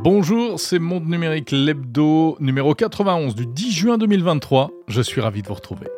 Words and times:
Bonjour, 0.00 0.60
c'est 0.60 0.78
Monde 0.78 1.08
Numérique 1.08 1.50
l'hebdo 1.50 2.36
numéro 2.38 2.72
91 2.72 3.34
du 3.34 3.46
10 3.46 3.72
juin 3.72 3.98
2023. 3.98 4.70
Je 4.86 5.02
suis 5.02 5.20
ravi 5.20 5.42
de 5.42 5.48
vous 5.48 5.54
retrouver. 5.54 5.88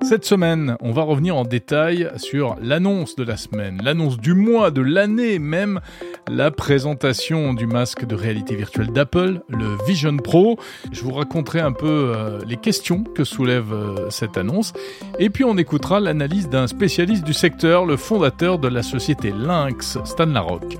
Cette 0.00 0.24
semaine, 0.24 0.78
on 0.80 0.92
va 0.92 1.02
revenir 1.02 1.36
en 1.36 1.44
détail 1.44 2.10
sur 2.16 2.56
l'annonce 2.62 3.14
de 3.14 3.22
la 3.22 3.36
semaine, 3.36 3.82
l'annonce 3.84 4.16
du 4.16 4.32
mois, 4.32 4.70
de 4.70 4.80
l'année 4.80 5.38
même, 5.38 5.80
la 6.26 6.50
présentation 6.50 7.52
du 7.52 7.66
masque 7.66 8.06
de 8.06 8.14
réalité 8.14 8.54
virtuelle 8.54 8.92
d'Apple, 8.92 9.42
le 9.48 9.76
Vision 9.86 10.16
Pro. 10.16 10.58
Je 10.90 11.02
vous 11.02 11.12
raconterai 11.12 11.60
un 11.60 11.72
peu 11.72 12.14
euh, 12.16 12.40
les 12.46 12.56
questions 12.56 13.04
que 13.04 13.24
soulève 13.24 13.74
euh, 13.74 14.08
cette 14.08 14.38
annonce. 14.38 14.72
Et 15.18 15.28
puis 15.28 15.44
on 15.44 15.58
écoutera 15.58 16.00
l'analyse 16.00 16.48
d'un 16.48 16.66
spécialiste 16.66 17.24
du 17.24 17.34
secteur, 17.34 17.84
le 17.84 17.98
fondateur 17.98 18.58
de 18.58 18.68
la 18.68 18.82
société 18.82 19.32
Lynx, 19.32 19.98
Stan 20.04 20.26
Larocque. 20.26 20.78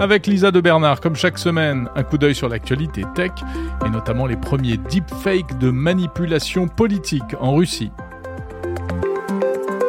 Avec 0.00 0.26
Lisa 0.26 0.50
de 0.50 0.60
Bernard, 0.60 1.00
comme 1.00 1.16
chaque 1.16 1.38
semaine, 1.38 1.88
un 1.94 2.02
coup 2.02 2.18
d'œil 2.18 2.34
sur 2.34 2.48
l'actualité 2.48 3.04
tech 3.14 3.30
et 3.86 3.90
notamment 3.90 4.26
les 4.26 4.36
premiers 4.36 4.76
deepfakes 4.76 5.58
de 5.58 5.70
manipulation 5.70 6.68
politique 6.68 7.34
en 7.40 7.54
Russie. 7.54 7.90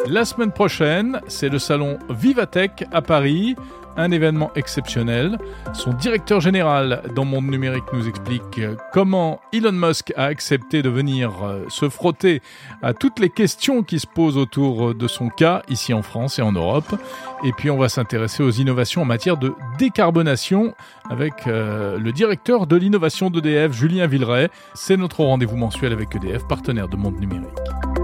La 0.07 0.23
semaine 0.23 0.51
prochaine, 0.51 1.19
c'est 1.27 1.49
le 1.49 1.59
salon 1.59 1.97
Vivatech 2.09 2.85
à 2.91 3.01
Paris 3.01 3.55
un 3.97 4.11
événement 4.11 4.51
exceptionnel. 4.55 5.37
Son 5.73 5.93
directeur 5.93 6.41
général 6.41 7.01
dans 7.15 7.25
Monde 7.25 7.47
Numérique 7.47 7.85
nous 7.93 8.07
explique 8.07 8.61
comment 8.93 9.39
Elon 9.53 9.71
Musk 9.71 10.13
a 10.15 10.25
accepté 10.25 10.81
de 10.81 10.89
venir 10.89 11.31
euh, 11.43 11.65
se 11.69 11.89
frotter 11.89 12.41
à 12.81 12.93
toutes 12.93 13.19
les 13.19 13.29
questions 13.29 13.83
qui 13.83 13.99
se 13.99 14.07
posent 14.07 14.37
autour 14.37 14.93
de 14.93 15.07
son 15.07 15.29
cas 15.29 15.61
ici 15.69 15.93
en 15.93 16.01
France 16.01 16.39
et 16.39 16.41
en 16.41 16.51
Europe. 16.51 16.95
Et 17.43 17.51
puis 17.51 17.69
on 17.69 17.77
va 17.77 17.89
s'intéresser 17.89 18.43
aux 18.43 18.51
innovations 18.51 19.01
en 19.01 19.05
matière 19.05 19.37
de 19.37 19.53
décarbonation 19.77 20.73
avec 21.09 21.47
euh, 21.47 21.97
le 21.97 22.11
directeur 22.11 22.67
de 22.67 22.75
l'innovation 22.75 23.29
d'EDF, 23.29 23.71
Julien 23.73 24.07
Villeray. 24.07 24.49
C'est 24.73 24.97
notre 24.97 25.23
rendez-vous 25.23 25.57
mensuel 25.57 25.93
avec 25.93 26.15
EDF, 26.15 26.47
partenaire 26.47 26.87
de 26.87 26.95
Monde 26.95 27.19
Numérique. 27.19 27.94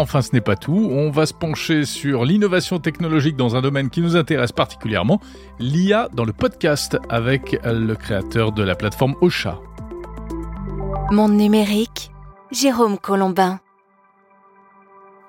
Enfin, 0.00 0.22
ce 0.22 0.32
n'est 0.32 0.40
pas 0.40 0.54
tout. 0.54 0.88
On 0.92 1.10
va 1.10 1.26
se 1.26 1.34
pencher 1.34 1.84
sur 1.84 2.24
l'innovation 2.24 2.78
technologique 2.78 3.34
dans 3.34 3.56
un 3.56 3.60
domaine 3.60 3.90
qui 3.90 4.00
nous 4.00 4.14
intéresse 4.14 4.52
particulièrement, 4.52 5.20
l'IA 5.58 6.08
dans 6.14 6.24
le 6.24 6.32
podcast 6.32 6.96
avec 7.08 7.58
le 7.64 7.94
créateur 7.94 8.52
de 8.52 8.62
la 8.62 8.76
plateforme 8.76 9.16
Ocha. 9.20 9.58
Monde 11.10 11.32
numérique, 11.32 12.12
Jérôme 12.52 12.96
Colombin. 12.96 13.58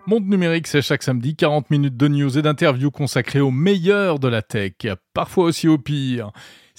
Monde 0.05 0.27
numérique, 0.27 0.67
c'est 0.67 0.83
chaque 0.83 1.01
samedi 1.01 1.35
40 1.35 1.71
minutes 1.71 1.97
de 1.97 2.07
news 2.07 2.37
et 2.37 2.41
d'interviews 2.43 2.91
consacrées 2.91 3.41
au 3.41 3.51
meilleur 3.51 4.19
de 4.19 4.27
la 4.27 4.43
tech, 4.43 4.73
parfois 5.15 5.45
aussi 5.45 5.67
au 5.67 5.79
pire. 5.79 6.31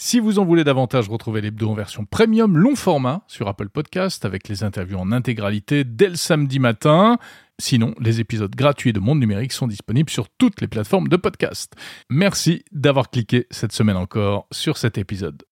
Si 0.02 0.18
vous 0.18 0.38
en 0.38 0.44
voulez 0.44 0.64
davantage, 0.64 1.08
retrouvez 1.08 1.40
l'hebdo 1.40 1.68
en 1.68 1.74
version 1.74 2.06
premium 2.06 2.56
long 2.56 2.74
format 2.74 3.22
sur 3.26 3.48
Apple 3.48 3.68
Podcast 3.68 4.24
avec 4.24 4.48
les 4.48 4.64
interviews 4.64 4.98
en 4.98 5.12
intégralité 5.12 5.84
dès 5.84 6.08
le 6.08 6.16
samedi 6.16 6.58
matin. 6.58 7.18
Sinon, 7.60 7.94
les 8.00 8.20
épisodes 8.20 8.56
gratuits 8.56 8.94
de 8.94 9.00
Monde 9.00 9.20
Numérique 9.20 9.52
sont 9.52 9.66
disponibles 9.66 10.08
sur 10.08 10.30
toutes 10.38 10.62
les 10.62 10.66
plateformes 10.66 11.08
de 11.08 11.16
podcast. 11.16 11.74
Merci 12.08 12.64
d'avoir 12.72 13.10
cliqué 13.10 13.46
cette 13.50 13.72
semaine 13.72 13.98
encore 13.98 14.46
sur 14.50 14.78
cet 14.78 14.96
épisode. 14.96 15.42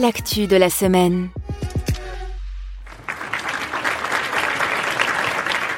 L'actu 0.00 0.48
de 0.48 0.56
la 0.56 0.70
semaine. 0.70 1.28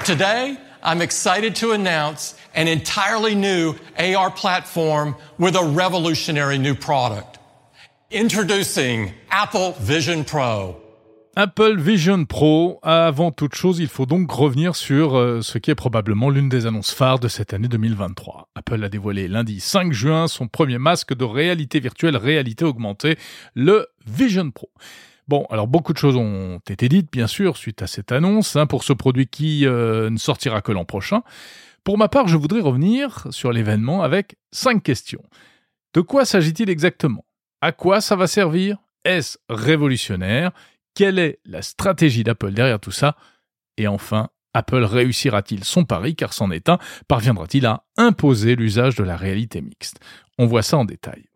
Today, 0.07 0.57
I'm 0.83 1.03
excited 1.03 1.55
to 1.57 1.73
announce 1.73 2.35
an 2.55 2.67
entirely 2.67 3.35
new 3.35 3.75
AR 3.99 4.31
platform 4.31 5.15
with 5.39 5.55
a 5.55 5.63
revolutionary 5.63 6.57
new 6.57 6.75
product. 6.75 7.39
Introducing 8.11 9.13
Apple 9.31 9.75
Vision 9.81 10.25
Pro. 10.25 10.88
Apple 11.41 11.79
Vision 11.79 12.25
Pro, 12.25 12.81
avant 12.83 13.31
toute 13.31 13.55
chose, 13.55 13.79
il 13.79 13.87
faut 13.87 14.07
donc 14.07 14.29
revenir 14.29 14.75
sur 14.75 15.17
euh, 15.17 15.41
ce 15.41 15.59
qui 15.59 15.71
est 15.71 15.77
probablement 15.77 16.31
l'une 16.31 16.49
des 16.49 16.67
annonces 16.67 16.91
phares 16.91 17.21
de 17.21 17.29
cette 17.29 17.55
année 17.55 17.69
2023. 17.69 18.49
Apple 18.57 18.83
a 18.83 18.89
dévoilé 18.89 19.29
lundi 19.29 19.61
5 19.61 19.93
juin 19.93 20.27
son 20.27 20.49
premier 20.49 20.79
masque 20.79 21.15
de 21.15 21.23
réalité 21.23 21.79
virtuelle, 21.79 22.17
réalité 22.17 22.65
augmentée, 22.65 23.17
le 23.55 23.87
Vision 24.05 24.51
Pro. 24.51 24.69
Bon, 25.29 25.47
alors 25.49 25.69
beaucoup 25.69 25.93
de 25.93 25.99
choses 25.99 26.17
ont 26.17 26.59
été 26.69 26.89
dites, 26.89 27.13
bien 27.13 27.29
sûr, 27.29 27.57
suite 27.57 27.83
à 27.83 27.87
cette 27.87 28.11
annonce, 28.11 28.57
hein, 28.57 28.67
pour 28.67 28.83
ce 28.83 28.93
produit 28.93 29.29
qui 29.29 29.65
euh, 29.65 30.11
ne 30.11 30.19
sortira 30.19 30.61
que 30.61 30.73
l'an 30.73 30.85
prochain. 30.85 31.23
Pour 31.85 31.99
ma 31.99 32.09
part, 32.09 32.27
je 32.27 32.37
voudrais 32.37 32.63
revenir 32.63 33.29
sur 33.31 33.53
l'événement 33.53 34.03
avec 34.03 34.35
cinq 34.51 34.83
questions. 34.83 35.23
De 35.95 36.01
quoi 36.01 36.25
s'agit-il 36.25 36.69
exactement? 36.69 37.25
À 37.61 37.71
quoi 37.71 38.01
ça 38.01 38.17
va 38.17 38.27
servir? 38.27 38.79
Est-ce 39.05 39.39
révolutionnaire? 39.49 40.51
Quelle 40.99 41.21
est 41.21 41.39
la 41.45 41.63
stratégie 41.63 42.25
d'Apple 42.25 42.51
derrière 42.51 42.81
tout 42.81 42.91
ça? 42.91 43.15
Et 43.77 43.87
enfin, 43.87 44.31
Apple 44.53 44.83
réussira-t-il 44.83 45.63
son 45.63 45.85
pari? 45.85 46.17
Car 46.17 46.33
c'en 46.33 46.51
est 46.51 46.69
Parviendra-t-il 47.07 47.67
à 47.67 47.85
imposer 47.97 48.57
l'usage 48.57 48.97
de 48.97 49.05
la 49.05 49.17
réalité 49.17 49.61
mixte? 49.61 50.01
On 50.39 50.47
voit 50.47 50.65
ça 50.65 50.77
en 50.77 50.85
détail. 50.85 51.28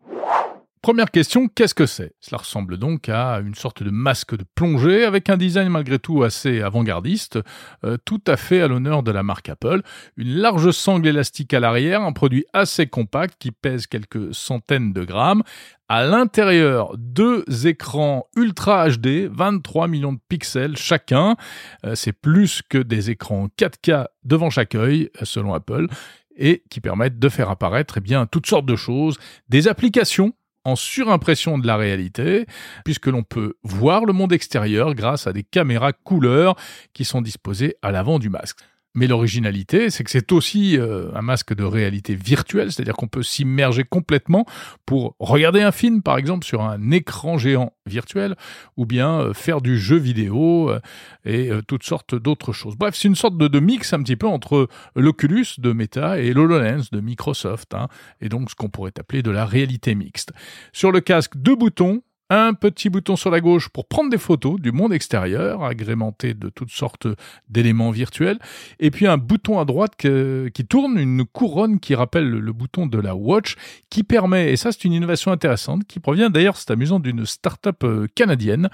Première 0.83 1.11
question, 1.11 1.47
qu'est-ce 1.47 1.73
que 1.73 1.85
c'est? 1.85 2.13
Cela 2.19 2.39
ressemble 2.39 2.77
donc 2.77 3.07
à 3.07 3.39
une 3.39 3.55
sorte 3.55 3.83
de 3.83 3.89
masque 3.89 4.35
de 4.35 4.43
plongée 4.53 5.05
avec 5.05 5.29
un 5.29 5.37
design 5.37 5.69
malgré 5.69 5.97
tout 5.97 6.23
assez 6.23 6.61
avant-gardiste, 6.61 7.39
euh, 7.85 7.95
tout 8.03 8.19
à 8.27 8.35
fait 8.35 8.59
à 8.59 8.67
l'honneur 8.67 9.01
de 9.01 9.09
la 9.09 9.23
marque 9.23 9.47
Apple. 9.47 9.81
Une 10.17 10.35
large 10.35 10.71
sangle 10.71 11.07
élastique 11.07 11.53
à 11.53 11.61
l'arrière, 11.61 12.01
un 12.01 12.11
produit 12.11 12.43
assez 12.51 12.85
compact 12.85 13.35
qui 13.39 13.51
pèse 13.51 13.87
quelques 13.87 14.35
centaines 14.35 14.91
de 14.91 15.05
grammes. 15.05 15.43
À 15.87 16.03
l'intérieur, 16.03 16.91
deux 16.97 17.45
écrans 17.65 18.27
Ultra 18.35 18.89
HD, 18.89 19.29
23 19.31 19.87
millions 19.87 20.11
de 20.11 20.19
pixels 20.27 20.75
chacun. 20.75 21.37
Euh, 21.85 21.95
c'est 21.95 22.11
plus 22.11 22.61
que 22.61 22.77
des 22.77 23.09
écrans 23.09 23.47
4K 23.57 24.07
devant 24.25 24.49
chaque 24.49 24.75
œil, 24.75 25.11
selon 25.23 25.53
Apple 25.53 25.87
et 26.35 26.63
qui 26.69 26.81
permettent 26.81 27.19
de 27.19 27.29
faire 27.29 27.49
apparaître 27.49 27.99
eh 27.99 28.01
bien, 28.01 28.25
toutes 28.25 28.47
sortes 28.47 28.65
de 28.65 28.75
choses, 28.75 29.17
des 29.49 29.67
applications 29.67 30.33
en 30.65 30.75
surimpression 30.75 31.57
de 31.57 31.67
la 31.67 31.77
réalité, 31.77 32.45
puisque 32.85 33.07
l'on 33.07 33.23
peut 33.23 33.55
voir 33.63 34.05
le 34.05 34.13
monde 34.13 34.33
extérieur 34.33 34.95
grâce 34.95 35.27
à 35.27 35.33
des 35.33 35.43
caméras 35.43 35.93
couleurs 35.93 36.55
qui 36.93 37.05
sont 37.05 37.21
disposées 37.21 37.75
à 37.81 37.91
l'avant 37.91 38.19
du 38.19 38.29
masque. 38.29 38.59
Mais 38.95 39.07
l'originalité, 39.07 39.89
c'est 39.89 40.03
que 40.03 40.11
c'est 40.11 40.31
aussi 40.31 40.77
euh, 40.77 41.09
un 41.15 41.23
masque 41.23 41.55
de 41.55 41.63
réalité 41.63 42.13
virtuelle, 42.13 42.71
c'est-à-dire 42.71 42.93
qu'on 42.93 43.07
peut 43.07 43.23
s'immerger 43.23 43.83
complètement 43.83 44.45
pour 44.85 45.15
regarder 45.19 45.61
un 45.61 45.71
film, 45.71 46.03
par 46.03 46.17
exemple, 46.17 46.45
sur 46.45 46.61
un 46.61 46.91
écran 46.91 47.39
géant 47.39 47.73
virtuel, 47.87 48.35
ou 48.77 48.85
bien 48.85 49.19
euh, 49.19 49.33
faire 49.33 49.61
du 49.61 49.79
jeu 49.79 49.97
vidéo 49.97 50.69
euh, 50.69 50.79
et 51.25 51.49
toutes 51.67 51.83
sortes 51.83 52.13
d'autres 52.13 52.53
choses. 52.53 52.75
Bref, 52.75 52.95
c'est 52.95 53.07
une 53.07 53.15
sorte 53.15 53.37
de, 53.37 53.59
mix 53.59 53.93
un 53.93 54.03
petit 54.03 54.15
peu 54.15 54.27
entre 54.27 54.67
l'Oculus 54.95 55.45
de 55.57 55.71
Meta 55.71 56.19
et 56.19 56.33
l'HoloLens 56.33 56.89
de 56.91 56.99
Microsoft, 56.99 57.73
hein, 57.73 57.87
et 58.21 58.29
donc 58.29 58.51
ce 58.51 58.55
qu'on 58.55 58.69
pourrait 58.69 58.93
appeler 58.99 59.23
de 59.23 59.31
la 59.31 59.45
réalité 59.45 59.95
mixte. 59.95 60.33
Sur 60.71 60.91
le 60.91 60.99
casque, 60.99 61.37
deux 61.37 61.55
boutons, 61.55 62.03
un 62.39 62.53
petit 62.53 62.89
bouton 62.89 63.15
sur 63.15 63.31
la 63.31 63.41
gauche 63.41 63.69
pour 63.69 63.87
prendre 63.87 64.09
des 64.09 64.17
photos 64.17 64.59
du 64.59 64.71
monde 64.71 64.93
extérieur, 64.93 65.63
agrémenté 65.63 66.33
de 66.33 66.49
toutes 66.49 66.71
sortes 66.71 67.07
d'éléments 67.49 67.91
virtuels, 67.91 68.39
et 68.79 68.91
puis 68.91 69.07
un 69.07 69.17
bouton 69.17 69.59
à 69.59 69.65
droite 69.65 69.93
qui 69.95 70.65
tourne, 70.65 70.97
une 70.97 71.25
couronne 71.25 71.79
qui 71.79 71.95
rappelle 71.95 72.29
le, 72.29 72.53
bouton 72.53 72.87
de 72.87 72.99
la 72.99 73.15
Watch, 73.15 73.55
qui 73.89 74.03
permet, 74.03 74.51
et 74.51 74.57
ça 74.57 74.71
c'est 74.71 74.85
une 74.85 74.93
innovation 74.93 75.31
intéressante, 75.31 75.85
qui 75.85 75.99
provient 75.99 76.29
d'ailleurs, 76.29 76.57
c'est 76.57 76.71
amusant, 76.71 76.99
d'une 76.99 77.25
start-up 77.25 77.83
euh, 77.83 78.07
canadienne. 78.15 78.69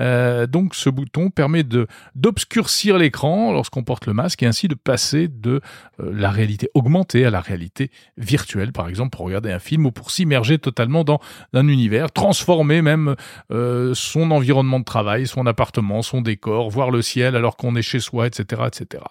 Euh, 0.00 0.46
donc 0.46 0.74
ce 0.74 0.90
bouton 0.90 1.30
permet 1.30 1.64
d'obscurcir 2.14 2.98
l'écran 2.98 3.52
lorsqu'on 3.52 3.84
porte 3.84 4.06
le 4.06 4.12
masque 4.12 4.42
et 4.42 4.46
ainsi 4.46 4.68
de 4.68 4.74
passer 4.74 5.28
de 5.28 5.60
euh, 6.00 6.12
la 6.12 6.30
réalité 6.30 6.70
augmentée 6.74 7.24
à 7.24 7.30
la 7.30 7.40
réalité 7.40 7.90
virtuelle, 8.16 8.72
par 8.72 8.88
exemple 8.88 9.16
pour 9.16 9.26
regarder 9.26 9.52
un 9.52 9.58
film 9.58 9.86
ou 9.86 9.92
pour 9.92 10.10
s'immerger 10.10 10.58
totalement 10.58 11.04
dans 11.04 11.20
un 11.52 11.68
univers, 11.68 12.10
transformé 12.10 12.82
même 12.82 12.97
euh, 13.50 13.92
son 13.94 14.30
environnement 14.30 14.80
de 14.80 14.84
travail, 14.84 15.26
son 15.26 15.46
appartement, 15.46 16.02
son 16.02 16.20
décor, 16.20 16.70
voir 16.70 16.90
le 16.90 17.02
ciel 17.02 17.36
alors 17.36 17.56
qu'on 17.56 17.76
est 17.76 17.82
chez 17.82 18.00
soi, 18.00 18.26
etc., 18.26 18.62
etc. 18.66 19.04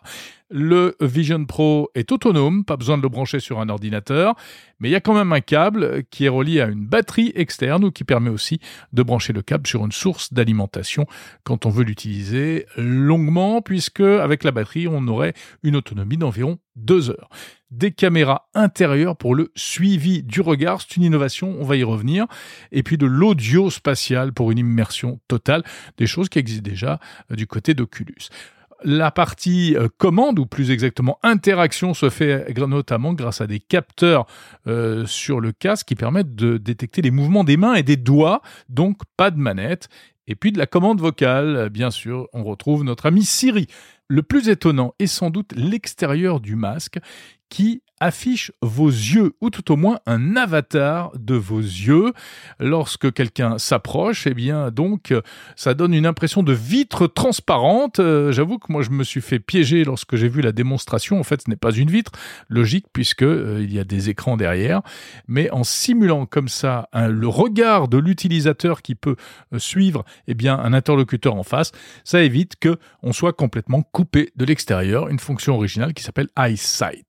Le 0.50 0.95
Vision 1.01 1.44
Pro 1.44 1.89
est 1.94 2.10
autonome, 2.12 2.63
pas 2.63 2.78
besoin 2.78 2.98
de 2.98 3.01
le 3.01 3.10
brancher 3.10 3.42
sur 3.42 3.60
un 3.60 3.68
ordinateur, 3.68 4.36
mais 4.80 4.88
il 4.88 4.92
y 4.94 4.95
a 4.95 5.01
quand 5.01 5.13
même 5.13 5.34
un 5.34 5.42
câble 5.42 6.04
qui 6.10 6.24
est 6.24 6.30
relié 6.30 6.62
à 6.62 6.68
une 6.68 6.86
batterie 6.86 7.34
externe 7.36 7.84
ou 7.84 7.92
qui 7.92 8.06
permet 8.06 8.30
aussi 8.30 8.62
de 8.94 9.04
brancher 9.04 9.34
le 9.34 9.42
câble 9.42 9.68
sur 9.68 9.84
une 9.84 9.92
source 9.92 10.31
d'alimentation 10.31 11.06
quand 11.44 11.66
on 11.66 11.69
veut 11.69 11.84
l'utiliser 11.84 12.66
longuement, 12.78 13.62
puisque 13.62 14.00
avec 14.00 14.45
la 14.45 14.51
batterie, 14.51 14.88
on 14.88 15.06
aurait 15.10 15.34
une 15.63 15.75
autonomie 15.75 16.18
d'environ 16.18 16.60
deux 16.78 17.10
heures. 17.10 17.30
Des 17.69 17.92
caméras 17.92 18.48
intérieures 18.54 19.18
pour 19.18 19.36
le 19.36 19.52
suivi 19.54 20.24
du 20.24 20.40
regard, 20.40 20.80
c'est 20.80 20.96
une 20.96 21.04
innovation, 21.04 21.54
on 21.60 21.66
va 21.66 21.75
y 21.75 21.84
revenir. 21.84 22.25
Et 22.72 22.81
puis 22.81 22.98
de 22.98 23.06
l'audio 23.06 23.69
spatial 23.69 24.31
pour 24.31 24.52
une 24.52 24.58
immersion 24.58 25.19
totale, 25.28 25.64
des 25.98 26.08
choses 26.08 26.30
qui 26.30 26.40
existent 26.40 26.69
déjà 26.69 27.02
euh, 27.30 27.36
du 27.36 27.46
côté 27.46 27.74
d'Oculus. 27.74 28.30
La 28.86 29.12
partie 29.12 29.75
euh, 29.75 29.90
commande, 29.98 30.40
ou 30.40 30.46
plus 30.46 30.72
exactement 30.72 31.19
interaction, 31.24 31.94
se 31.94 32.10
fait 32.10 32.48
notamment 32.56 33.14
grâce 33.14 33.42
à 33.42 33.48
des 33.48 33.60
capteurs 33.60 34.28
euh, 34.68 35.06
sur 35.06 35.42
le 35.42 35.52
casque 35.52 35.88
qui 35.88 35.96
permettent 35.96 36.36
de 36.36 36.58
détecter 36.58 37.02
les 37.02 37.12
mouvements 37.12 37.44
des 37.44 37.58
mains 37.58 37.74
et 37.74 37.84
des 37.84 37.98
doigts, 37.98 38.42
donc 38.70 39.02
pas 39.18 39.30
de 39.30 39.40
manette. 39.40 39.90
Et 40.28 40.36
puis 40.36 40.54
de 40.54 40.58
la 40.58 40.68
commande 40.68 41.02
vocale, 41.02 41.70
bien 41.70 41.92
sûr, 41.92 42.28
on 42.34 42.44
retrouve 42.44 42.84
notre 42.84 43.08
ami 43.08 43.24
Siri. 43.24 43.68
Le 44.09 44.24
plus 44.24 44.50
étonnant 44.50 44.94
est 45.00 45.07
sans 45.07 45.30
doute 45.30 45.54
l'extérieur 45.56 46.39
du 46.39 46.56
masque 46.56 47.00
qui 47.50 47.81
affiche 48.00 48.52
vos 48.62 48.90
yeux, 48.90 49.34
ou 49.42 49.50
tout 49.50 49.72
au 49.72 49.76
moins 49.76 50.00
un 50.06 50.36
avatar 50.36 51.12
de 51.18 51.36
vos 51.36 51.60
yeux. 51.60 52.14
Lorsque 52.60 53.12
quelqu'un 53.14 53.58
s'approche, 53.58 54.28
eh 54.28 54.34
bien 54.34 54.72
donc 54.72 55.14
ça 55.56 55.74
donne 55.74 55.94
une 55.94 56.06
impression 56.06 56.44
de 56.44 56.54
vitre 56.54 57.08
transparente. 57.08 58.00
Euh, 58.00 58.32
j'avoue 58.32 58.60
que 58.60 58.72
moi 58.72 58.82
je 58.82 58.92
me 58.92 59.04
suis 59.04 59.22
fait 59.22 59.40
piéger 59.40 59.84
lorsque 59.84 60.16
j'ai 60.16 60.28
vu 60.28 60.42
la 60.42 60.52
démonstration. 60.52 61.20
En 61.20 61.24
fait, 61.24 61.42
ce 61.44 61.50
n'est 61.50 61.56
pas 61.56 61.72
une 61.72 61.90
vitre, 61.90 62.12
logique 62.50 62.86
puisque 62.94 63.24
euh, 63.24 63.60
il 63.62 63.74
y 63.74 63.80
a 63.80 63.84
des 63.84 64.10
écrans 64.10 64.38
derrière. 64.38 64.82
Mais 65.28 65.50
en 65.52 65.64
simulant 65.64 66.26
comme 66.26 66.48
ça 66.48 66.90
le 66.94 67.28
regard 67.28 67.88
de 67.88 67.98
l'utilisateur 67.98 68.82
qui 68.82 68.96
peut 68.96 69.16
euh, 69.54 69.60
suivre, 69.60 70.04
eh 70.28 70.36
un 70.48 70.74
interlocuteur 70.74 71.36
en 71.36 71.44
face, 71.44 71.72
ça 72.04 72.22
évite 72.22 72.56
que 72.58 72.78
on 73.04 73.12
soit 73.12 73.34
complètement 73.34 73.82
coupé 73.82 74.32
de 74.36 74.46
l'extérieur. 74.46 75.10
Une 75.10 75.20
fonction 75.20 75.56
originale 75.56 75.94
qui 75.94 76.04
s'appelle 76.04 76.30
EyeSight. 76.38 77.06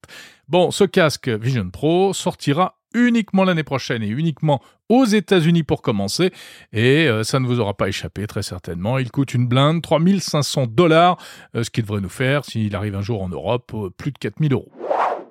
Bon, 0.48 0.70
ce 0.70 0.84
casque 0.84 1.28
Vision 1.28 1.68
Pro 1.68 2.14
sortira 2.14 2.78
uniquement 2.94 3.44
l'année 3.44 3.64
prochaine 3.64 4.02
et 4.02 4.08
uniquement 4.08 4.62
aux 4.88 5.04
États-Unis 5.04 5.62
pour 5.62 5.82
commencer. 5.82 6.32
Et 6.72 7.06
euh, 7.06 7.22
ça 7.22 7.38
ne 7.38 7.46
vous 7.46 7.60
aura 7.60 7.74
pas 7.74 7.88
échappé, 7.88 8.26
très 8.26 8.42
certainement. 8.42 8.96
Il 8.96 9.10
coûte 9.10 9.34
une 9.34 9.46
blinde, 9.46 9.82
3500 9.82 10.68
dollars, 10.68 11.18
euh, 11.54 11.64
ce 11.64 11.70
qui 11.70 11.82
devrait 11.82 12.00
nous 12.00 12.08
faire, 12.08 12.46
s'il 12.46 12.74
arrive 12.74 12.94
un 12.94 13.02
jour 13.02 13.22
en 13.22 13.28
Europe, 13.28 13.72
euh, 13.74 13.90
plus 13.90 14.10
de 14.10 14.18
4000 14.18 14.54
euros. 14.54 14.72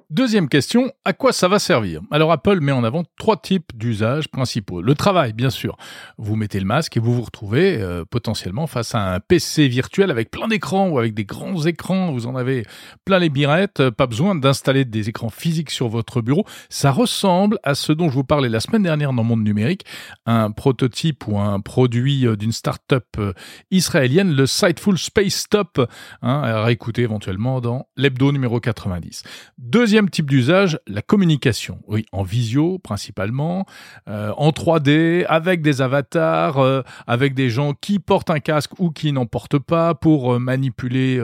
Deuxième 0.10 0.48
question, 0.48 0.90
à 1.04 1.12
quoi 1.12 1.34
ça 1.34 1.50
va 1.50 1.60
servir? 1.60 2.00
Alors 2.12 2.32
Apple 2.32 2.62
met 2.62 2.72
en 2.72 2.86
avant 2.86 3.04
trois 3.20 3.36
types 3.36 3.76
d'usages 3.76 4.30
principaux. 4.30 4.82
Le 4.82 4.96
travail, 4.96 5.34
bien 5.34 5.50
sûr. 5.50 5.76
Vous 6.18 6.38
mettez 6.38 6.62
le 6.62 6.66
masque 6.66 6.96
et 6.96 7.02
vous 7.02 7.14
vous 7.14 7.24
retrouvez 7.24 7.82
euh, 7.82 8.06
potentiellement 8.06 8.68
face 8.68 8.96
à 8.96 9.16
un 9.16 9.20
PC 9.20 9.68
virtuel 9.68 10.10
avec 10.10 10.32
plein 10.32 10.48
d'écrans 10.48 10.88
ou 10.88 10.98
avec 10.98 11.14
des 11.14 11.26
grands 11.26 11.62
écrans. 11.66 12.14
Vous 12.14 12.26
en 12.26 12.38
avez 12.38 12.66
plein 13.04 13.20
les 13.20 13.28
birettes. 13.28 13.90
Pas 13.90 14.08
besoin 14.08 14.34
d'installer 14.34 14.86
des 14.86 15.10
écrans 15.10 15.28
physiques 15.28 15.72
sur 15.72 15.90
votre 15.90 16.22
bureau. 16.22 16.46
Ça 16.70 16.92
ressemble 16.92 17.60
à 17.64 17.76
ce 17.76 17.92
dont 17.92 18.08
je 18.08 18.14
vous 18.14 18.24
parlais 18.24 18.48
la 18.48 18.62
semaine 18.62 18.84
dernière 18.84 19.12
dans 19.12 19.26
Monde 19.26 19.44
Numérique. 19.44 19.84
Un 20.26 20.52
prototype 20.52 21.28
ou 21.28 21.38
un 21.38 21.60
produit 21.60 22.26
euh, 22.26 22.38
d'une 22.38 22.54
start-up 22.54 23.08
euh, 23.18 23.34
israélienne, 23.72 24.34
le 24.34 24.46
Sightful 24.46 24.98
Space 24.98 25.36
Stop, 25.36 25.82
hein, 26.22 26.42
à 26.44 26.64
réécouter 26.64 27.02
éventuellement 27.02 27.60
dans 27.60 27.90
l'hebdo 27.98 28.32
numéro 28.32 28.62
90. 28.62 29.24
Deuxième 29.58 29.97
Deuxième 29.98 30.12
type 30.12 30.30
d'usage, 30.30 30.80
la 30.86 31.02
communication. 31.02 31.80
Oui, 31.88 32.06
en 32.12 32.22
visio 32.22 32.78
principalement, 32.78 33.66
euh, 34.08 34.32
en 34.38 34.52
3D, 34.52 35.26
avec 35.28 35.64
des 35.64 35.82
avatars, 35.82 36.60
euh, 36.60 36.84
avec 37.08 37.34
des 37.34 37.50
gens 37.50 37.74
qui 37.74 37.98
portent 37.98 38.30
un 38.30 38.40
casque 38.40 38.80
ou 38.80 38.92
qui 38.92 39.12
n'en 39.12 39.26
portent 39.26 39.58
pas 39.58 39.96
pour 39.96 40.36
euh, 40.36 40.38
manipuler 40.38 41.20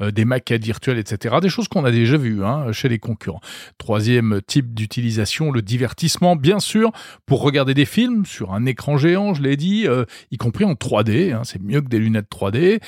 des 0.00 0.24
maquettes 0.24 0.64
virtuelles, 0.64 0.98
etc. 0.98 1.36
Des 1.40 1.48
choses 1.48 1.68
qu'on 1.68 1.84
a 1.84 1.92
déjà 1.92 2.16
vues 2.16 2.44
hein, 2.44 2.72
chez 2.72 2.88
les 2.88 2.98
concurrents. 2.98 3.40
Troisième 3.78 4.40
type 4.44 4.74
d'utilisation, 4.74 5.52
le 5.52 5.62
divertissement, 5.62 6.34
bien 6.34 6.58
sûr, 6.58 6.90
pour 7.26 7.42
regarder 7.42 7.74
des 7.74 7.84
films 7.84 8.26
sur 8.26 8.52
un 8.52 8.66
écran 8.66 8.96
géant, 8.96 9.34
je 9.34 9.42
l'ai 9.42 9.56
dit, 9.56 9.86
y 10.32 10.36
compris 10.36 10.64
en 10.64 10.72
3D. 10.72 11.32
Hein, 11.32 11.42
c'est 11.44 11.62
mieux 11.62 11.80
que 11.80 11.88
des 11.88 12.00
lunettes 12.00 12.28
3D. 12.28 12.80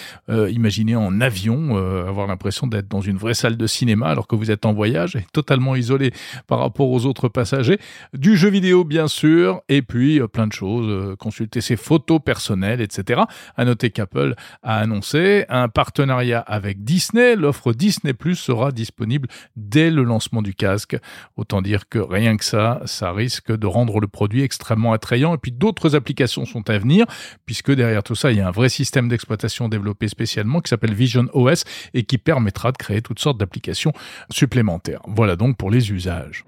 imaginez 0.50 0.96
en 0.96 1.20
avion, 1.20 1.76
avoir 1.76 2.26
l'impression 2.26 2.66
d'être 2.66 2.88
dans 2.88 3.00
une 3.00 3.18
vraie 3.18 3.34
salle 3.34 3.56
de 3.56 3.66
cinéma 3.68 4.08
alors 4.08 4.26
que 4.26 4.34
vous 4.34 4.50
êtes 4.50 4.66
en 4.66 4.72
voyage 4.72 5.16
totalement 5.32 5.76
isolé 5.76 6.12
par 6.46 6.58
rapport 6.60 6.90
aux 6.90 7.06
autres 7.06 7.28
passagers. 7.28 7.78
Du 8.14 8.36
jeu 8.36 8.48
vidéo, 8.48 8.84
bien 8.84 9.08
sûr, 9.08 9.62
et 9.68 9.82
puis 9.82 10.20
euh, 10.20 10.28
plein 10.28 10.46
de 10.46 10.52
choses, 10.52 10.86
euh, 10.88 11.16
consulter 11.16 11.60
ses 11.60 11.76
photos 11.76 12.20
personnelles, 12.24 12.80
etc. 12.80 13.22
À 13.56 13.64
noter 13.64 13.90
qu'Apple 13.90 14.34
a 14.62 14.76
annoncé 14.76 15.44
un 15.48 15.68
partenariat 15.68 16.40
avec 16.40 16.84
Disney. 16.84 17.36
L'offre 17.36 17.72
Disney 17.72 18.12
Plus 18.12 18.36
sera 18.36 18.72
disponible 18.72 19.28
dès 19.56 19.90
le 19.90 20.02
lancement 20.02 20.42
du 20.42 20.54
casque. 20.54 20.96
Autant 21.36 21.62
dire 21.62 21.88
que 21.88 21.98
rien 21.98 22.36
que 22.36 22.44
ça, 22.44 22.80
ça 22.84 23.12
risque 23.12 23.56
de 23.56 23.66
rendre 23.66 24.00
le 24.00 24.08
produit 24.08 24.42
extrêmement 24.42 24.92
attrayant. 24.92 25.34
Et 25.34 25.38
puis 25.38 25.52
d'autres 25.52 25.94
applications 25.94 26.44
sont 26.44 26.68
à 26.70 26.78
venir, 26.78 27.06
puisque 27.46 27.72
derrière 27.72 28.02
tout 28.02 28.14
ça, 28.14 28.30
il 28.30 28.38
y 28.38 28.40
a 28.40 28.48
un 28.48 28.52
vrai 28.52 28.68
système 28.68 29.08
d'exploitation 29.08 29.68
développé 29.68 30.08
spécialement 30.08 30.60
qui 30.60 30.68
s'appelle 30.68 30.94
Vision 30.94 31.26
OS 31.32 31.64
et 31.94 32.04
qui 32.04 32.18
permettra 32.18 32.72
de 32.72 32.76
créer 32.76 33.02
toutes 33.02 33.18
sortes 33.18 33.38
d'applications 33.38 33.92
supplémentaires. 34.30 35.00
Voilà 35.18 35.34
donc 35.34 35.56
pour 35.56 35.68
les 35.68 35.90
usages. 35.90 36.44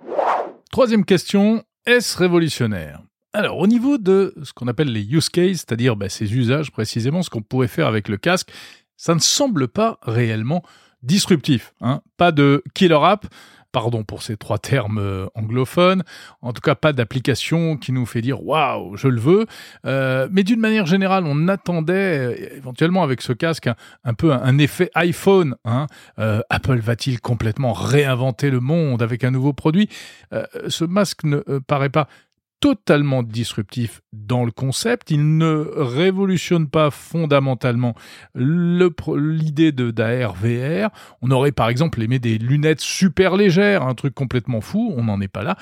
Troisième 0.70 1.04
question, 1.04 1.64
est-ce 1.86 2.16
révolutionnaire? 2.16 3.02
Alors, 3.32 3.58
au 3.58 3.66
niveau 3.66 3.98
de 3.98 4.32
ce 4.44 4.52
qu'on 4.52 4.68
appelle 4.68 4.92
les 4.92 5.02
use 5.12 5.28
cases, 5.28 5.64
c'est-à-dire 5.66 5.96
bah, 5.96 6.08
ces 6.08 6.32
usages 6.36 6.70
précisément, 6.70 7.24
ce 7.24 7.30
qu'on 7.30 7.42
pourrait 7.42 7.66
faire 7.66 7.88
avec 7.88 8.08
le 8.08 8.16
casque, 8.16 8.52
ça 8.96 9.16
ne 9.16 9.18
semble 9.18 9.66
pas 9.66 9.98
réellement 10.02 10.62
disruptif. 11.02 11.74
Hein. 11.80 12.00
Pas 12.16 12.30
de 12.30 12.62
killer 12.72 13.00
app, 13.02 13.26
pardon 13.72 14.04
pour 14.04 14.22
ces 14.22 14.36
trois 14.36 14.58
termes 14.58 14.98
euh, 14.98 15.26
anglophones, 15.34 16.02
en 16.42 16.52
tout 16.52 16.60
cas 16.60 16.74
pas 16.74 16.92
d'application 16.92 17.76
qui 17.76 17.92
nous 17.92 18.06
fait 18.06 18.20
dire 18.20 18.44
waouh, 18.44 18.96
je 18.96 19.08
le 19.08 19.20
veux. 19.20 19.46
Euh, 19.86 20.28
mais 20.30 20.42
d'une 20.42 20.60
manière 20.60 20.86
générale, 20.86 21.24
on 21.26 21.48
attendait 21.48 22.18
euh, 22.18 22.56
éventuellement 22.56 23.02
avec 23.02 23.22
ce 23.22 23.32
casque 23.32 23.68
un, 24.04 24.14
peu 24.14 24.32
un, 24.32 24.58
effet 24.58 24.90
iPhone. 24.94 25.54
Hein. 25.64 25.86
Apple 26.16 26.78
va-t-il 26.78 27.20
complètement 27.20 27.72
réinventer 27.72 28.50
le 28.50 28.60
monde 28.60 29.02
avec 29.02 29.24
un 29.24 29.30
nouveau 29.30 29.52
produit? 29.52 29.88
Ce 30.68 30.84
masque 30.84 31.24
ne 31.24 31.38
paraît 31.58 31.88
pas 31.88 32.08
totalement 32.60 33.22
disruptif 33.22 34.02
dans 34.12 34.44
le 34.44 34.52
concept. 34.52 35.10
Il 35.10 35.38
ne 35.38 35.66
révolutionne 35.76 36.68
pas 36.68 36.90
fondamentalement 36.90 37.94
l'idée 38.34 39.72
de 39.72 39.90
d'AR 39.90 40.34
VR. 40.34 40.90
On 41.22 41.30
aurait 41.30 41.52
par 41.52 41.68
exemple 41.68 42.02
aimé 42.02 42.18
des 42.18 42.38
lunettes 42.38 42.80
super 42.80 43.36
légères, 43.36 43.82
un 43.82 43.94
truc 43.94 44.14
complètement 44.14 44.60
fou. 44.60 44.92
On 44.96 45.04
n'en 45.04 45.20
est 45.20 45.28
pas 45.28 45.42
là. 45.42 45.56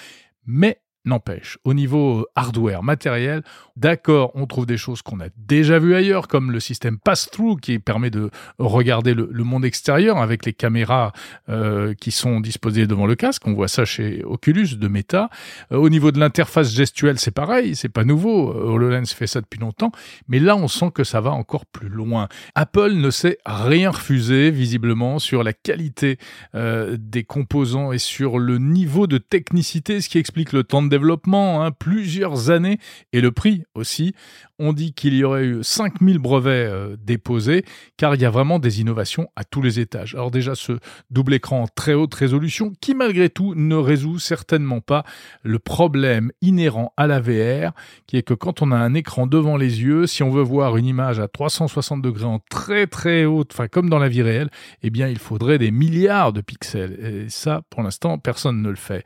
Mais 0.45 0.81
N'empêche, 1.09 1.57
au 1.65 1.73
niveau 1.73 2.27
hardware, 2.37 2.83
matériel, 2.83 3.43
d'accord, 3.77 4.31
on 4.35 4.45
trouve 4.45 4.67
des 4.67 4.77
choses 4.77 5.01
qu'on 5.01 5.21
a 5.21 5.29
déjà 5.39 5.79
vues 5.79 5.95
ailleurs, 5.95 6.29
comme 6.29 6.53
le 6.53 6.61
système 6.61 6.99
pass-through 6.99 7.59
qui 7.63 7.79
permet 7.79 8.11
de 8.11 8.29
regarder 8.59 9.15
le, 9.15 9.27
monde 9.43 9.65
extérieur 9.65 10.19
avec 10.19 10.45
les 10.45 10.53
caméras 10.53 11.13
euh, 11.49 11.95
qui 11.95 12.11
sont 12.11 12.41
disposées 12.41 12.87
devant 12.87 13.07
le 13.07 13.15
casque. 13.15 13.47
On 13.47 13.55
voit 13.55 13.69
ça 13.69 13.87
chez 13.87 14.23
Oculus 14.23 14.77
de 14.77 14.87
Meta. 14.87 15.31
Euh, 15.73 15.79
au 15.79 15.89
niveau 15.89 16.13
de 16.13 16.21
l'interface 16.21 16.75
gestuelle, 16.75 17.19
c'est 17.19 17.31
pareil, 17.31 17.75
c'est 17.75 17.89
pas 17.89 18.05
nouveau. 18.05 18.51
Euh, 18.51 18.75
HoloLens 18.75 19.07
fait 19.07 19.27
ça 19.27 19.41
depuis 19.41 19.61
longtemps, 19.61 19.93
mais 20.29 20.41
là, 20.41 20.57
on 20.57 20.69
sent 20.69 20.91
que 20.95 21.05
ça 21.05 21.23
va 21.23 21.31
encore 21.31 21.65
plus 21.65 21.89
loin. 21.89 22.29
Apple 22.55 22.93
ne 22.93 23.11
s'est 23.11 23.39
rien 23.47 23.93
refusé, 23.93 24.51
visiblement, 24.51 25.19
sur 25.19 25.43
la 25.43 25.55
qualité 25.55 26.19
des 26.53 27.25
composants 27.25 27.93
et 27.93 27.99
sur 27.99 28.39
le 28.39 28.59
niveau 28.59 29.07
de 29.07 29.17
technicité, 29.17 30.03
ce 30.03 30.11
qui 30.11 30.19
explique 30.19 30.53
le 30.53 30.65
temps 30.65 30.83
de 30.83 30.98
développement, 30.99 31.63
hein, 31.63 31.71
plusieurs 31.71 32.51
années, 32.51 32.79
et 33.13 33.21
le 33.21 33.31
prix 33.31 33.63
aussi. 33.75 34.15
On 34.59 34.73
dit 34.73 34.93
qu'il 34.93 35.15
y 35.15 35.23
aurait 35.23 35.45
eu 35.45 35.59
5000 35.63 36.19
brevets 36.19 36.69
euh, 36.69 36.97
déposés, 37.01 37.65
car 37.97 38.17
il 38.17 38.21
y 38.21 38.25
a 38.25 38.31
vraiment 38.31 38.59
des 38.59 38.81
innovations 38.81 39.29
à 39.37 39.45
tous 39.45 39.63
les 39.63 39.79
étages. 39.79 40.17
Alors 40.17 40.33
déjà, 40.33 40.57
ce 40.57 40.73
double 41.11 41.35
écran 41.35 41.67
très 41.73 41.95
haute 41.95 42.13
résolution, 42.15 42.73
qui 42.81 42.95
malgré 42.95 43.31
tout 43.31 43.55
ne 43.55 43.77
résout 43.77 44.19
certainement 44.19 44.81
pas 44.81 45.05
le 45.45 45.61
problème 45.61 46.33
inhérent 46.43 46.93
à 46.97 47.07
la 47.07 47.21
VR, 47.21 47.73
qui 48.09 48.17
est 48.17 48.23
que 48.23 48.35
quand 48.35 48.61
on 48.61 48.73
a 48.73 48.77
un 48.77 48.95
écran 48.95 49.29
devant 49.29 49.57
les 49.57 49.83
yeux, 49.83 50.09
si 50.09 50.25
on 50.25 50.31
veut 50.31 50.43
voir 50.43 50.77
une 50.77 50.87
image 50.87 51.21
à 51.21 51.29
360 51.29 52.03
degrés 52.03 52.25
en 52.25 52.41
très 52.51 52.89
très 52.89 53.25
haute, 53.25 53.51
enfin 53.53 53.69
comme 53.69 53.89
dans 53.89 54.01
la 54.01 54.09
vie 54.09 54.23
réelle, 54.23 54.51
eh 54.83 54.91
bien 54.91 55.07
il 55.07 55.19
faudrait 55.19 55.59
des 55.59 55.71
milliards 55.71 56.33
de 56.33 56.41
pixels. 56.41 56.99
Et 57.01 57.29
ça, 57.29 57.63
pour 57.71 57.83
l'instant, 57.83 58.19
personne 58.19 58.61
ne 58.61 58.71
le 58.71 58.77
fait. 58.77 59.05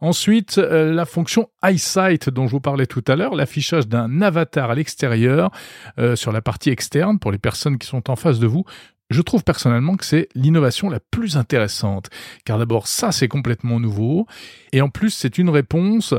Ensuite, 0.00 0.58
euh, 0.58 0.92
la 0.92 1.04
fonction 1.04 1.48
EyeSight 1.62 2.30
dont 2.30 2.46
je 2.46 2.52
vous 2.52 2.60
parlais 2.60 2.86
tout 2.86 3.04
à 3.08 3.16
l'heure, 3.16 3.34
l'affichage 3.34 3.88
d'un 3.88 4.22
avatar 4.22 4.70
à 4.70 4.74
l'extérieur 4.74 5.50
euh, 5.98 6.14
sur 6.14 6.30
la 6.30 6.40
partie 6.40 6.70
externe 6.70 7.18
pour 7.18 7.32
les 7.32 7.38
personnes 7.38 7.78
qui 7.78 7.86
sont 7.86 8.10
en 8.10 8.16
face 8.16 8.38
de 8.38 8.46
vous. 8.46 8.64
Je 9.10 9.22
trouve 9.22 9.42
personnellement 9.42 9.96
que 9.96 10.04
c'est 10.04 10.28
l'innovation 10.34 10.90
la 10.90 11.00
plus 11.00 11.36
intéressante, 11.36 12.10
car 12.44 12.58
d'abord 12.58 12.86
ça 12.86 13.10
c'est 13.10 13.28
complètement 13.28 13.80
nouveau, 13.80 14.26
et 14.72 14.82
en 14.82 14.90
plus 14.90 15.10
c'est 15.10 15.38
une 15.38 15.48
réponse 15.48 16.14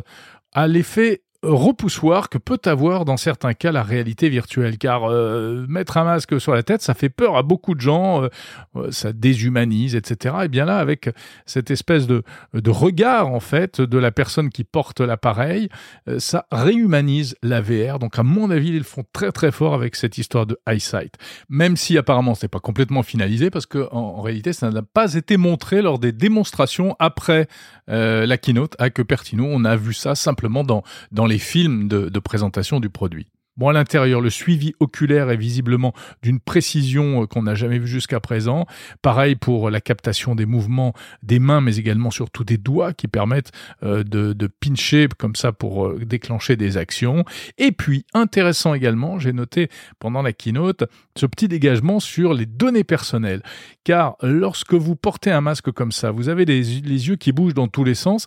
à 0.53 0.67
l'effet 0.67 1.21
repoussoir 1.43 2.29
que 2.29 2.37
peut 2.37 2.59
avoir 2.65 3.05
dans 3.05 3.17
certains 3.17 3.53
cas 3.53 3.71
la 3.71 3.83
réalité 3.83 4.29
virtuelle. 4.29 4.77
Car 4.77 5.09
euh, 5.09 5.65
mettre 5.67 5.97
un 5.97 6.03
masque 6.03 6.39
sur 6.39 6.53
la 6.53 6.63
tête, 6.63 6.81
ça 6.81 6.93
fait 6.93 7.09
peur 7.09 7.37
à 7.37 7.43
beaucoup 7.43 7.75
de 7.75 7.81
gens, 7.81 8.23
euh, 8.75 8.91
ça 8.91 9.13
déshumanise, 9.13 9.95
etc. 9.95 10.35
Et 10.43 10.47
bien 10.47 10.65
là, 10.65 10.77
avec 10.77 11.09
cette 11.45 11.71
espèce 11.71 12.07
de, 12.07 12.23
de 12.53 12.69
regard 12.69 13.27
en 13.27 13.39
fait 13.39 13.81
de 13.81 13.97
la 13.97 14.11
personne 14.11 14.49
qui 14.49 14.63
porte 14.63 15.01
l'appareil, 15.01 15.69
ça 16.17 16.45
réhumanise 16.51 17.35
la 17.41 17.61
VR. 17.61 17.99
Donc 17.99 18.19
à 18.19 18.23
mon 18.23 18.51
avis, 18.51 18.69
ils 18.69 18.77
le 18.77 18.83
font 18.83 19.03
très 19.13 19.31
très 19.31 19.51
fort 19.51 19.73
avec 19.73 19.95
cette 19.95 20.17
histoire 20.17 20.45
de 20.45 20.57
eyesight. 20.67 21.15
Même 21.49 21.77
si 21.77 21.97
apparemment 21.97 22.35
c'est 22.35 22.47
pas 22.47 22.59
complètement 22.59 23.03
finalisé 23.03 23.49
parce 23.49 23.65
que 23.65 23.87
en, 23.91 24.21
réalité 24.21 24.53
ça 24.53 24.69
n'a 24.69 24.81
pas 24.81 25.13
été 25.13 25.37
montré 25.37 25.81
lors 25.81 25.99
des 25.99 26.11
démonstrations 26.11 26.95
après 26.99 27.47
la 27.89 28.37
keynote 28.37 28.75
à 28.79 28.89
Cupertino. 28.89 29.45
On 29.45 29.65
a 29.65 29.75
vu 29.75 29.93
ça 29.93 30.15
simplement 30.15 30.63
dans 30.63 30.83
dans 31.11 31.25
les 31.25 31.39
films 31.39 31.87
de, 31.87 32.19
présentation 32.19 32.79
du 32.79 32.89
produit. 32.89 33.27
Bon, 33.59 33.67
à 33.67 33.73
l'intérieur, 33.73 34.21
le 34.21 34.29
suivi 34.29 34.73
oculaire 34.79 35.29
est 35.29 35.35
visiblement 35.35 35.93
d'une 36.23 36.39
précision 36.39 37.23
euh, 37.23 37.25
qu'on 37.25 37.43
n'a 37.43 37.55
jamais 37.55 37.77
vue 37.77 37.89
jusqu'à 37.89 38.21
présent. 38.21 38.65
Pareil 39.01 39.35
pour 39.35 39.69
la 39.69 39.81
captation 39.81 40.33
des 40.33 40.45
mouvements 40.45 40.93
des 41.23 41.39
mains, 41.39 41.59
mais 41.59 41.75
également 41.75 42.09
surtout 42.09 42.45
des 42.45 42.57
doigts 42.57 42.93
qui 42.93 43.09
permettent 43.09 43.51
euh, 43.83 44.05
de, 44.05 44.49
pincher 44.61 45.09
comme 45.17 45.35
ça 45.35 45.51
pour 45.51 45.87
euh, 45.87 45.99
déclencher 46.05 46.55
des 46.55 46.77
actions. 46.77 47.25
Et 47.57 47.73
puis, 47.73 48.05
intéressant 48.13 48.73
également, 48.73 49.19
j'ai 49.19 49.33
noté 49.33 49.67
pendant 49.99 50.21
la 50.21 50.31
keynote 50.31 50.85
ce 51.17 51.25
petit 51.25 51.49
dégagement 51.49 51.99
sur 51.99 52.33
les 52.33 52.45
données 52.45 52.85
personnelles. 52.85 53.43
Car 53.83 54.15
lorsque 54.23 54.73
vous 54.73 54.95
portez 54.95 55.31
un 55.31 55.41
masque 55.41 55.71
comme 55.71 55.91
ça, 55.91 56.11
vous 56.11 56.29
avez 56.29 56.45
les 56.45 57.09
yeux 57.09 57.17
qui 57.17 57.33
bougent 57.33 57.55
dans 57.55 57.67
tous 57.67 57.83
les 57.83 57.95
sens 57.95 58.25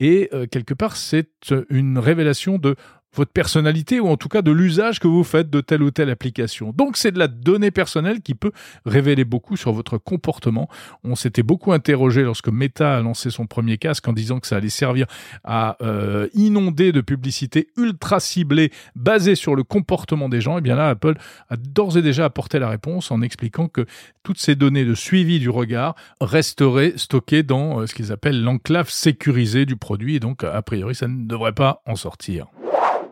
et 0.00 0.28
quelque 0.50 0.74
part, 0.74 0.96
c'est 0.96 1.54
une 1.70 1.98
révélation 1.98 2.58
de 2.58 2.76
votre 3.14 3.30
personnalité 3.30 4.00
ou 4.00 4.08
en 4.08 4.16
tout 4.16 4.28
cas 4.28 4.42
de 4.42 4.50
l'usage 4.50 4.98
que 5.00 5.08
vous 5.08 5.24
faites 5.24 5.50
de 5.50 5.60
telle 5.60 5.82
ou 5.82 5.90
telle 5.90 6.10
application. 6.10 6.72
Donc 6.76 6.96
c'est 6.96 7.12
de 7.12 7.18
la 7.18 7.28
donnée 7.28 7.70
personnelle 7.70 8.20
qui 8.20 8.34
peut 8.34 8.52
révéler 8.84 9.24
beaucoup 9.24 9.56
sur 9.56 9.72
votre 9.72 9.98
comportement. 9.98 10.68
On 11.02 11.14
s'était 11.14 11.42
beaucoup 11.42 11.72
interrogé 11.72 12.22
lorsque 12.22 12.48
Meta 12.48 12.96
a 12.96 13.00
lancé 13.00 13.30
son 13.30 13.46
premier 13.46 13.78
casque 13.78 14.06
en 14.08 14.12
disant 14.12 14.40
que 14.40 14.46
ça 14.46 14.56
allait 14.56 14.68
servir 14.68 15.06
à 15.44 15.76
euh, 15.82 16.28
inonder 16.34 16.92
de 16.92 17.00
publicité 17.00 17.68
ultra 17.76 18.20
ciblée 18.20 18.70
basée 18.96 19.34
sur 19.34 19.54
le 19.54 19.62
comportement 19.62 20.28
des 20.28 20.40
gens. 20.40 20.56
Et 20.56 20.58
eh 20.58 20.62
bien 20.62 20.76
là, 20.76 20.88
Apple 20.88 21.14
a 21.48 21.56
d'ores 21.56 21.96
et 21.96 22.02
déjà 22.02 22.24
apporté 22.24 22.58
la 22.58 22.68
réponse 22.68 23.10
en 23.10 23.22
expliquant 23.22 23.68
que 23.68 23.86
toutes 24.22 24.38
ces 24.38 24.54
données 24.54 24.84
de 24.84 24.94
suivi 24.94 25.38
du 25.38 25.50
regard 25.50 25.94
resteraient 26.20 26.94
stockées 26.96 27.42
dans 27.42 27.80
euh, 27.80 27.86
ce 27.86 27.94
qu'ils 27.94 28.12
appellent 28.12 28.42
l'enclave 28.42 28.90
sécurisée 28.90 29.66
du 29.66 29.76
produit 29.76 30.16
et 30.16 30.20
donc 30.20 30.44
a 30.44 30.62
priori 30.62 30.94
ça 30.94 31.08
ne 31.08 31.26
devrait 31.26 31.52
pas 31.52 31.82
en 31.86 31.96
sortir. 31.96 32.46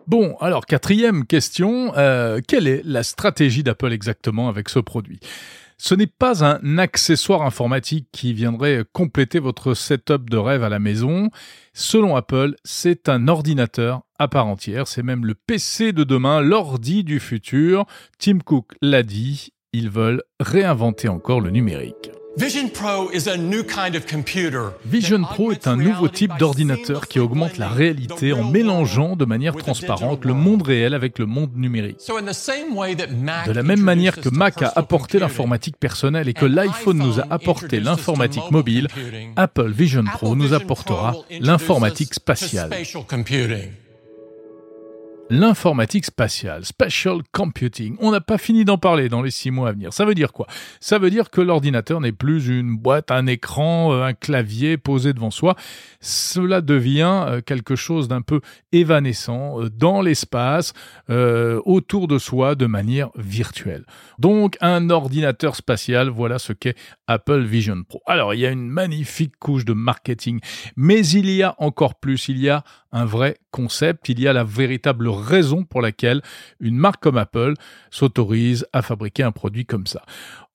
Bon, 0.07 0.37
alors 0.41 0.67
quatrième 0.67 1.27
question, 1.27 1.93
euh, 1.97 2.41
quelle 2.47 2.67
est 2.67 2.83
la 2.85 3.03
stratégie 3.03 3.63
d'Apple 3.63 3.93
exactement 3.93 4.49
avec 4.49 4.69
ce 4.69 4.79
produit? 4.79 5.21
Ce 5.79 5.95
n'est 5.95 6.07
pas 6.07 6.45
un 6.45 6.79
accessoire 6.79 7.43
informatique 7.43 8.07
qui 8.13 8.33
viendrait 8.35 8.85
compléter 8.93 9.41
votre 9.41 9.75
setup 9.75 10.31
de 10.31 10.37
rêve 10.37 10.63
à 10.63 10.69
la 10.69 10.79
maison. 10.79 11.29
Selon 11.73 12.15
Apple, 12.15 12.55
c'est 12.63 13.09
un 13.09 13.27
ordinateur 13.27 14.03
à 14.19 14.29
part 14.29 14.47
entière. 14.47 14.87
C'est 14.87 15.03
même 15.03 15.27
le 15.27 15.35
PC 15.35 15.93
de 15.93 16.05
demain, 16.05 16.41
l'ordi 16.41 17.03
du 17.03 17.19
futur. 17.19 17.85
Tim 18.19 18.39
Cook 18.39 18.73
l'a 18.81 19.03
dit, 19.03 19.53
ils 19.73 19.91
veulent 19.91 20.23
réinventer 20.39 21.09
encore 21.09 21.41
le 21.41 21.51
numérique. 21.51 22.13
Vision 24.87 25.23
Pro 25.23 25.53
est 25.53 25.67
un 25.67 25.77
nouveau 25.77 26.09
type 26.09 26.33
d'ordinateur 26.39 27.07
qui 27.07 27.19
augmente 27.21 27.59
la 27.59 27.69
réalité 27.69 28.33
en 28.33 28.45
mélangeant 28.45 29.17
de 29.17 29.27
manière 29.27 29.55
transparente 29.55 30.25
le 30.25 30.33
monde 30.33 30.63
réel 30.63 30.95
avec 30.95 31.19
le 31.19 31.27
monde 31.27 31.51
numérique. 31.55 31.99
De 32.09 33.53
la 33.53 33.63
même 33.63 33.81
manière 33.81 34.19
que 34.19 34.31
Mac 34.31 34.63
a 34.63 34.73
apporté 34.75 35.19
l'informatique 35.19 35.77
personnelle 35.77 36.29
et 36.29 36.33
que 36.33 36.47
l'iPhone 36.47 36.97
nous 36.99 37.21
a 37.21 37.27
apporté 37.29 37.81
l'informatique 37.81 38.51
mobile, 38.51 38.89
Apple 39.37 39.71
Vision 39.71 40.05
Pro 40.05 40.35
nous 40.35 40.55
apportera 40.55 41.15
l'informatique 41.41 42.15
spatiale 42.15 42.71
l'informatique 45.33 46.05
spatiale, 46.05 46.67
spatial 46.67 47.23
computing. 47.33 47.97
On 48.01 48.11
n'a 48.11 48.21
pas 48.21 48.37
fini 48.37 48.67
d'en 48.67 48.77
parler 48.77 49.09
dans 49.09 49.23
les 49.23 49.31
six 49.31 49.51
mois 49.51 49.71
à 49.71 49.73
venir. 49.73 49.91
Ça 49.95 50.05
veut 50.05 50.15
dire 50.15 50.31
quoi? 50.31 50.47
Ça 50.79 50.99
veut 50.99 51.09
dire 51.09 51.31
que 51.31 51.41
l'ordinateur 51.41 52.03
n'est 52.03 52.13
plus 52.13 52.49
une 52.49 52.77
boîte, 52.77 53.11
un 53.11 53.27
écran, 53.27 53.95
euh, 53.95 54.03
un 54.03 54.13
clavier 54.13 54.77
posé 54.77 55.15
devant 55.15 55.31
soi. 55.31 55.57
Cela 56.01 56.61
devient 56.61 57.25
euh, 57.27 57.41
quelque 57.41 57.77
chose 57.77 58.09
d'un 58.09 58.21
peu 58.21 58.43
évanescent 58.73 59.59
euh, 59.59 59.71
dans 59.71 60.03
l'espace, 60.03 60.75
autour 61.09 62.09
de 62.09 62.19
soi, 62.19 62.55
de 62.55 62.67
manière 62.67 63.11
virtuelle. 63.17 63.85
Donc 64.19 64.57
un 64.61 64.91
ordinateur 64.91 65.57
spatial, 65.57 66.09
voilà 66.09 66.39
ce 66.39 66.53
qu'est 66.53 66.77
Apple 67.07 67.43
Vision 67.43 67.83
Pro. 67.87 68.03
Alors 68.07 68.35
il 68.35 68.41
y 68.41 68.47
a 68.47 68.51
une 68.51 68.69
magnifique 68.69 69.37
couche 69.39 69.65
de 69.65 69.73
marketing, 69.73 70.41
mais 70.77 71.07
il 71.07 71.31
y 71.31 71.43
a 71.43 71.55
encore 71.59 71.95
plus, 71.95 72.29
il 72.29 72.39
y 72.39 72.49
a 72.49 72.65
un 72.93 73.07
vrai 73.07 73.39
concept, 73.51 74.09
il 74.09 74.21
y 74.21 74.29
a 74.29 74.33
la 74.33 74.45
véritable 74.45 75.09
raison 75.23 75.65
pour 75.65 75.81
laquelle 75.81 76.23
une 76.61 76.77
marque 76.77 77.03
comme 77.03 77.19
Apple 77.19 77.55
s'autorise 77.91 78.67
à 78.73 78.83
fabriquer 78.83 79.23
un 79.23 79.33
produit 79.33 79.67
comme 79.67 79.87
ça. 79.87 80.03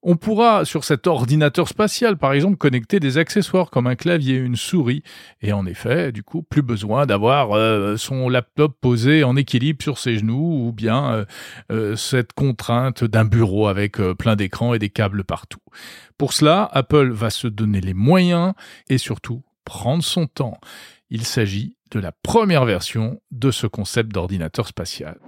On 0.04 0.16
pourra, 0.16 0.64
sur 0.64 0.84
cet 0.84 1.08
ordinateur 1.08 1.68
spatial, 1.68 2.18
par 2.18 2.32
exemple, 2.32 2.56
connecter 2.56 3.00
des 3.00 3.18
accessoires 3.18 3.72
comme 3.72 3.88
un 3.88 3.96
clavier, 3.96 4.38
une 4.38 4.56
souris, 4.56 5.02
et 5.42 5.52
en 5.54 5.66
effet, 5.66 6.12
du 6.12 6.24
coup, 6.24 6.44
plus 6.44 6.62
besoin 6.62 7.06
d'avoir 7.06 7.52
euh, 7.52 7.98
son 7.98 8.30
laptop 8.30 8.78
posé 8.80 9.24
en 9.24 9.36
équilibre 9.36 9.82
sur 9.82 9.98
ses 9.98 10.18
genoux, 10.20 10.68
ou 10.68 10.72
bien 10.72 11.12
euh, 11.12 11.26
euh, 11.72 11.96
cette 11.96 12.34
contrainte 12.34 13.04
d'un 13.04 13.26
bureau 13.26 13.68
avec 13.68 13.98
plein 14.18 14.36
d'écrans 14.36 14.74
et 14.76 14.80
des 14.80 14.90
câbles 14.90 15.24
partout. 15.24 15.60
Pour 16.18 16.32
cela, 16.32 16.70
Apple 16.72 17.10
va 17.10 17.32
se 17.32 17.48
donner 17.48 17.82
les 17.82 17.96
moyens 17.96 18.54
et 18.90 19.00
surtout 19.00 19.44
prendre 19.66 20.04
son 20.04 20.28
temps. 20.28 20.58
Il 21.10 21.26
s'agit 21.26 21.76
de 21.92 22.00
la 22.00 22.12
première 22.12 22.66
version 22.66 23.22
de 23.32 23.52
ce 23.52 23.66
concept 23.66 24.12
d'ordinateur 24.12 24.68
spatial. 24.68 25.20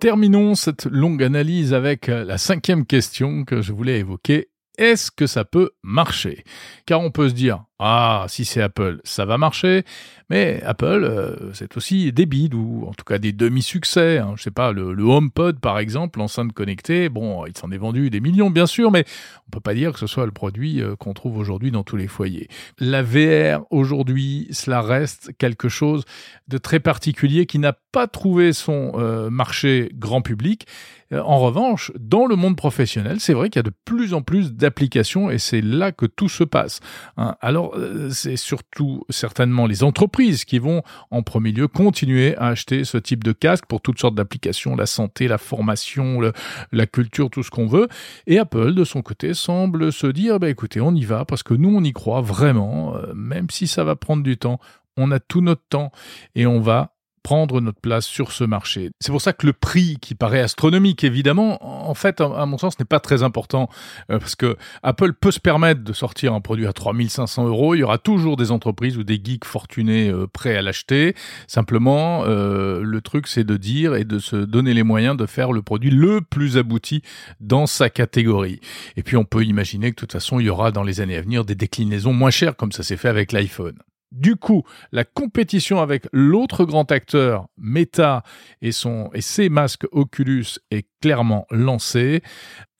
Terminons 0.00 0.54
cette 0.54 0.84
longue 0.84 1.22
analyse 1.22 1.72
avec 1.72 2.08
la 2.08 2.36
cinquième 2.36 2.84
question 2.84 3.44
que 3.44 3.62
je 3.62 3.72
voulais 3.72 4.00
évoquer. 4.00 4.48
Est-ce 4.78 5.10
que 5.10 5.26
ça 5.26 5.44
peut 5.44 5.70
marcher? 5.82 6.44
Car 6.86 7.00
on 7.00 7.10
peut 7.10 7.28
se 7.28 7.34
dire, 7.34 7.64
ah, 7.78 8.26
si 8.28 8.44
c'est 8.44 8.62
Apple, 8.62 9.00
ça 9.04 9.24
va 9.24 9.36
marcher. 9.36 9.84
Mais 10.30 10.62
Apple, 10.64 11.04
euh, 11.04 11.52
c'est 11.52 11.76
aussi 11.76 12.12
des 12.12 12.24
bides 12.24 12.54
ou 12.54 12.86
en 12.88 12.92
tout 12.94 13.04
cas 13.04 13.18
des 13.18 13.32
demi-succès. 13.32 14.18
Hein. 14.18 14.34
Je 14.36 14.42
sais 14.42 14.50
pas, 14.50 14.72
le, 14.72 14.94
HomePod 15.02 15.60
par 15.60 15.78
exemple, 15.78 16.18
l'enceinte 16.18 16.52
connectée, 16.52 17.08
bon, 17.08 17.46
il 17.46 17.56
s'en 17.56 17.70
est 17.72 17.78
vendu 17.78 18.10
des 18.10 18.20
millions 18.20 18.50
bien 18.50 18.66
sûr, 18.66 18.90
mais 18.90 19.04
on 19.46 19.50
peut 19.50 19.60
pas 19.60 19.74
dire 19.74 19.92
que 19.92 19.98
ce 19.98 20.06
soit 20.06 20.24
le 20.24 20.32
produit 20.32 20.80
euh, 20.80 20.96
qu'on 20.96 21.14
trouve 21.14 21.36
aujourd'hui 21.36 21.70
dans 21.70 21.82
tous 21.82 21.96
les 21.96 22.08
foyers. 22.08 22.48
La 22.78 23.02
VR 23.02 23.64
aujourd'hui, 23.70 24.48
cela 24.50 24.80
reste 24.80 25.32
quelque 25.38 25.68
chose 25.68 26.04
de 26.48 26.58
très 26.58 26.80
particulier 26.80 27.46
qui 27.46 27.58
n'a 27.58 27.74
pas 27.92 28.06
trouvé 28.06 28.52
son 28.52 28.92
euh, 28.94 29.30
marché 29.30 29.90
grand 29.94 30.22
public. 30.22 30.66
En 31.20 31.38
revanche, 31.38 31.92
dans 31.98 32.26
le 32.26 32.36
monde 32.36 32.56
professionnel, 32.56 33.20
c'est 33.20 33.34
vrai 33.34 33.50
qu'il 33.50 33.58
y 33.58 33.64
a 33.66 33.70
de 33.70 33.74
plus 33.84 34.14
en 34.14 34.22
plus 34.22 34.52
d'applications 34.52 35.30
et 35.30 35.38
c'est 35.38 35.60
là 35.60 35.92
que 35.92 36.06
tout 36.06 36.28
se 36.28 36.44
passe. 36.44 36.80
Hein. 37.16 37.36
Alors 37.40 37.74
euh, 37.76 38.10
c'est 38.10 38.36
surtout 38.36 39.04
certainement 39.10 39.66
les 39.66 39.82
entreprises 39.82 40.44
qui 40.44 40.58
vont 40.58 40.82
en 41.10 41.22
premier 41.22 41.52
lieu 41.52 41.68
continuer 41.68 42.36
à 42.36 42.48
acheter 42.48 42.84
ce 42.84 42.98
type 42.98 43.24
de 43.24 43.32
casque 43.32 43.66
pour 43.66 43.80
toutes 43.80 43.98
sortes 43.98 44.14
d'applications, 44.14 44.76
la 44.76 44.86
santé, 44.86 45.28
la 45.28 45.38
formation, 45.38 46.20
la 46.72 46.86
culture, 46.86 47.30
tout 47.30 47.42
ce 47.42 47.50
qu'on 47.50 47.66
veut. 47.66 47.88
Et 48.26 48.38
Apple, 48.38 48.74
de 48.74 48.84
son 48.84 49.02
côté, 49.02 49.34
semble 49.34 49.92
se 49.92 50.06
dire, 50.06 50.38
bah, 50.38 50.48
écoutez, 50.48 50.80
on 50.80 50.94
y 50.94 51.04
va 51.04 51.24
parce 51.24 51.42
que 51.42 51.54
nous, 51.54 51.74
on 51.74 51.82
y 51.82 51.92
croit 51.92 52.20
vraiment, 52.20 52.96
euh, 52.96 53.12
même 53.14 53.50
si 53.50 53.66
ça 53.66 53.84
va 53.84 53.96
prendre 53.96 54.22
du 54.22 54.36
temps. 54.36 54.58
On 54.96 55.10
a 55.10 55.18
tout 55.18 55.40
notre 55.40 55.64
temps 55.68 55.90
et 56.36 56.46
on 56.46 56.60
va 56.60 56.93
prendre 57.24 57.60
notre 57.62 57.80
place 57.80 58.04
sur 58.04 58.30
ce 58.30 58.44
marché. 58.44 58.90
C'est 59.00 59.10
pour 59.10 59.20
ça 59.20 59.32
que 59.32 59.46
le 59.46 59.54
prix, 59.54 59.96
qui 60.00 60.14
paraît 60.14 60.42
astronomique 60.42 61.02
évidemment, 61.02 61.88
en 61.88 61.94
fait, 61.94 62.20
à 62.20 62.46
mon 62.46 62.58
sens, 62.58 62.78
n'est 62.78 62.84
pas 62.84 63.00
très 63.00 63.22
important 63.22 63.68
euh, 64.10 64.18
parce 64.18 64.36
que 64.36 64.56
Apple 64.82 65.14
peut 65.14 65.30
se 65.30 65.40
permettre 65.40 65.82
de 65.82 65.92
sortir 65.94 66.34
un 66.34 66.42
produit 66.42 66.66
à 66.66 66.74
3500 66.74 67.48
euros. 67.48 67.74
Il 67.74 67.78
y 67.78 67.82
aura 67.82 67.96
toujours 67.98 68.36
des 68.36 68.50
entreprises 68.50 68.98
ou 68.98 69.04
des 69.04 69.20
geeks 69.24 69.46
fortunés 69.46 70.10
euh, 70.10 70.26
prêts 70.26 70.54
à 70.54 70.62
l'acheter. 70.62 71.14
Simplement, 71.48 72.24
euh, 72.26 72.82
le 72.82 73.00
truc, 73.00 73.26
c'est 73.26 73.44
de 73.44 73.56
dire 73.56 73.94
et 73.94 74.04
de 74.04 74.18
se 74.18 74.36
donner 74.36 74.74
les 74.74 74.82
moyens 74.82 75.16
de 75.16 75.24
faire 75.24 75.52
le 75.52 75.62
produit 75.62 75.90
le 75.90 76.20
plus 76.20 76.58
abouti 76.58 77.02
dans 77.40 77.66
sa 77.66 77.88
catégorie. 77.88 78.60
Et 78.96 79.02
puis, 79.02 79.16
on 79.16 79.24
peut 79.24 79.44
imaginer 79.44 79.90
que 79.90 79.96
de 79.96 80.00
toute 80.00 80.12
façon, 80.12 80.40
il 80.40 80.46
y 80.46 80.50
aura 80.50 80.72
dans 80.72 80.82
les 80.82 81.00
années 81.00 81.16
à 81.16 81.22
venir 81.22 81.46
des 81.46 81.54
déclinaisons 81.54 82.12
moins 82.12 82.30
chères 82.30 82.54
comme 82.54 82.72
ça 82.72 82.82
s'est 82.82 82.98
fait 82.98 83.08
avec 83.08 83.32
l'iPhone. 83.32 83.78
Du 84.14 84.36
coup, 84.36 84.62
la 84.92 85.02
compétition 85.02 85.80
avec 85.80 86.06
l'autre 86.12 86.64
grand 86.64 86.92
acteur, 86.92 87.48
Meta, 87.58 88.22
et, 88.62 88.70
ses 88.70 89.48
masques 89.48 89.88
Oculus 89.90 90.60
est 90.70 90.86
clairement 91.02 91.46
lancée. 91.50 92.22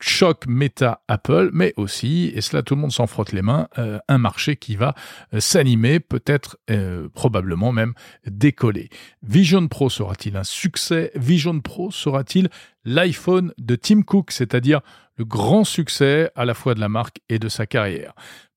Choc 0.01 0.47
Meta 0.47 1.03
Apple, 1.09 1.51
mais 1.53 1.75
aussi, 1.77 2.31
et 2.37 2.41
cela 2.41 2.63
tout 2.63 2.77
le 2.77 2.83
monde 2.83 2.93
s'en 2.93 3.09
frotte 3.09 3.33
les 3.33 3.43
mains, 3.43 3.67
euh, 3.79 3.99
un 4.07 4.19
marché 4.19 4.55
qui 4.55 4.77
va 4.77 4.95
euh, 5.33 5.41
s'animer, 5.41 5.99
peut-être 5.99 6.57
euh, 6.71 7.09
probablement 7.13 7.73
même 7.73 7.95
décoller. 8.27 8.89
Vision 9.25 9.67
Pro 9.67 9.91
sera-t-il 9.91 10.37
un 10.37 10.45
succès? 10.45 11.11
Vision 11.17 11.59
Pro 11.61 11.91
sera-t-il 11.91 12.49
l'iPhone 12.85 13.53
de 13.59 13.75
Tim 13.75 14.03
Cook, 14.03 14.31
c'est-à-dire 14.31 14.83
le 15.17 15.25
grand 15.25 15.65
succès 15.65 16.31
à 16.37 16.45
la 16.45 16.55
fois 16.55 16.75
de 16.75 16.81
la 16.81 16.89
marque 16.89 17.21
et 17.29 17.41
de 17.41 17.49
sa 17.49 17.67
carrière? 17.67 18.15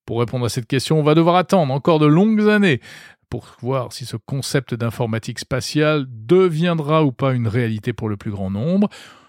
Pour 0.08 0.20
répondre 0.20 0.46
à 0.46 0.48
cette 0.48 0.66
question, 0.66 0.98
on 0.98 1.02
va 1.02 1.14
devoir 1.14 1.36
attendre 1.36 1.70
encore 1.70 1.98
de 1.98 2.06
longues 2.06 2.48
années 2.48 2.80
pour 3.28 3.44
voir 3.60 3.92
si 3.92 4.06
ce 4.06 4.16
concept 4.16 4.72
d'informatique 4.72 5.38
spatiale 5.38 6.06
deviendra 6.08 7.04
ou 7.04 7.12
pas 7.12 7.34
une 7.34 7.46
réalité 7.46 7.92
pour 7.92 8.08
le 8.08 8.16
plus 8.16 8.30
grand 8.30 8.50
nombre. 8.50 8.88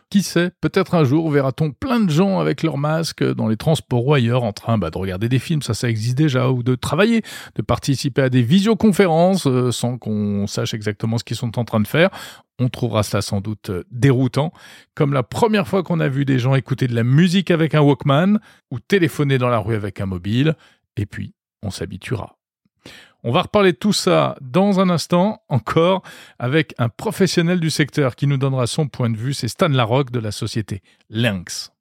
Qui 0.10 0.24
sait, 0.24 0.52
peut-être 0.60 0.96
un 0.96 1.04
jour 1.04 1.30
verra-t-on 1.30 1.70
plein 1.72 2.00
de 2.00 2.10
gens 2.10 2.40
avec 2.40 2.64
leurs 2.64 2.80
masques 2.80 3.24
dans 3.24 3.48
les 3.48 3.58
transports 3.58 4.08
ou 4.08 4.14
ailleurs 4.16 4.44
en 4.44 4.54
train 4.54 4.80
bah, 4.80 4.90
de 4.90 4.98
regarder 4.98 5.30
des 5.30 5.38
films, 5.38 5.62
ça 5.62 5.76
ça 5.76 5.88
existe 5.88 6.18
déjà, 6.18 6.50
ou 6.50 6.64
de 6.64 6.74
travailler, 6.74 7.22
de 7.56 7.62
participer 7.62 8.24
à 8.24 8.30
des 8.30 8.42
visioconférences 8.42 9.46
euh, 9.46 9.72
sans 9.72 10.00
qu'on 10.00 10.48
sache 10.48 10.74
exactement 10.74 11.20
ce 11.20 11.24
qu'ils 11.24 11.38
sont 11.38 11.60
en 11.60 11.64
train 11.64 11.80
de 11.80 11.88
faire. 11.88 12.10
On 12.58 12.70
trouvera 12.70 13.04
cela 13.04 13.22
sans 13.22 13.40
doute 13.40 13.70
euh, 13.70 13.84
déroutant, 13.92 14.52
comme 14.96 15.14
la 15.14 15.22
première 15.22 15.68
fois 15.68 15.84
qu'on 15.84 16.00
a 16.00 16.10
vu 16.10 16.26
des 16.26 16.40
gens 16.40 16.56
écouter 16.56 16.88
de 16.88 16.96
la 16.96 17.04
musique 17.04 17.52
avec 17.52 17.76
un 17.76 17.82
Walkman 17.82 18.40
ou 18.72 18.80
téléphoner 18.80 19.38
dans 19.38 19.50
la 19.50 19.60
rue 19.60 19.76
avec 19.76 20.02
un 20.02 20.08
mobile, 20.08 20.56
et 20.98 21.06
puis 21.06 21.36
on 21.62 21.70
s'habituera. 21.70 22.39
On 23.22 23.32
va 23.34 23.42
reparler 23.42 23.74
de 23.74 23.78
tout 23.78 23.92
ça 23.92 24.38
dans 24.40 24.80
un 24.80 24.90
instant 24.90 25.42
encore 25.50 26.04
avec 26.38 26.74
un 26.78 26.88
professionnel 26.88 27.60
du 27.60 27.70
secteur 27.70 28.16
qui 28.16 28.28
nous 28.28 28.38
donnera 28.38 28.66
son 28.66 28.88
point 28.88 29.10
de 29.10 29.18
vue, 29.18 29.34
c'est 29.34 29.50
Stan 29.50 29.68
Larocque 29.68 30.12
de 30.12 30.20
la 30.20 30.32
société 30.32 30.82
Lynx. 31.10 31.74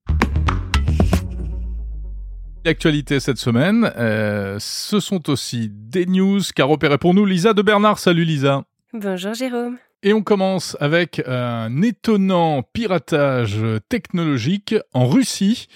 L'actualité 2.64 3.20
cette 3.20 3.38
semaine, 3.38 3.88
euh, 3.96 4.56
ce 4.58 4.98
sont 4.98 5.30
aussi 5.30 5.70
des 5.72 6.06
news 6.06 6.40
qu'a 6.56 6.64
repéré 6.64 6.98
pour 6.98 7.14
nous 7.14 7.24
Lisa 7.24 7.54
de 7.54 7.62
Bernard. 7.62 8.00
Salut 8.00 8.24
Lisa. 8.24 8.64
Bonjour 8.92 9.34
Jérôme. 9.34 9.78
Et 10.02 10.12
on 10.12 10.22
commence 10.22 10.76
avec 10.80 11.22
un 11.24 11.82
étonnant 11.82 12.64
piratage 12.64 13.64
technologique 13.88 14.74
en 14.92 15.06
Russie, 15.06 15.68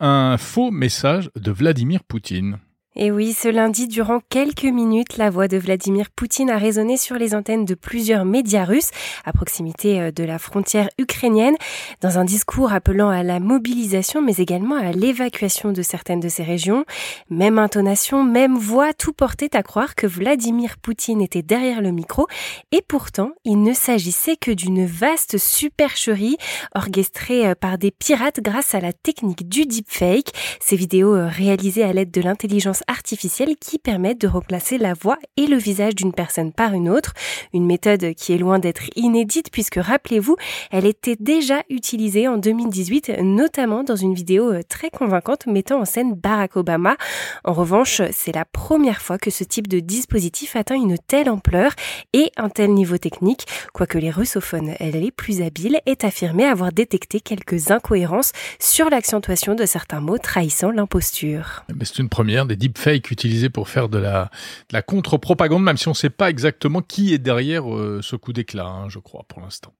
un 0.00 0.38
faux 0.38 0.70
message 0.70 1.30
de 1.36 1.50
Vladimir 1.50 2.02
Poutine. 2.02 2.58
Et 2.94 3.10
oui, 3.10 3.32
ce 3.32 3.48
lundi, 3.48 3.88
durant 3.88 4.20
quelques 4.28 4.64
minutes, 4.64 5.16
la 5.16 5.30
voix 5.30 5.48
de 5.48 5.56
Vladimir 5.56 6.10
Poutine 6.10 6.50
a 6.50 6.58
résonné 6.58 6.98
sur 6.98 7.16
les 7.16 7.34
antennes 7.34 7.64
de 7.64 7.74
plusieurs 7.74 8.26
médias 8.26 8.66
russes 8.66 8.90
à 9.24 9.32
proximité 9.32 9.98
euh, 9.98 10.10
de 10.10 10.24
la 10.24 10.38
frontière 10.38 10.90
ukrainienne, 10.98 11.56
dans 12.02 12.18
un 12.18 12.26
discours 12.26 12.70
appelant 12.70 13.08
à 13.08 13.22
la 13.22 13.40
mobilisation, 13.40 14.20
mais 14.20 14.34
également 14.36 14.76
à 14.76 14.92
l'évacuation 14.92 15.72
de 15.72 15.80
certaines 15.80 16.20
de 16.20 16.28
ces 16.28 16.42
régions. 16.42 16.84
Même 17.30 17.58
intonation, 17.58 18.24
même 18.24 18.58
voix, 18.58 18.92
tout 18.92 19.14
portait 19.14 19.56
à 19.56 19.62
croire 19.62 19.94
que 19.94 20.06
Vladimir 20.06 20.76
Poutine 20.76 21.22
était 21.22 21.40
derrière 21.40 21.80
le 21.80 21.92
micro, 21.92 22.26
et 22.72 22.82
pourtant, 22.86 23.30
il 23.46 23.62
ne 23.62 23.72
s'agissait 23.72 24.36
que 24.36 24.50
d'une 24.50 24.84
vaste 24.84 25.38
supercherie 25.38 26.36
orchestrée 26.74 27.48
euh, 27.48 27.54
par 27.54 27.78
des 27.78 27.90
pirates 27.90 28.40
grâce 28.40 28.74
à 28.74 28.80
la 28.80 28.92
technique 28.92 29.48
du 29.48 29.64
deepfake, 29.64 30.32
ces 30.60 30.76
vidéos 30.76 31.14
euh, 31.14 31.26
réalisées 31.26 31.84
à 31.84 31.94
l'aide 31.94 32.10
de 32.10 32.20
l'intelligence 32.20 32.81
artificielle 32.88 33.56
qui 33.56 33.78
permettent 33.78 34.20
de 34.20 34.28
remplacer 34.28 34.78
la 34.78 34.94
voix 34.94 35.18
et 35.36 35.46
le 35.46 35.56
visage 35.56 35.94
d'une 35.94 36.12
personne 36.12 36.52
par 36.52 36.74
une 36.74 36.88
autre. 36.88 37.14
Une 37.52 37.66
méthode 37.66 38.14
qui 38.14 38.32
est 38.32 38.38
loin 38.38 38.58
d'être 38.58 38.84
inédite 38.96 39.50
puisque 39.50 39.76
rappelez-vous, 39.76 40.36
elle 40.70 40.86
était 40.86 41.16
déjà 41.18 41.62
utilisée 41.68 42.28
en 42.28 42.38
2018, 42.38 43.20
notamment 43.22 43.84
dans 43.84 43.96
une 43.96 44.14
vidéo 44.14 44.52
euh, 44.52 44.62
très 44.68 44.90
convaincante 44.90 45.46
mettant 45.46 45.80
en 45.80 45.84
scène 45.84 46.14
Barack 46.14 46.56
Obama. 46.56 46.96
En 47.44 47.52
revanche, 47.52 48.02
c'est 48.12 48.34
la 48.34 48.44
première 48.44 49.02
fois 49.02 49.18
que 49.18 49.30
ce 49.30 49.44
type 49.44 49.68
de 49.68 49.80
dispositif 49.80 50.56
atteint 50.56 50.76
une 50.76 50.98
telle 50.98 51.28
ampleur 51.28 51.72
et 52.12 52.30
un 52.36 52.48
tel 52.48 52.72
niveau 52.72 52.98
technique, 52.98 53.46
quoique 53.72 53.98
les 53.98 54.10
russophones, 54.10 54.74
elle 54.78 54.92
les 54.92 55.10
plus 55.10 55.42
habiles, 55.42 55.80
est 55.86 56.04
affirmé 56.04 56.44
avoir 56.44 56.72
détecté 56.72 57.20
quelques 57.20 57.70
incohérences 57.70 58.32
sur 58.58 58.90
l'accentuation 58.90 59.54
de 59.54 59.66
certains 59.66 60.00
mots 60.00 60.18
trahissant 60.18 60.70
l'imposture. 60.70 61.64
C'est 61.82 61.98
une 61.98 62.08
première 62.08 62.46
des 62.46 62.56
deepfake 62.72 63.10
utilisé 63.10 63.50
pour 63.50 63.68
faire 63.68 63.88
de 63.88 63.98
la, 63.98 64.30
la 64.70 64.82
contre-propagande, 64.82 65.62
même 65.62 65.76
si 65.76 65.88
on 65.88 65.92
ne 65.92 65.96
sait 65.96 66.10
pas 66.10 66.30
exactement 66.30 66.80
qui 66.80 67.12
est 67.12 67.18
derrière 67.18 67.72
euh, 67.72 68.00
ce 68.02 68.16
coup 68.16 68.32
d'éclat, 68.32 68.66
hein, 68.66 68.88
je 68.88 68.98
crois, 68.98 69.24
pour 69.28 69.40
l'instant. 69.40 69.74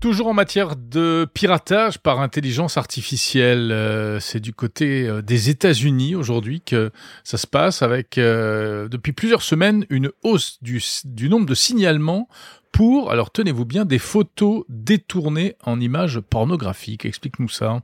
Toujours 0.00 0.26
en 0.26 0.34
matière 0.34 0.76
de 0.76 1.26
piratage 1.32 1.98
par 1.98 2.20
intelligence 2.20 2.76
artificielle, 2.76 3.72
euh, 3.72 4.20
c'est 4.20 4.40
du 4.40 4.52
côté 4.52 5.08
euh, 5.08 5.22
des 5.22 5.48
États-Unis 5.48 6.14
aujourd'hui 6.14 6.60
que 6.60 6.92
ça 7.24 7.38
se 7.38 7.46
passe 7.46 7.80
avec 7.82 8.16
depuis 8.16 9.12
plusieurs 9.12 9.42
semaines 9.42 9.86
une 9.88 10.10
hausse 10.22 10.58
du, 10.62 10.82
du 11.04 11.28
nombre 11.28 11.46
de 11.46 11.54
signalements 11.54 12.28
pour, 12.70 13.10
alors 13.10 13.30
tenez-vous 13.30 13.64
bien, 13.64 13.84
des 13.84 14.00
photos 14.00 14.64
détournées 14.68 15.56
en 15.62 15.80
images 15.80 16.20
pornographiques. 16.20 17.06
Explique-nous 17.06 17.48
ça. 17.48 17.80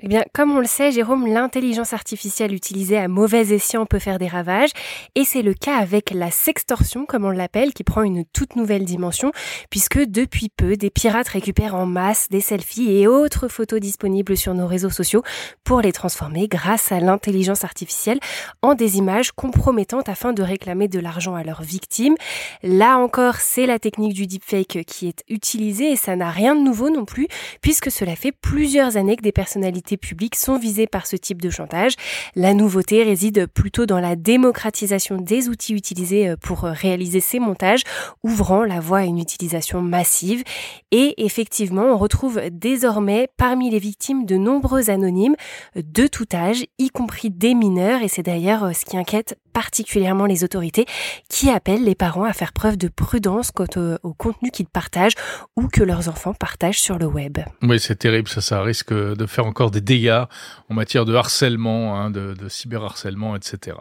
Eh 0.00 0.08
bien, 0.08 0.24
comme 0.32 0.56
on 0.56 0.58
le 0.58 0.66
sait, 0.66 0.90
Jérôme, 0.90 1.26
l'intelligence 1.26 1.92
artificielle 1.92 2.54
utilisée 2.54 2.96
à 2.96 3.08
mauvais 3.08 3.52
escient 3.52 3.84
peut 3.84 3.98
faire 3.98 4.18
des 4.18 4.26
ravages, 4.26 4.70
et 5.14 5.24
c'est 5.24 5.42
le 5.42 5.52
cas 5.52 5.76
avec 5.76 6.12
la 6.12 6.30
sextorsion, 6.30 7.04
comme 7.04 7.26
on 7.26 7.30
l'appelle, 7.30 7.74
qui 7.74 7.84
prend 7.84 8.02
une 8.02 8.24
toute 8.24 8.56
nouvelle 8.56 8.86
dimension, 8.86 9.32
puisque 9.68 9.98
depuis 9.98 10.48
peu, 10.48 10.76
des 10.76 10.88
pirates 10.88 11.28
récupèrent 11.28 11.74
en 11.74 11.84
masse 11.84 12.28
des 12.30 12.40
selfies 12.40 12.90
et 12.90 13.06
autres 13.06 13.48
photos 13.48 13.80
disponibles 13.80 14.34
sur 14.34 14.54
nos 14.54 14.66
réseaux 14.66 14.90
sociaux 14.90 15.22
pour 15.62 15.82
les 15.82 15.92
transformer 15.92 16.48
grâce 16.48 16.90
à 16.90 16.98
l'intelligence 16.98 17.62
artificielle 17.62 18.18
en 18.62 18.74
des 18.74 18.96
images 18.96 19.30
compromettantes 19.30 20.08
afin 20.08 20.32
de 20.32 20.42
réclamer 20.42 20.88
de 20.88 21.00
l'argent 21.00 21.34
à 21.34 21.44
leurs 21.44 21.62
victimes. 21.62 22.16
Là 22.62 22.96
encore, 22.96 23.36
c'est 23.36 23.66
la 23.66 23.78
technique 23.78 24.14
du 24.14 24.26
deepfake 24.26 24.84
qui 24.86 25.08
est 25.08 25.22
utilisée 25.28 25.92
et 25.92 25.96
ça 25.96 26.16
n'a 26.16 26.30
rien 26.30 26.54
de 26.54 26.62
nouveau 26.62 26.88
non 26.88 27.04
plus, 27.04 27.28
puisque 27.60 27.90
cela 27.90 28.16
fait 28.16 28.32
plusieurs 28.32 28.96
années 28.96 29.16
que 29.16 29.22
des 29.22 29.32
personnalités 29.32 29.81
publics 29.96 30.36
sont 30.36 30.58
visés 30.58 30.86
par 30.86 31.06
ce 31.06 31.16
type 31.16 31.42
de 31.42 31.50
chantage. 31.50 31.94
La 32.34 32.54
nouveauté 32.54 33.02
réside 33.02 33.46
plutôt 33.46 33.86
dans 33.86 34.00
la 34.00 34.16
démocratisation 34.16 35.16
des 35.16 35.48
outils 35.48 35.74
utilisés 35.74 36.28
euh, 36.28 36.36
pour 36.36 36.64
euh, 36.64 36.72
réaliser 36.72 37.20
ces 37.20 37.38
montages, 37.38 37.82
ouvrant 38.22 38.64
la 38.64 38.80
voie 38.80 38.98
à 38.98 39.04
une 39.04 39.18
utilisation 39.18 39.80
massive. 39.80 40.42
Et 40.90 41.24
effectivement, 41.24 41.84
on 41.84 41.96
retrouve 41.96 42.40
désormais 42.50 43.28
parmi 43.36 43.70
les 43.70 43.78
victimes 43.78 44.26
de 44.26 44.36
nombreux 44.36 44.90
anonymes 44.90 45.36
de 45.74 46.06
tout 46.06 46.26
âge, 46.34 46.64
y 46.78 46.90
compris 46.90 47.30
des 47.30 47.54
mineurs, 47.54 48.02
et 48.02 48.08
c'est 48.08 48.22
d'ailleurs 48.22 48.64
euh, 48.64 48.72
ce 48.72 48.84
qui 48.84 48.96
inquiète 48.96 49.38
particulièrement 49.52 50.26
les 50.26 50.44
autorités 50.44 50.86
qui 51.28 51.50
appellent 51.50 51.84
les 51.84 51.94
parents 51.94 52.24
à 52.24 52.32
faire 52.32 52.52
preuve 52.52 52.76
de 52.76 52.88
prudence 52.88 53.50
quant 53.50 53.66
au, 54.02 54.14
contenu 54.14 54.50
qu'ils 54.50 54.66
partagent 54.66 55.14
ou 55.56 55.68
que 55.68 55.82
leurs 55.82 56.08
enfants 56.08 56.34
partagent 56.34 56.80
sur 56.80 56.98
le 56.98 57.06
web. 57.06 57.38
Oui, 57.62 57.78
c'est 57.80 57.96
terrible, 57.96 58.28
ça, 58.28 58.40
ça 58.40 58.62
risque 58.62 58.92
de 58.92 59.26
faire 59.26 59.46
encore 59.46 59.70
des 59.70 59.80
dégâts 59.80 60.24
en 60.68 60.74
matière 60.74 61.04
de 61.04 61.14
harcèlement, 61.14 61.98
hein, 61.98 62.10
de, 62.10 62.48
cyberharcèlement, 62.48 63.36
etc. 63.36 63.76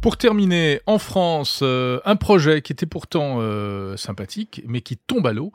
Pour 0.00 0.18
terminer, 0.18 0.80
en 0.86 0.98
France, 0.98 1.60
euh, 1.62 1.98
un 2.04 2.16
projet 2.16 2.60
qui 2.60 2.72
était 2.72 2.84
pourtant 2.84 3.36
euh, 3.38 3.96
sympathique, 3.96 4.62
mais 4.66 4.82
qui 4.82 4.98
tombe 4.98 5.26
à 5.26 5.32
l'eau. 5.32 5.50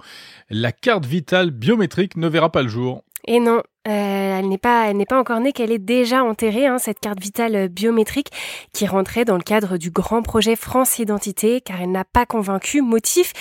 La 0.49 0.71
carte 0.71 1.05
vitale 1.05 1.51
biométrique 1.51 2.17
ne 2.17 2.27
verra 2.27 2.51
pas 2.51 2.63
le 2.63 2.67
jour. 2.67 3.03
Et 3.27 3.39
non, 3.39 3.61
euh, 3.87 4.39
elle 4.39 4.49
n'est 4.49 4.57
pas, 4.57 4.91
pas 5.07 5.19
encore 5.19 5.39
née, 5.39 5.53
qu'elle 5.53 5.71
est 5.71 5.79
déjà 5.79 6.23
enterrée, 6.23 6.67
hein, 6.67 6.79
cette 6.79 6.99
carte 6.99 7.21
vitale 7.21 7.55
euh, 7.55 7.67
biométrique 7.69 8.27
qui 8.73 8.85
rentrait 8.85 9.23
dans 9.23 9.37
le 9.37 9.41
cadre 9.41 9.77
du 9.77 9.89
grand 9.89 10.21
projet 10.21 10.57
France 10.57 10.99
Identité, 10.99 11.61
car 11.61 11.81
elle 11.81 11.91
n'a 11.91 12.03
pas 12.03 12.25
convaincu. 12.25 12.81
Motif, 12.81 13.31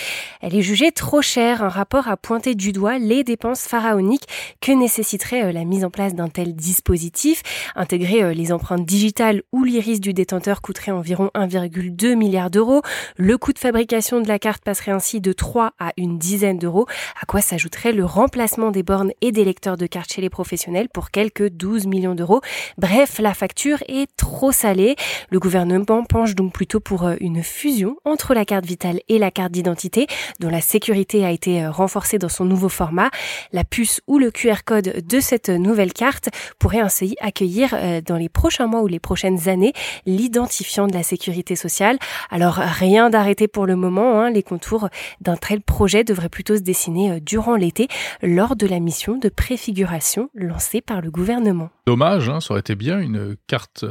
elle 0.41 0.55
est 0.55 0.61
jugée 0.61 0.93
trop 0.93 1.21
chère. 1.21 1.61
Un 1.61 1.69
rapport 1.69 2.07
a 2.07 2.15
pointé 2.15 2.55
du 2.55 2.71
doigt 2.71 2.99
les 2.99 3.25
dépenses 3.25 3.67
pharaoniques 3.67 4.27
que 4.61 4.71
nécessiterait 4.71 5.43
euh, 5.43 5.51
la 5.51 5.65
mise 5.65 5.83
en 5.83 5.89
place 5.89 6.15
d'un 6.15 6.29
tel 6.29 6.55
dispositif. 6.55 7.43
Intégrer 7.75 8.33
les 8.33 8.53
empreintes 8.53 8.85
digitales 8.85 9.43
ou 9.51 9.65
l'iris 9.65 9.99
du 9.99 10.13
détenteur 10.13 10.61
coûterait 10.61 10.91
environ 10.91 11.31
1,2 11.35 12.15
milliard 12.15 12.49
d'euros. 12.49 12.81
Le 13.17 13.37
coût 13.37 13.51
de 13.51 13.59
fabrication 13.59 14.21
de 14.21 14.27
la 14.27 14.39
carte 14.39 14.63
passerait 14.63 14.91
ainsi 14.91 15.19
de 15.19 15.33
3 15.33 15.73
à 15.79 15.91
une 15.97 16.17
dizaine 16.17 16.59
d'euros, 16.59 16.87
à 17.21 17.25
quoi 17.25 17.41
s'ajouterait 17.41 17.91
le 17.91 18.05
remplacement 18.05 18.71
des 18.71 18.83
bornes 18.83 19.11
et 19.21 19.31
des 19.31 19.43
lecteurs 19.43 19.77
de 19.77 19.85
cartes 19.85 20.13
chez 20.13 20.21
les 20.21 20.28
les 20.29 20.39
professionnels 20.39 20.89
pour 20.89 21.09
quelques 21.09 21.49
12 21.49 21.87
millions 21.87 22.13
d'euros. 22.13 22.41
Bref, 22.77 23.19
la 23.19 23.33
facture 23.33 23.79
est 23.87 24.07
trop 24.15 24.51
salée. 24.51 24.95
Le 25.31 25.39
gouvernement 25.39 26.03
penche 26.03 26.35
donc 26.35 26.53
plutôt 26.53 26.79
pour 26.79 27.05
euh, 27.05 27.15
une 27.19 27.43
fusion 27.43 27.97
entre 28.05 28.33
la 28.33 28.45
carte 28.45 28.65
vitale 28.65 28.99
et 29.09 29.17
la 29.17 29.31
carte 29.31 29.51
d'identité, 29.51 30.05
dont 30.39 30.49
la 30.49 30.61
sécurité 30.61 31.25
a 31.25 31.31
été 31.31 31.63
euh, 31.63 31.71
renforcée 31.71 32.19
dans 32.19 32.29
son 32.29 32.45
nouveau 32.45 32.69
format. 32.69 33.09
La 33.51 33.63
puce 33.63 34.01
ou 34.07 34.19
le 34.19 34.29
QR 34.29 34.63
code 34.63 35.03
de 35.05 35.19
cette 35.19 35.49
nouvelle 35.49 35.93
carte 35.93 36.29
pourrait 36.59 36.79
ainsi 36.79 37.15
accueillir 37.21 37.73
euh, 37.73 38.01
dans 38.01 38.17
les 38.17 38.29
prochains 38.29 38.67
mois 38.67 38.83
ou 38.83 38.87
les 38.87 38.99
prochaines 38.99 39.49
années 39.49 39.73
l'identifiant 40.05 40.85
de 40.85 40.93
la 40.93 41.03
sécurité 41.03 41.55
sociale. 41.55 41.97
Alors 42.29 42.55
rien 42.55 43.09
d'arrêté 43.09 43.47
pour 43.47 43.65
le 43.65 43.75
moment, 43.75 44.21
hein. 44.21 44.29
les 44.29 44.43
contours 44.43 44.89
d'un 45.21 45.37
tel 45.37 45.61
projet 45.61 46.03
devraient 46.03 46.29
plutôt 46.29 46.55
se 46.55 46.61
dessiner 46.61 47.19
durant 47.19 47.55
l'été 47.55 47.87
lors 48.21 48.55
de 48.55 48.67
la 48.67 48.79
mission 48.79 49.17
de 49.17 49.29
préfiguration 49.29 50.18
lancée 50.33 50.81
par 50.81 51.01
le 51.01 51.11
gouvernement. 51.11 51.69
Dommage, 51.87 52.29
hein, 52.29 52.39
ça 52.39 52.51
aurait 52.51 52.59
été 52.59 52.75
bien 52.75 52.99
une 52.99 53.35
carte 53.47 53.85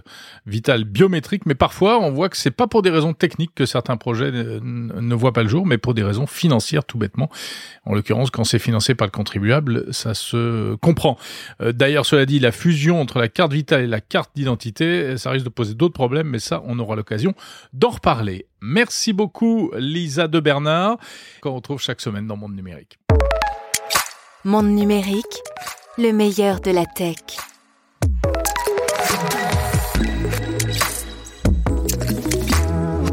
vitale 0.46 0.84
biométrique, 0.84 1.46
mais 1.46 1.54
parfois 1.54 1.98
on 1.98 2.10
voit 2.10 2.28
que 2.28 2.36
c'est 2.36 2.50
pas 2.50 2.66
pour 2.66 2.82
des 2.82 2.90
raisons 2.90 3.12
techniques 3.12 3.54
que 3.54 3.66
certains 3.66 3.96
projets 3.96 4.30
ne 4.32 5.14
voient 5.14 5.32
pas 5.32 5.42
le 5.42 5.48
jour, 5.48 5.66
mais 5.66 5.78
pour 5.78 5.94
des 5.94 6.02
raisons 6.02 6.26
financières 6.26 6.84
tout 6.84 6.98
bêtement. 6.98 7.28
En 7.84 7.94
l'occurrence, 7.94 8.30
quand 8.30 8.44
c'est 8.44 8.58
financé 8.58 8.94
par 8.94 9.06
le 9.06 9.12
contribuable, 9.12 9.92
ça 9.92 10.14
se 10.14 10.74
comprend. 10.76 11.18
Euh, 11.60 11.72
d'ailleurs, 11.72 12.06
cela 12.06 12.26
dit, 12.26 12.38
la 12.38 12.52
fusion 12.52 13.00
entre 13.00 13.18
la 13.18 13.28
carte 13.28 13.52
vitale 13.52 13.82
et 13.82 13.86
la 13.86 14.00
carte 14.00 14.30
d'identité, 14.34 15.16
ça 15.16 15.30
risque 15.30 15.44
de 15.44 15.50
poser 15.50 15.74
d'autres 15.74 15.94
problèmes, 15.94 16.28
mais 16.28 16.38
ça, 16.38 16.62
on 16.66 16.78
aura 16.78 16.96
l'occasion 16.96 17.34
d'en 17.72 17.90
reparler. 17.90 18.46
Merci 18.60 19.12
beaucoup, 19.12 19.70
Lisa 19.76 20.28
de 20.28 20.40
Bernard, 20.40 20.98
qu'on 21.40 21.54
retrouve 21.54 21.80
chaque 21.80 22.00
semaine 22.00 22.26
dans 22.26 22.36
Monde 22.36 22.54
Numérique. 22.54 22.98
Monde 24.44 24.68
Numérique, 24.68 25.42
le 25.98 26.12
meilleur 26.12 26.60
de 26.60 26.70
la 26.70 26.86
tech. 26.86 27.16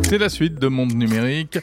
C'est 0.04 0.20
la 0.20 0.30
suite 0.30 0.60
de 0.60 0.68
Monde 0.68 0.94
Numérique. 0.94 1.58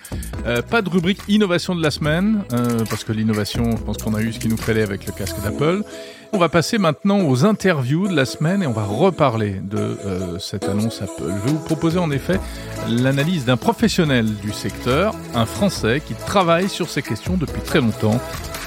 Euh, 0.46 0.62
pas 0.62 0.82
de 0.82 0.90
rubrique 0.90 1.20
innovation 1.28 1.76
de 1.76 1.82
la 1.82 1.92
semaine, 1.92 2.42
euh, 2.52 2.84
parce 2.90 3.04
que 3.04 3.12
l'innovation, 3.12 3.70
je 3.76 3.82
pense 3.84 3.98
qu'on 3.98 4.14
a 4.14 4.20
eu 4.20 4.32
ce 4.32 4.40
qu'il 4.40 4.50
nous 4.50 4.56
fallait 4.56 4.82
avec 4.82 5.06
le 5.06 5.12
casque 5.12 5.40
d'Apple. 5.44 5.84
On 6.32 6.38
va 6.38 6.48
passer 6.48 6.78
maintenant 6.78 7.20
aux 7.20 7.44
interviews 7.44 8.08
de 8.08 8.16
la 8.16 8.24
semaine 8.24 8.64
et 8.64 8.66
on 8.66 8.72
va 8.72 8.84
reparler 8.84 9.60
de 9.62 9.78
euh, 9.78 10.38
cette 10.40 10.64
annonce 10.64 11.02
Apple. 11.02 11.22
Je 11.28 11.46
vais 11.46 11.52
vous 11.52 11.64
proposer 11.64 12.00
en 12.00 12.10
effet 12.10 12.40
l'analyse 12.88 13.44
d'un 13.44 13.56
professionnel 13.56 14.26
du 14.42 14.50
secteur, 14.50 15.14
un 15.36 15.46
Français 15.46 16.02
qui 16.04 16.14
travaille 16.14 16.68
sur 16.68 16.90
ces 16.90 17.02
questions 17.02 17.36
depuis 17.36 17.62
très 17.62 17.80
longtemps. 17.80 18.20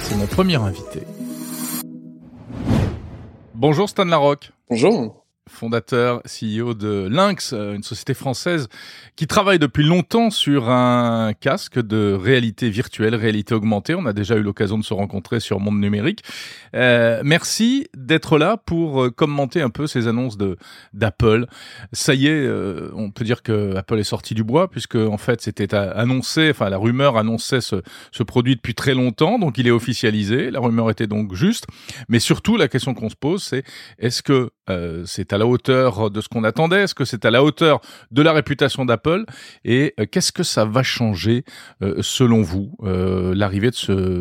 C'est 0.04 0.16
mon 0.16 0.26
premier 0.26 0.56
invité. 0.56 1.02
Bonjour 3.58 3.88
Stan 3.88 4.04
Larocque. 4.04 4.52
Bonjour 4.68 5.25
fondateur, 5.48 6.22
CEO 6.24 6.74
de 6.74 7.08
Lynx, 7.10 7.52
euh, 7.52 7.74
une 7.74 7.82
société 7.82 8.14
française 8.14 8.68
qui 9.16 9.26
travaille 9.26 9.58
depuis 9.58 9.84
longtemps 9.84 10.30
sur 10.30 10.68
un 10.68 11.32
casque 11.32 11.80
de 11.80 12.12
réalité 12.12 12.68
virtuelle, 12.68 13.14
réalité 13.14 13.54
augmentée. 13.54 13.94
On 13.94 14.06
a 14.06 14.12
déjà 14.12 14.36
eu 14.36 14.42
l'occasion 14.42 14.76
de 14.78 14.84
se 14.84 14.92
rencontrer 14.92 15.40
sur 15.40 15.60
Monde 15.60 15.80
Numérique. 15.80 16.22
Euh, 16.74 17.22
merci 17.24 17.88
d'être 17.96 18.38
là 18.38 18.56
pour 18.56 19.04
euh, 19.04 19.10
commenter 19.10 19.62
un 19.62 19.70
peu 19.70 19.86
ces 19.86 20.08
annonces 20.08 20.36
de 20.36 20.56
d'Apple. 20.92 21.46
Ça 21.92 22.14
y 22.14 22.26
est, 22.26 22.46
euh, 22.46 22.90
on 22.94 23.10
peut 23.10 23.24
dire 23.24 23.42
que 23.42 23.74
Apple 23.76 23.98
est 23.98 24.04
sorti 24.04 24.34
du 24.34 24.44
bois 24.44 24.68
puisque 24.68 24.96
en 24.96 25.18
fait 25.18 25.40
c'était 25.40 25.74
annoncé, 25.74 26.50
enfin 26.50 26.68
la 26.68 26.78
rumeur 26.78 27.16
annonçait 27.16 27.60
ce, 27.60 27.76
ce 28.12 28.22
produit 28.22 28.56
depuis 28.56 28.74
très 28.74 28.94
longtemps, 28.94 29.38
donc 29.38 29.58
il 29.58 29.66
est 29.66 29.70
officialisé. 29.70 30.50
La 30.50 30.60
rumeur 30.60 30.90
était 30.90 31.06
donc 31.06 31.34
juste, 31.34 31.66
mais 32.08 32.18
surtout 32.18 32.56
la 32.56 32.68
question 32.68 32.94
qu'on 32.94 33.08
se 33.08 33.16
pose, 33.16 33.42
c'est 33.42 33.62
est-ce 33.98 34.22
que 34.22 34.50
euh, 34.68 35.04
c'est 35.06 35.32
à 35.36 35.38
la 35.38 35.46
hauteur 35.46 36.10
de 36.10 36.20
ce 36.20 36.28
qu'on 36.28 36.44
attendait? 36.44 36.82
Est-ce 36.82 36.94
que 36.94 37.04
c'est 37.04 37.24
à 37.24 37.30
la 37.30 37.44
hauteur 37.44 37.80
de 38.10 38.22
la 38.22 38.32
réputation 38.32 38.84
d'Apple? 38.84 39.24
Et 39.64 39.94
euh, 40.00 40.06
qu'est-ce 40.10 40.32
que 40.32 40.42
ça 40.42 40.64
va 40.64 40.82
changer, 40.82 41.44
euh, 41.82 42.02
selon 42.02 42.42
vous, 42.42 42.76
l'arrivée 42.82 43.70
de 43.70 43.74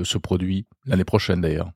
ce, 0.03 0.17
produit 0.17 0.65
l'année 0.85 1.05
prochaine 1.05 1.41
d'ailleurs? 1.41 1.71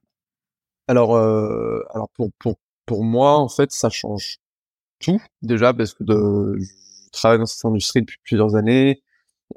Alors, 0.88 1.18
alors 1.18 2.10
pour, 2.16 2.32
pour, 2.40 2.56
pour 2.86 3.04
moi, 3.04 3.38
en 3.38 3.50
fait, 3.50 3.72
ça 3.72 3.90
change 3.90 4.38
tout 5.00 5.22
déjà 5.42 5.74
parce 5.74 5.94
que 5.94 6.04
je 6.08 7.12
travaille 7.12 7.40
dans 7.40 7.46
cette 7.46 7.66
industrie 7.66 8.02
depuis 8.02 8.18
plusieurs 8.24 8.56
années. 8.56 9.02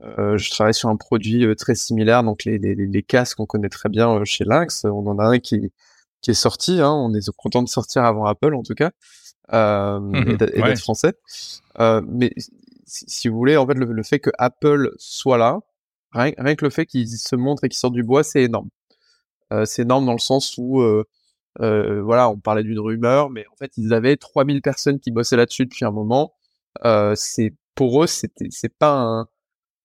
je 0.03 0.51
travaille 0.51 0.75
sur 0.75 0.89
un 0.89 0.97
produit 0.97 1.47
très 1.57 1.75
similaire, 1.75 2.23
donc 2.23 2.45
les, 2.45 2.59
les, 2.59 2.75
les 2.75 3.03
casques 3.03 3.37
qu'on 3.37 3.47
connaît 3.47 3.69
très 3.69 3.89
bien 3.89 4.23
chez 4.25 4.45
Lynx. 4.45 4.85
On 4.85 5.07
en 5.07 5.19
a 5.19 5.25
un 5.25 5.39
qui 5.39 5.73
qui 6.23 6.31
est 6.31 6.35
sorti. 6.35 6.81
Hein, 6.81 6.93
on 6.93 7.13
est 7.13 7.31
content 7.37 7.63
de 7.63 7.69
sortir 7.69 8.05
avant 8.05 8.25
Apple 8.25 8.55
en 8.55 8.63
tout 8.63 8.75
cas 8.75 8.93
euh, 9.53 10.01
mmh 10.01 10.29
et 10.31 10.37
d'être 10.37 10.79
français. 10.79 11.15
Euh, 11.81 12.01
mais 12.07 12.33
si, 12.85 13.29
vous 13.29 13.37
voulez, 13.37 13.57
en 13.57 13.67
fait, 13.67 13.75
le, 13.75 14.03
fait 14.03 14.21
que 14.21 14.31
Apple 14.39 14.93
soit 14.99 15.39
là, 15.39 15.61
rien, 16.13 16.33
rien 16.39 16.55
que 16.55 16.65
le 16.65 16.71
fait 16.71 16.87
qu'il 16.87 17.09
se 17.09 17.37
montre 17.37 17.65
et 17.65 17.69
qu'il 17.69 17.79
sorte 17.79 17.95
du 17.95 18.03
bois, 18.03 18.23
c'est 18.23 18.43
énorme. 18.43 18.69
Euh, 19.53 19.65
c'est 19.65 19.83
énorme 19.83 20.07
dans 20.07 20.13
le 20.13 20.19
sens 20.19 20.57
où, 20.59 20.81
euh, 20.81 21.05
euh, 21.61 22.03
voilà, 22.03 22.29
on 22.31 22.39
parlait 22.39 22.63
d'une 22.63 22.79
rumeur, 22.79 23.31
mais 23.31 23.45
en 23.53 23.57
fait, 23.57 23.73
ils 23.77 23.93
avaient 23.93 24.17
3000 24.17 24.63
personnes 24.63 24.99
qui 25.01 25.11
bossaient 25.11 25.37
là-dessus 25.37 25.67
depuis 25.67 25.85
un 25.85 25.91
moment. 25.91 26.35
Euh, 26.85 27.15
c'est 27.15 27.55
pour 27.75 28.03
eux, 28.03 28.07
c'était, 28.07 28.49
c'est 28.51 28.77
pas 28.77 28.95
un, 28.95 29.29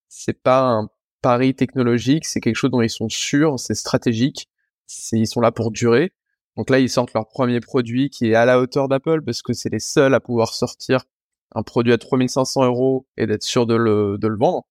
c'est 0.08 0.42
pas 0.42 0.62
un 0.62 0.90
pari 1.22 1.56
technologique, 1.56 2.26
c'est 2.26 2.40
quelque 2.40 2.56
chose 2.56 2.72
dont 2.72 2.82
ils 2.82 2.90
sont 2.90 3.10
sûrs, 3.10 3.60
c'est 3.60 3.76
stratégique, 3.76 4.50
c'est, 4.86 5.20
ils 5.20 5.28
sont 5.28 5.42
là 5.42 5.52
pour 5.52 5.72
durer. 5.72 6.14
Donc 6.58 6.72
là, 6.72 6.80
ils 6.80 6.90
sortent 6.90 7.14
leur 7.14 7.28
premier 7.28 7.60
produit 7.60 8.10
qui 8.10 8.32
est 8.32 8.36
à 8.36 8.46
la 8.46 8.60
hauteur 8.60 8.88
d'Apple 8.88 9.22
parce 9.22 9.42
que 9.44 9.54
c'est 9.54 9.70
les 9.70 9.80
seuls 9.80 10.16
à 10.16 10.20
pouvoir 10.20 10.54
sortir 10.54 11.04
un 11.56 11.64
produit 11.64 11.94
à 11.94 11.98
3500 11.98 12.66
euros 12.66 13.06
et 13.16 13.28
d'être 13.28 13.44
sûr 13.44 13.68
de 13.68 13.76
le, 13.76 14.18
de 14.18 14.28
le 14.28 14.36
vendre. 14.36 14.64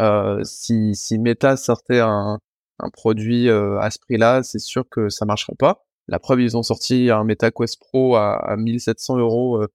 Euh, 0.00 0.42
si, 0.44 0.94
si 0.94 1.18
Meta 1.18 1.56
sortait 1.56 2.00
un, 2.00 2.38
un 2.78 2.90
produit 2.90 3.48
euh, 3.48 3.78
à 3.80 3.90
ce 3.90 3.98
prix-là, 3.98 4.42
c'est 4.42 4.58
sûr 4.58 4.88
que 4.88 5.08
ça 5.08 5.24
marcherait 5.24 5.56
pas. 5.58 5.84
La 6.08 6.18
preuve, 6.18 6.40
ils 6.40 6.56
ont 6.56 6.62
sorti 6.62 7.10
un 7.10 7.24
Meta 7.24 7.50
Quest 7.50 7.80
Pro 7.80 8.16
à, 8.16 8.34
à 8.36 8.56
1700 8.56 9.18
euros 9.18 9.62
euh, 9.62 9.68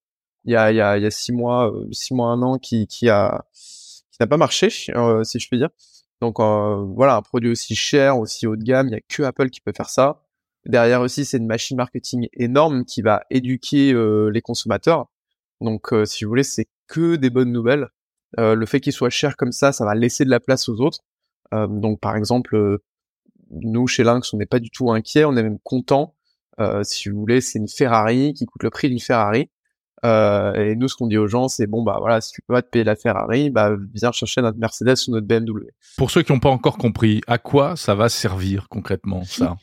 il 0.46 0.54
y 0.54 0.56
a, 0.56 0.72
il 0.72 0.78
y 0.78 0.82
a, 0.82 0.98
il 0.98 1.04
y 1.04 1.06
a 1.06 1.12
six 1.12 1.34
mois, 1.34 1.70
euh, 1.72 1.88
six 1.92 2.14
mois, 2.14 2.30
un 2.30 2.42
an, 2.42 2.58
qui, 2.58 2.88
qui 2.88 3.10
a, 3.10 3.46
qui 3.54 4.18
n'a 4.22 4.28
pas 4.28 4.38
marché, 4.38 4.70
si 4.70 5.40
je 5.40 5.50
peux 5.50 5.58
dire. 5.58 5.70
Donc 6.22 6.40
voilà, 6.40 7.18
un 7.18 7.22
produit 7.22 7.52
aussi 7.52 7.76
cher, 7.76 8.18
aussi 8.18 8.48
haut 8.48 8.56
de 8.56 8.64
gamme, 8.64 8.88
il 8.88 8.92
y 8.92 8.96
a 8.96 9.02
que 9.02 9.24
Apple 9.24 9.50
qui 9.50 9.62
peut 9.62 9.74
faire 9.76 9.90
ça. 9.90 10.22
Derrière 10.70 11.02
aussi, 11.02 11.26
c'est 11.26 11.38
une 11.38 11.48
machine 11.48 11.78
marketing 11.78 12.28
énorme 12.34 12.86
qui 12.86 13.02
va 13.02 13.24
éduquer 13.32 13.92
euh, 13.92 14.30
les 14.30 14.42
consommateurs. 14.42 15.08
Donc, 15.62 15.92
euh, 15.92 16.06
si 16.06 16.24
vous 16.24 16.30
voulez, 16.30 16.44
c'est 16.44 16.68
que 16.88 17.16
des 17.16 17.32
bonnes 17.32 17.52
nouvelles. 17.52 17.88
Euh, 18.38 18.54
le 18.54 18.68
fait 18.68 18.80
qu'il 18.80 18.94
soit 18.94 19.10
cher 19.10 19.36
comme 19.36 19.52
ça, 19.52 19.72
ça 19.72 19.84
va 19.84 19.96
laisser 19.96 20.26
de 20.26 20.30
la 20.30 20.40
place 20.40 20.70
aux 20.70 20.80
autres. 20.80 21.00
donc, 21.52 22.00
par 22.00 22.16
exemple, 22.16 22.78
nous, 23.50 23.88
chez 23.88 24.04
Lynx, 24.04 24.32
on 24.32 24.38
n'est 24.38 24.46
pas 24.46 24.60
du 24.60 24.70
tout 24.70 24.92
inquiet, 24.92 25.26
on 25.26 25.36
est 25.36 25.42
même 25.42 25.58
content. 25.64 26.16
si 26.84 27.10
vous 27.10 27.18
voulez, 27.20 27.42
c'est 27.42 27.58
une 27.58 27.68
Ferrari 27.68 28.36
qui 28.36 28.46
coûte 28.46 28.62
le 28.62 28.70
prix 28.70 28.90
d'une 28.90 29.00
Ferrari. 29.00 29.50
et 30.04 30.76
nous, 30.78 30.88
ce 30.88 30.96
qu'on 30.96 31.08
dit 31.08 31.18
aux 31.18 31.26
gens, 31.26 31.48
c'est 31.48 31.66
bon, 31.66 31.82
bah 31.82 31.98
voilà, 32.00 32.22
si 32.22 32.32
tu 32.32 32.44
peux 32.44 32.54
pas 32.54 32.62
te 32.62 32.70
payer 32.70 32.86
la 32.86 32.96
Ferrari, 32.96 33.50
bah 33.50 33.76
viens 33.96 34.12
chercher 34.12 34.44
notre 34.44 34.60
Mercedes 34.60 35.08
ou 35.08 35.12
notre 35.14 35.26
BMW. 35.26 35.72
Pour 35.98 36.12
ceux 36.12 36.22
qui 36.22 36.32
n'ont 36.32 36.40
pas 36.40 36.52
encore 36.52 36.78
compris, 36.78 37.22
à 37.26 37.40
quoi 37.40 37.76
ça 37.76 37.96
va 37.96 38.08
servir 38.10 38.70
concrètement 38.70 39.24
ça? 39.24 39.58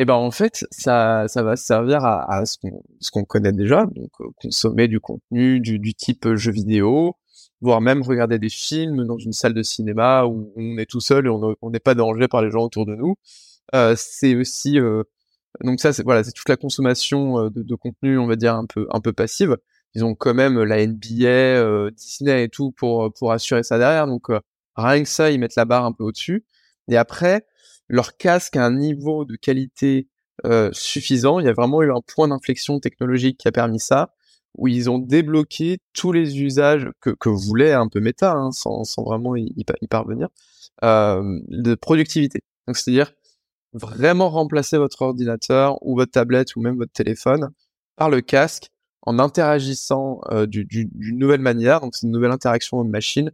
Et 0.00 0.06
ben 0.06 0.14
en 0.14 0.30
fait 0.30 0.66
ça 0.70 1.26
ça 1.28 1.42
va 1.42 1.56
servir 1.56 2.04
à, 2.06 2.38
à 2.38 2.46
ce 2.46 2.56
qu'on 2.56 2.82
ce 3.00 3.10
qu'on 3.10 3.24
connaît 3.24 3.52
déjà 3.52 3.84
donc 3.84 4.10
euh, 4.20 4.28
consommer 4.40 4.88
du 4.88 4.98
contenu 4.98 5.60
du, 5.60 5.78
du 5.78 5.94
type 5.94 6.24
euh, 6.24 6.36
jeu 6.36 6.52
vidéo 6.52 7.16
voire 7.60 7.82
même 7.82 8.00
regarder 8.00 8.38
des 8.38 8.48
films 8.48 9.04
dans 9.04 9.18
une 9.18 9.34
salle 9.34 9.52
de 9.52 9.62
cinéma 9.62 10.24
où 10.24 10.54
on 10.56 10.78
est 10.78 10.86
tout 10.86 11.00
seul 11.00 11.26
et 11.26 11.28
on 11.28 11.70
n'est 11.70 11.80
pas 11.80 11.94
dérangé 11.94 12.28
par 12.28 12.40
les 12.40 12.50
gens 12.50 12.62
autour 12.64 12.86
de 12.86 12.94
nous. 12.94 13.16
Euh, 13.74 13.94
c'est 13.98 14.34
aussi 14.34 14.80
euh, 14.80 15.02
donc 15.62 15.80
ça 15.80 15.92
c'est 15.92 16.02
voilà 16.02 16.24
c'est 16.24 16.32
toute 16.32 16.48
la 16.48 16.56
consommation 16.56 17.50
de, 17.50 17.62
de, 17.62 17.74
contenu 17.74 18.18
on 18.18 18.26
va 18.26 18.36
dire 18.36 18.54
un 18.54 18.64
peu 18.64 18.86
un 18.90 19.00
peu 19.00 19.12
passive. 19.12 19.58
Ils 19.94 20.04
ont 20.06 20.14
quand 20.14 20.32
même 20.32 20.62
la 20.62 20.86
NBA 20.86 21.90
Disney 21.90 22.44
et 22.44 22.48
tout 22.48 22.72
pour 22.72 23.12
pour 23.12 23.32
assurer 23.32 23.62
ça 23.62 23.76
derrière 23.76 24.06
donc 24.06 24.28
rien 24.76 25.02
que 25.02 25.08
ça 25.08 25.30
ils 25.30 25.38
mettent 25.38 25.56
la 25.56 25.66
barre 25.66 25.84
un 25.84 25.92
peu 25.92 26.04
au 26.04 26.12
dessus 26.12 26.46
et 26.88 26.96
après 26.96 27.44
leur 27.90 28.16
casque 28.16 28.56
a 28.56 28.64
un 28.64 28.72
niveau 28.72 29.24
de 29.24 29.34
qualité 29.36 30.08
euh, 30.46 30.70
suffisant. 30.72 31.40
Il 31.40 31.46
y 31.46 31.48
a 31.48 31.52
vraiment 31.52 31.82
eu 31.82 31.92
un 31.92 32.00
point 32.00 32.28
d'inflexion 32.28 32.78
technologique 32.78 33.38
qui 33.38 33.48
a 33.48 33.52
permis 33.52 33.80
ça, 33.80 34.14
où 34.56 34.68
ils 34.68 34.88
ont 34.88 34.98
débloqué 34.98 35.78
tous 35.92 36.12
les 36.12 36.40
usages 36.40 36.88
que, 37.00 37.10
que 37.10 37.28
voulait 37.28 37.72
un 37.72 37.88
peu 37.88 38.00
Meta, 38.00 38.32
hein, 38.32 38.52
sans, 38.52 38.84
sans, 38.84 39.02
vraiment 39.02 39.34
y, 39.34 39.52
y 39.56 39.86
parvenir, 39.88 40.28
euh, 40.84 41.40
de 41.48 41.74
productivité. 41.74 42.40
Donc 42.68 42.76
c'est-à-dire 42.76 43.12
vraiment 43.72 44.30
remplacer 44.30 44.78
votre 44.78 45.02
ordinateur 45.02 45.76
ou 45.82 45.96
votre 45.96 46.12
tablette 46.12 46.54
ou 46.54 46.60
même 46.60 46.76
votre 46.76 46.92
téléphone 46.92 47.50
par 47.96 48.08
le 48.08 48.20
casque 48.20 48.70
en 49.02 49.18
interagissant 49.18 50.20
euh, 50.30 50.46
d'une 50.46 50.90
nouvelle 51.18 51.40
manière. 51.40 51.80
Donc 51.80 51.96
c'est 51.96 52.06
une 52.06 52.12
nouvelle 52.12 52.30
interaction 52.30 52.82
machine. 52.84 53.32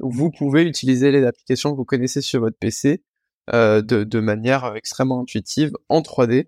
Vous 0.00 0.30
pouvez 0.30 0.62
utiliser 0.62 1.10
les 1.10 1.24
applications 1.24 1.72
que 1.72 1.76
vous 1.76 1.84
connaissez 1.84 2.22
sur 2.22 2.40
votre 2.40 2.56
PC 2.56 3.02
de, 3.50 3.80
de, 3.80 4.20
manière 4.20 4.74
extrêmement 4.76 5.20
intuitive 5.22 5.72
en 5.88 6.00
3D 6.00 6.46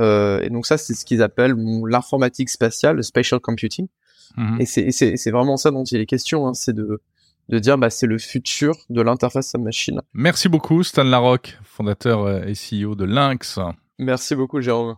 Euh, 0.00 0.40
et 0.42 0.50
donc 0.50 0.66
ça, 0.66 0.76
c'est 0.76 0.94
ce 0.94 1.04
qu'ils 1.04 1.22
appellent 1.22 1.54
l'informatique 1.86 2.50
spatiale, 2.50 2.96
le 2.96 3.02
spatial 3.02 3.40
computing. 3.40 3.88
Mhm. 4.36 4.60
Et 4.60 4.66
c'est 4.66 5.30
vraiment 5.30 5.56
ça 5.56 5.70
dont 5.70 5.84
il 5.84 6.00
est 6.00 6.06
question, 6.06 6.46
hein, 6.46 6.54
c'est 6.54 6.74
de 6.74 7.00
de 7.48 7.58
dire 7.58 7.78
bah 7.78 7.88
c'est 7.88 8.06
le 8.06 8.18
futur 8.18 8.76
de 8.90 9.00
l'interface 9.00 9.54
homme-machine. 9.54 10.02
Merci 10.12 10.50
beaucoup 10.50 10.82
Stan 10.82 11.04
Larocque, 11.04 11.58
fondateur 11.64 12.46
et 12.46 12.52
CEO 12.52 12.94
de 12.94 13.06
Lynx. 13.06 13.58
Merci 13.98 14.34
beaucoup 14.34 14.60
Jérôme. 14.60 14.96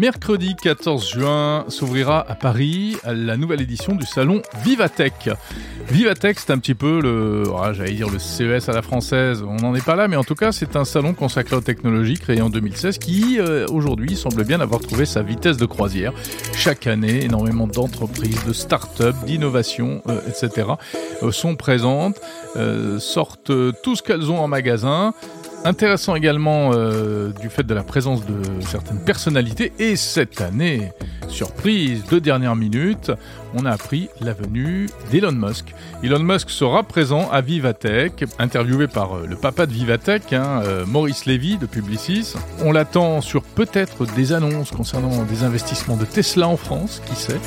Mercredi 0.00 0.56
14 0.56 1.10
juin 1.10 1.66
s'ouvrira 1.68 2.24
à 2.26 2.34
Paris 2.34 2.96
la 3.04 3.36
nouvelle 3.36 3.60
édition 3.60 3.94
du 3.94 4.06
salon 4.06 4.40
Vivatech. 4.64 5.28
Vivatech, 5.90 6.38
c'est 6.38 6.52
un 6.52 6.58
petit 6.58 6.74
peu 6.74 7.02
le, 7.02 7.42
ah, 7.54 7.74
j'allais 7.74 7.92
dire 7.92 8.08
le 8.08 8.18
CES 8.18 8.70
à 8.70 8.72
la 8.72 8.80
française. 8.80 9.44
On 9.46 9.56
n'en 9.56 9.74
est 9.74 9.84
pas 9.84 9.96
là, 9.96 10.08
mais 10.08 10.16
en 10.16 10.24
tout 10.24 10.34
cas, 10.34 10.52
c'est 10.52 10.74
un 10.76 10.86
salon 10.86 11.12
consacré 11.12 11.54
aux 11.54 11.60
technologies 11.60 12.16
créé 12.16 12.40
en 12.40 12.48
2016 12.48 12.96
qui, 12.96 13.38
euh, 13.38 13.66
aujourd'hui, 13.70 14.16
semble 14.16 14.42
bien 14.44 14.62
avoir 14.62 14.80
trouvé 14.80 15.04
sa 15.04 15.20
vitesse 15.20 15.58
de 15.58 15.66
croisière. 15.66 16.14
Chaque 16.56 16.86
année, 16.86 17.22
énormément 17.22 17.66
d'entreprises, 17.66 18.42
de 18.46 18.54
start-up, 18.54 19.14
d'innovations, 19.26 20.00
euh, 20.08 20.22
etc. 20.26 20.66
Euh, 21.22 21.30
sont 21.30 21.56
présentes, 21.56 22.18
sortent 22.98 23.52
tout 23.82 23.96
ce 23.96 24.02
qu'elles 24.02 24.30
ont 24.30 24.40
en 24.40 24.48
magasin 24.48 25.12
Intéressant 25.64 26.14
également 26.14 26.70
euh, 26.72 27.32
du 27.38 27.50
fait 27.50 27.64
de 27.64 27.74
la 27.74 27.82
présence 27.82 28.24
de 28.24 28.40
certaines 28.60 29.04
personnalités. 29.04 29.72
Et 29.78 29.94
cette 29.94 30.40
année, 30.40 30.92
surprise 31.28 32.04
de 32.06 32.18
dernière 32.18 32.56
minute, 32.56 33.12
on 33.54 33.66
a 33.66 33.70
appris 33.70 34.08
la 34.22 34.32
venue 34.32 34.88
d'Elon 35.10 35.32
Musk. 35.32 35.74
Elon 36.02 36.20
Musk 36.20 36.48
sera 36.48 36.82
présent 36.82 37.28
à 37.30 37.42
Vivatech, 37.42 38.24
interviewé 38.38 38.86
par 38.86 39.16
euh, 39.18 39.26
le 39.26 39.36
papa 39.36 39.66
de 39.66 39.72
Vivatech, 39.72 40.32
hein, 40.32 40.62
euh, 40.64 40.86
Maurice 40.86 41.26
Lévy 41.26 41.58
de 41.58 41.66
Publicis. 41.66 42.34
On 42.64 42.72
l'attend 42.72 43.20
sur 43.20 43.42
peut-être 43.42 44.06
des 44.06 44.32
annonces 44.32 44.70
concernant 44.70 45.24
des 45.24 45.44
investissements 45.44 45.98
de 45.98 46.06
Tesla 46.06 46.48
en 46.48 46.56
France, 46.56 47.02
qui 47.04 47.16
sait. 47.16 47.38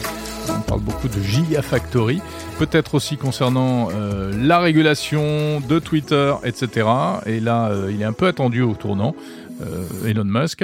On 0.49 0.61
parle 0.61 0.81
beaucoup 0.81 1.07
de 1.07 1.21
Gigafactory, 1.21 2.21
peut-être 2.59 2.95
aussi 2.95 3.17
concernant 3.17 3.89
euh, 3.91 4.31
la 4.35 4.59
régulation 4.59 5.61
de 5.61 5.79
Twitter, 5.79 6.33
etc. 6.43 6.87
Et 7.25 7.39
là, 7.39 7.69
euh, 7.69 7.91
il 7.93 8.01
est 8.01 8.05
un 8.05 8.13
peu 8.13 8.27
attendu 8.27 8.61
au 8.61 8.73
tournant, 8.73 9.15
euh, 9.61 9.85
Elon 10.05 10.25
Musk. 10.25 10.63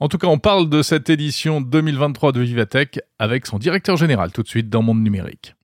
En 0.00 0.08
tout 0.08 0.18
cas, 0.18 0.26
on 0.26 0.38
parle 0.38 0.68
de 0.68 0.82
cette 0.82 1.10
édition 1.10 1.60
2023 1.60 2.32
de 2.32 2.40
Vivatech 2.40 3.00
avec 3.18 3.46
son 3.46 3.58
directeur 3.58 3.96
général 3.96 4.32
tout 4.32 4.42
de 4.42 4.48
suite 4.48 4.68
dans 4.68 4.82
Monde 4.82 5.02
Numérique. 5.02 5.54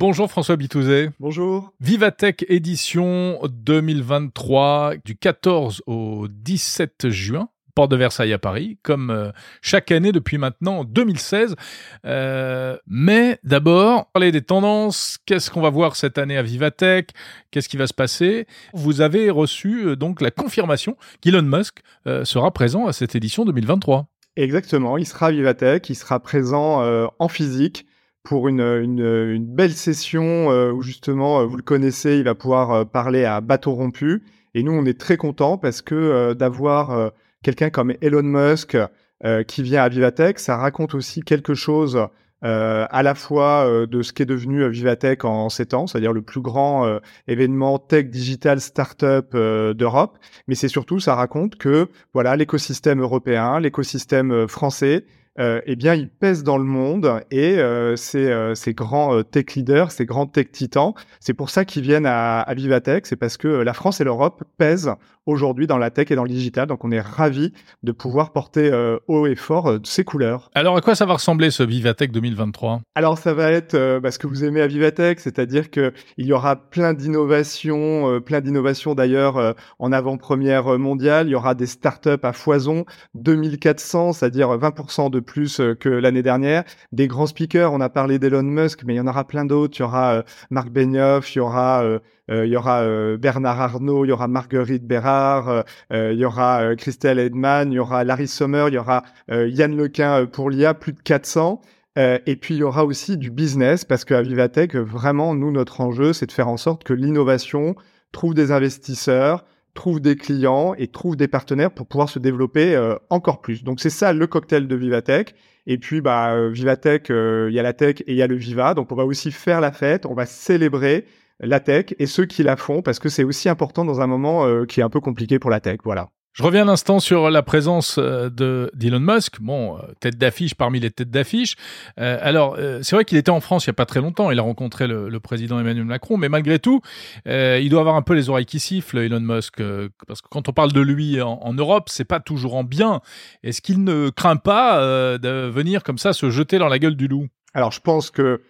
Bonjour 0.00 0.30
François 0.30 0.56
Bitouzet. 0.56 1.10
Bonjour. 1.20 1.74
Vivatech 1.80 2.46
édition 2.48 3.38
2023 3.46 4.94
du 5.04 5.14
14 5.14 5.82
au 5.86 6.26
17 6.28 7.10
juin 7.10 7.50
de 7.88 7.96
Versailles 7.96 8.32
à 8.32 8.38
Paris, 8.38 8.78
comme 8.82 9.10
euh, 9.10 9.30
chaque 9.62 9.90
année 9.90 10.12
depuis 10.12 10.38
maintenant 10.38 10.84
2016. 10.84 11.56
Euh, 12.04 12.76
mais 12.86 13.38
d'abord, 13.44 14.06
parler 14.12 14.32
des 14.32 14.42
tendances. 14.42 15.18
Qu'est-ce 15.26 15.50
qu'on 15.50 15.60
va 15.60 15.70
voir 15.70 15.96
cette 15.96 16.18
année 16.18 16.36
à 16.36 16.42
Vivatech? 16.42 17.10
Qu'est-ce 17.50 17.68
qui 17.68 17.76
va 17.76 17.86
se 17.86 17.94
passer? 17.94 18.46
Vous 18.74 19.00
avez 19.00 19.30
reçu 19.30 19.86
euh, 19.86 19.96
donc 19.96 20.20
la 20.20 20.30
confirmation 20.30 20.96
qu'Elon 21.20 21.42
Musk 21.42 21.80
sera 22.24 22.50
présent 22.50 22.86
à 22.86 22.92
cette 22.92 23.14
édition 23.14 23.44
2023. 23.44 24.06
Exactement, 24.36 24.96
il 24.96 25.06
sera 25.06 25.26
à 25.26 25.30
Vivatech, 25.30 25.90
il 25.90 25.94
sera 25.94 26.20
présent 26.20 26.82
en 27.18 27.28
physique 27.28 27.86
pour 28.22 28.48
une, 28.48 28.60
une, 28.60 29.44
belle 29.44 29.72
session 29.72 30.48
où 30.48 30.82
justement, 30.82 31.44
vous 31.46 31.56
le 31.56 31.62
connaissez, 31.62 32.16
il 32.18 32.24
va 32.24 32.34
pouvoir 32.34 32.88
parler 32.88 33.24
à 33.24 33.40
bateau 33.40 33.72
rompu. 33.72 34.22
Et 34.54 34.62
nous, 34.62 34.72
on 34.72 34.84
est 34.86 34.98
très 34.98 35.16
contents 35.16 35.58
parce 35.58 35.82
que 35.82 36.32
d'avoir 36.32 37.12
quelqu'un 37.42 37.70
comme 37.70 37.94
Elon 38.00 38.22
Musk 38.22 38.76
euh, 39.24 39.42
qui 39.42 39.62
vient 39.62 39.82
à 39.82 39.88
Vivatech, 39.88 40.38
ça 40.38 40.56
raconte 40.56 40.94
aussi 40.94 41.22
quelque 41.22 41.54
chose 41.54 42.06
euh, 42.42 42.86
à 42.88 43.02
la 43.02 43.14
fois 43.14 43.66
euh, 43.66 43.86
de 43.86 44.00
ce 44.02 44.14
qui 44.14 44.22
est 44.22 44.26
devenu 44.26 44.68
Vivatech 44.70 45.24
en, 45.24 45.50
7 45.50 45.74
ans, 45.74 45.86
c'est-à-dire 45.86 46.12
le 46.12 46.22
plus 46.22 46.40
grand 46.40 47.00
événement 47.28 47.78
tech 47.78 48.06
digital 48.06 48.60
startup 48.60 49.34
d'Europe, 49.34 50.18
mais 50.48 50.54
c'est 50.54 50.68
surtout 50.68 51.00
ça 51.00 51.14
raconte 51.14 51.56
que 51.56 51.88
voilà 52.14 52.36
l'écosystème 52.36 53.00
européen, 53.00 53.60
l'écosystème 53.60 54.48
français 54.48 55.04
euh, 55.40 55.60
eh 55.64 55.74
bien, 55.74 55.94
ils 55.94 56.10
pèsent 56.10 56.44
dans 56.44 56.58
le 56.58 56.64
monde 56.64 57.22
et 57.30 57.58
euh, 57.58 57.96
ces, 57.96 58.26
euh, 58.26 58.54
ces, 58.54 58.74
grands 58.74 59.22
tech 59.22 59.54
leaders, 59.56 59.90
ces 59.90 60.04
grands 60.04 60.26
tech 60.26 60.52
titans, 60.52 60.92
c'est 61.18 61.32
pour 61.32 61.48
ça 61.48 61.64
qu'ils 61.64 61.82
viennent 61.82 62.06
à, 62.06 62.40
à 62.40 62.54
Vivatech, 62.54 63.06
c'est 63.06 63.16
parce 63.16 63.38
que 63.38 63.48
la 63.48 63.72
France 63.72 64.02
et 64.02 64.04
l'Europe 64.04 64.44
pèsent 64.58 64.92
aujourd'hui 65.24 65.66
dans 65.66 65.78
la 65.78 65.90
tech 65.90 66.10
et 66.10 66.14
dans 66.14 66.24
le 66.24 66.30
digital. 66.30 66.66
Donc, 66.66 66.84
on 66.84 66.90
est 66.90 67.00
ravis 67.00 67.52
de 67.82 67.92
pouvoir 67.92 68.32
porter 68.32 68.70
haut 69.06 69.26
et 69.26 69.36
fort 69.36 69.78
ces 69.84 70.02
couleurs. 70.02 70.50
Alors, 70.54 70.76
à 70.76 70.80
quoi 70.80 70.94
ça 70.94 71.06
va 71.06 71.14
ressembler 71.14 71.50
ce 71.50 71.62
Vivatech 71.62 72.10
2023 72.10 72.80
Alors, 72.94 73.18
ça 73.18 73.32
va 73.32 73.52
être 73.52 74.00
bah, 74.00 74.10
ce 74.10 74.18
que 74.18 74.26
vous 74.26 74.44
aimez 74.44 74.60
à 74.60 74.66
Vivatech, 74.66 75.20
c'est-à-dire 75.20 75.70
que 75.70 75.92
il 76.16 76.26
y 76.26 76.32
aura 76.32 76.56
plein 76.56 76.94
d'innovations, 76.94 78.20
plein 78.22 78.40
d'innovations 78.40 78.94
d'ailleurs 78.94 79.54
en 79.78 79.92
avant-première 79.92 80.78
mondiale. 80.78 81.28
Il 81.28 81.32
y 81.32 81.36
aura 81.36 81.54
des 81.54 81.66
startups 81.66 82.10
à 82.22 82.32
foison, 82.32 82.84
2400, 83.14 84.14
c'est-à-dire 84.14 84.48
20% 84.56 85.10
de 85.10 85.20
plus 85.20 85.29
euh, 85.38 85.74
que 85.74 85.88
l'année 85.88 86.22
dernière. 86.22 86.64
Des 86.92 87.06
grands 87.06 87.26
speakers, 87.26 87.72
on 87.72 87.80
a 87.80 87.88
parlé 87.88 88.18
d'Elon 88.18 88.42
Musk, 88.42 88.82
mais 88.84 88.94
il 88.94 88.96
y 88.96 89.00
en 89.00 89.06
aura 89.06 89.26
plein 89.26 89.44
d'autres. 89.44 89.76
Il 89.78 89.82
y 89.82 89.84
aura 89.84 90.14
euh, 90.14 90.22
Marc 90.50 90.70
Benioff, 90.70 91.34
il 91.34 91.38
y 91.38 91.40
aura 91.40 91.82
euh, 92.30 93.16
Bernard 93.16 93.60
Arnault, 93.60 94.04
il 94.04 94.08
y 94.08 94.12
aura 94.12 94.28
Marguerite 94.28 94.86
Bérard, 94.86 95.64
il 95.90 96.14
y 96.14 96.24
aura 96.24 96.74
Christelle 96.76 97.18
Edman, 97.18 97.72
il 97.72 97.76
y 97.76 97.78
aura 97.78 98.04
Larry 98.04 98.28
Sommer, 98.28 98.66
il 98.68 98.74
y 98.74 98.78
aura 98.78 99.02
Yann 99.28 99.76
Lequin 99.76 100.26
pour 100.26 100.50
l'IA, 100.50 100.74
plus 100.74 100.92
de 100.92 101.00
400. 101.00 101.60
et 101.96 102.36
puis 102.36 102.54
il 102.54 102.58
y 102.58 102.62
aura 102.62 102.84
aussi 102.84 103.16
du 103.16 103.30
business 103.30 103.84
parce 103.84 104.04
qu'à 104.04 104.22
Vivatech, 104.22 104.76
vraiment, 104.76 105.34
nous, 105.34 105.50
notre 105.50 105.80
enjeu, 105.80 106.12
c'est 106.12 106.26
de 106.26 106.32
faire 106.32 106.48
en 106.48 106.56
sorte 106.56 106.84
que 106.84 106.94
l'innovation 106.94 107.74
trouve 108.12 108.34
des 108.34 108.52
investisseurs, 108.52 109.44
trouve 109.80 110.00
des 110.00 110.14
clients 110.14 110.74
et 110.76 110.88
trouve 110.88 111.16
des 111.16 111.26
partenaires 111.26 111.70
pour 111.70 111.86
pouvoir 111.86 112.10
se 112.10 112.18
développer 112.18 112.76
euh, 112.76 112.96
encore 113.08 113.40
plus. 113.40 113.64
Donc 113.64 113.80
c'est 113.80 113.88
ça 113.88 114.12
le 114.12 114.26
cocktail 114.26 114.68
de 114.68 114.76
Vivatech. 114.76 115.34
Et 115.66 115.78
puis 115.78 116.02
bah 116.02 116.34
euh, 116.34 116.50
Vivatech, 116.50 117.10
euh, 117.10 117.48
il 117.48 117.54
y 117.54 117.58
a 117.58 117.62
la 117.62 117.72
tech 117.72 118.02
et 118.02 118.12
il 118.12 118.16
y 118.16 118.20
a 118.20 118.26
le 118.26 118.34
Viva. 118.34 118.74
Donc 118.74 118.92
on 118.92 118.94
va 118.94 119.06
aussi 119.06 119.32
faire 119.32 119.62
la 119.62 119.72
fête, 119.72 120.04
on 120.04 120.12
va 120.12 120.26
célébrer 120.26 121.06
la 121.40 121.60
tech 121.60 121.94
et 121.98 122.04
ceux 122.04 122.26
qui 122.26 122.42
la 122.42 122.58
font 122.58 122.82
parce 122.82 122.98
que 122.98 123.08
c'est 123.08 123.24
aussi 123.24 123.48
important 123.48 123.86
dans 123.86 124.02
un 124.02 124.06
moment 124.06 124.66
qui 124.66 124.80
est 124.80 124.82
un 124.82 124.90
peu 124.90 125.00
compliqué 125.00 125.38
pour 125.38 125.48
la 125.48 125.60
tech. 125.60 125.78
Voilà. 125.82 126.10
Je 126.32 126.44
reviens 126.44 126.62
un 126.62 126.68
instant 126.68 127.00
sur 127.00 127.28
la 127.28 127.42
présence 127.42 127.98
euh, 127.98 128.30
de 128.30 128.70
d'Elon 128.74 129.00
Musk. 129.00 129.40
Bon, 129.40 129.76
euh, 129.76 129.80
tête 129.98 130.16
d'affiche 130.16 130.54
parmi 130.54 130.78
les 130.78 130.90
têtes 130.90 131.10
d'affiche. 131.10 131.56
Euh, 131.98 132.18
alors, 132.20 132.56
c'est 132.82 132.94
vrai 132.94 133.04
qu'il 133.04 133.18
était 133.18 133.30
en 133.30 133.40
France 133.40 133.64
il 133.64 133.68
y 133.68 133.70
a 133.70 133.74
pas 133.74 133.86
très 133.86 134.00
longtemps. 134.00 134.30
Il 134.30 134.38
a 134.38 134.42
rencontré 134.42 134.86
le, 134.86 135.20
président 135.20 135.58
Emmanuel 135.58 135.84
Macron, 135.84 136.16
mais 136.16 136.28
malgré 136.28 136.58
tout, 136.58 136.80
il 137.26 137.68
doit 137.68 137.80
avoir 137.80 137.96
un 137.96 138.02
peu 138.02 138.14
les 138.14 138.30
oreilles 138.30 138.46
qui 138.46 138.58
sifflent, 138.58 138.98
Elon 138.98 139.20
Musk, 139.20 139.60
parce 140.06 140.22
que 140.22 140.28
quand 140.30 140.48
on 140.48 140.52
parle 140.52 140.72
de 140.72 140.80
lui 140.80 141.20
en, 141.20 141.38
en 141.42 141.52
Europe, 141.52 141.88
c'est 141.88 142.04
pas 142.04 142.20
toujours 142.20 142.54
en 142.54 142.64
bien. 142.64 143.00
Est-ce 143.42 143.60
qu'il 143.60 143.84
ne 143.84 144.08
craint 144.08 144.36
pas 144.36 144.80
de 145.18 145.48
venir 145.48 145.82
comme 145.82 145.98
ça 145.98 146.12
se 146.12 146.30
jeter 146.30 146.58
dans 146.58 146.68
la 146.68 146.78
gueule 146.78 146.96
du 146.96 147.06
loup? 147.06 147.26
Alors, 147.52 147.70
je 147.70 147.80
pense 147.80 148.10
que 148.10 148.40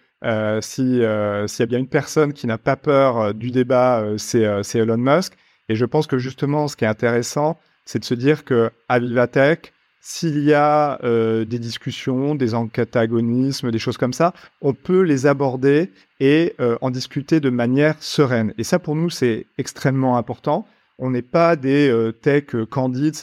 si 0.61 0.71
s'il 0.71 0.99
y 0.99 1.03
a 1.03 1.65
bien 1.67 1.79
une 1.79 1.89
personne 1.89 2.31
qui 2.31 2.47
n'a 2.47 2.57
pas 2.57 2.77
peur 2.77 3.33
du 3.33 3.51
débat, 3.51 4.03
c'est 4.17 4.75
Elon 4.75 4.97
Musk. 4.97 5.33
Et 5.67 5.75
je 5.75 5.85
pense 5.85 6.07
que 6.07 6.17
justement, 6.17 6.67
ce 6.67 6.75
qui 6.75 6.85
est 6.85 6.89
intéressant, 6.89 7.57
c'est 7.85 7.99
de 7.99 8.05
se 8.05 8.13
dire 8.13 8.45
que 8.45 8.71
à 8.87 8.99
Vivatech, 8.99 9.73
s'il 10.01 10.43
y 10.43 10.53
a 10.53 10.99
euh, 11.03 11.45
des 11.45 11.59
discussions, 11.59 12.33
des 12.33 12.55
antagonismes, 12.55 13.71
des 13.71 13.79
choses 13.79 13.97
comme 13.97 14.13
ça, 14.13 14.33
on 14.59 14.73
peut 14.73 15.01
les 15.01 15.27
aborder 15.27 15.91
et 16.19 16.55
euh, 16.59 16.77
en 16.81 16.89
discuter 16.89 17.39
de 17.39 17.51
manière 17.51 18.01
sereine. 18.01 18.53
Et 18.57 18.63
ça, 18.63 18.79
pour 18.79 18.95
nous, 18.95 19.11
c'est 19.11 19.45
extrêmement 19.59 20.17
important. 20.17 20.67
On 20.97 21.11
n'est 21.11 21.21
pas 21.21 21.55
des 21.55 21.87
euh, 21.89 22.11
tech 22.11 22.55
candides, 22.69 23.15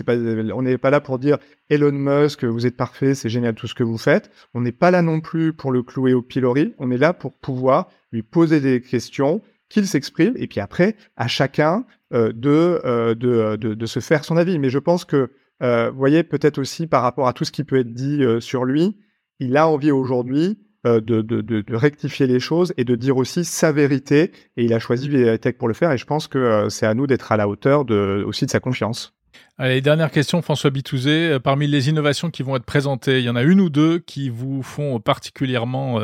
on 0.55 0.63
n'est 0.63 0.79
pas 0.79 0.91
là 0.91 1.01
pour 1.01 1.19
dire 1.19 1.39
Elon 1.69 1.93
Musk, 1.93 2.45
vous 2.45 2.67
êtes 2.67 2.77
parfait, 2.77 3.15
c'est 3.15 3.29
génial 3.29 3.55
tout 3.55 3.67
ce 3.67 3.75
que 3.75 3.85
vous 3.85 3.99
faites. 3.99 4.31
On 4.55 4.61
n'est 4.61 4.73
pas 4.73 4.91
là 4.91 5.03
non 5.03 5.21
plus 5.21 5.53
pour 5.53 5.73
le 5.73 5.83
clouer 5.83 6.15
au 6.15 6.23
pilori. 6.23 6.75
On 6.79 6.91
est 6.91 6.97
là 6.97 7.13
pour 7.13 7.33
pouvoir 7.33 7.91
lui 8.13 8.23
poser 8.23 8.61
des 8.61 8.81
questions, 8.81 9.43
qu'il 9.69 9.87
s'exprime, 9.87 10.35
et 10.37 10.47
puis 10.47 10.61
après, 10.61 10.97
à 11.17 11.29
chacun 11.29 11.85
euh, 12.15 12.33
de, 12.33 12.81
euh, 12.85 13.15
de, 13.15 13.57
de, 13.57 13.75
de, 13.75 13.87
se 13.87 14.01
faire 14.01 14.25
son 14.25 14.37
avis. 14.37 14.59
Mais 14.59 14.71
je 14.71 14.79
pense 14.79 15.05
que, 15.05 15.31
euh, 15.63 15.91
vous 15.91 15.99
voyez, 15.99 16.23
peut-être 16.23 16.59
aussi 16.59 16.87
par 16.87 17.03
rapport 17.03 17.29
à 17.29 17.33
tout 17.33 17.45
ce 17.45 17.53
qui 17.53 17.65
peut 17.65 17.79
être 17.79 17.93
dit 17.93 18.23
sur 18.41 18.65
lui, 18.65 18.97
il 19.41 19.57
a 19.57 19.69
envie 19.69 19.91
aujourd'hui 19.91 20.59
de, 20.85 21.01
de, 21.01 21.21
de, 21.43 21.75
rectifier 21.75 22.27
les 22.27 22.41
choses 22.41 22.73
et 22.79 22.85
de 22.85 22.95
dire 22.95 23.17
aussi 23.19 23.45
sa 23.45 23.73
vérité, 23.73 24.33
et 24.57 24.65
il 24.65 24.73
a 24.73 24.79
choisi 24.79 25.09
Viatech 25.09 25.59
pour 25.59 25.69
le 25.69 25.75
faire, 25.75 25.93
et 25.93 25.99
je 25.99 26.07
pense 26.07 26.29
que 26.29 26.69
c'est 26.71 26.87
à 26.87 26.95
nous 26.95 27.07
d'être 27.07 27.31
à 27.31 27.37
la 27.37 27.47
hauteur 27.47 27.85
de, 27.85 28.25
aussi 28.27 28.47
de 28.47 28.51
sa 28.51 28.61
confiance. 28.61 29.13
Allez, 29.59 29.81
dernière 29.83 30.11
question, 30.11 30.41
François 30.41 30.71
Bitouzé. 30.71 31.39
Parmi 31.43 31.67
les 31.67 31.91
innovations 31.91 32.31
qui 32.31 32.43
vont 32.43 32.57
être 32.57 32.65
présentées, 32.65 33.19
il 33.19 33.25
y 33.25 33.29
en 33.29 33.37
a 33.37 33.43
une 33.43 33.61
ou 33.61 33.69
deux 33.69 33.99
qui 33.99 34.31
vous 34.31 34.63
font 34.63 34.99
particulièrement 35.01 36.01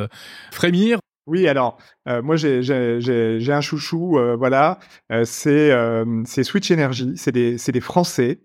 frémir 0.51 0.99
Oui, 1.27 1.49
alors 1.49 1.79
moi 2.07 2.37
j'ai 2.37 2.61
un 3.49 3.61
chouchou, 3.61 4.19
voilà, 4.39 4.79
c'est 5.25 5.73
c'est 6.25 6.45
Switch 6.45 6.71
Energy, 6.71 7.13
c'est 7.17 7.33
des 7.33 7.57
c'est 7.59 7.73
des 7.73 7.81
Français 7.81 8.41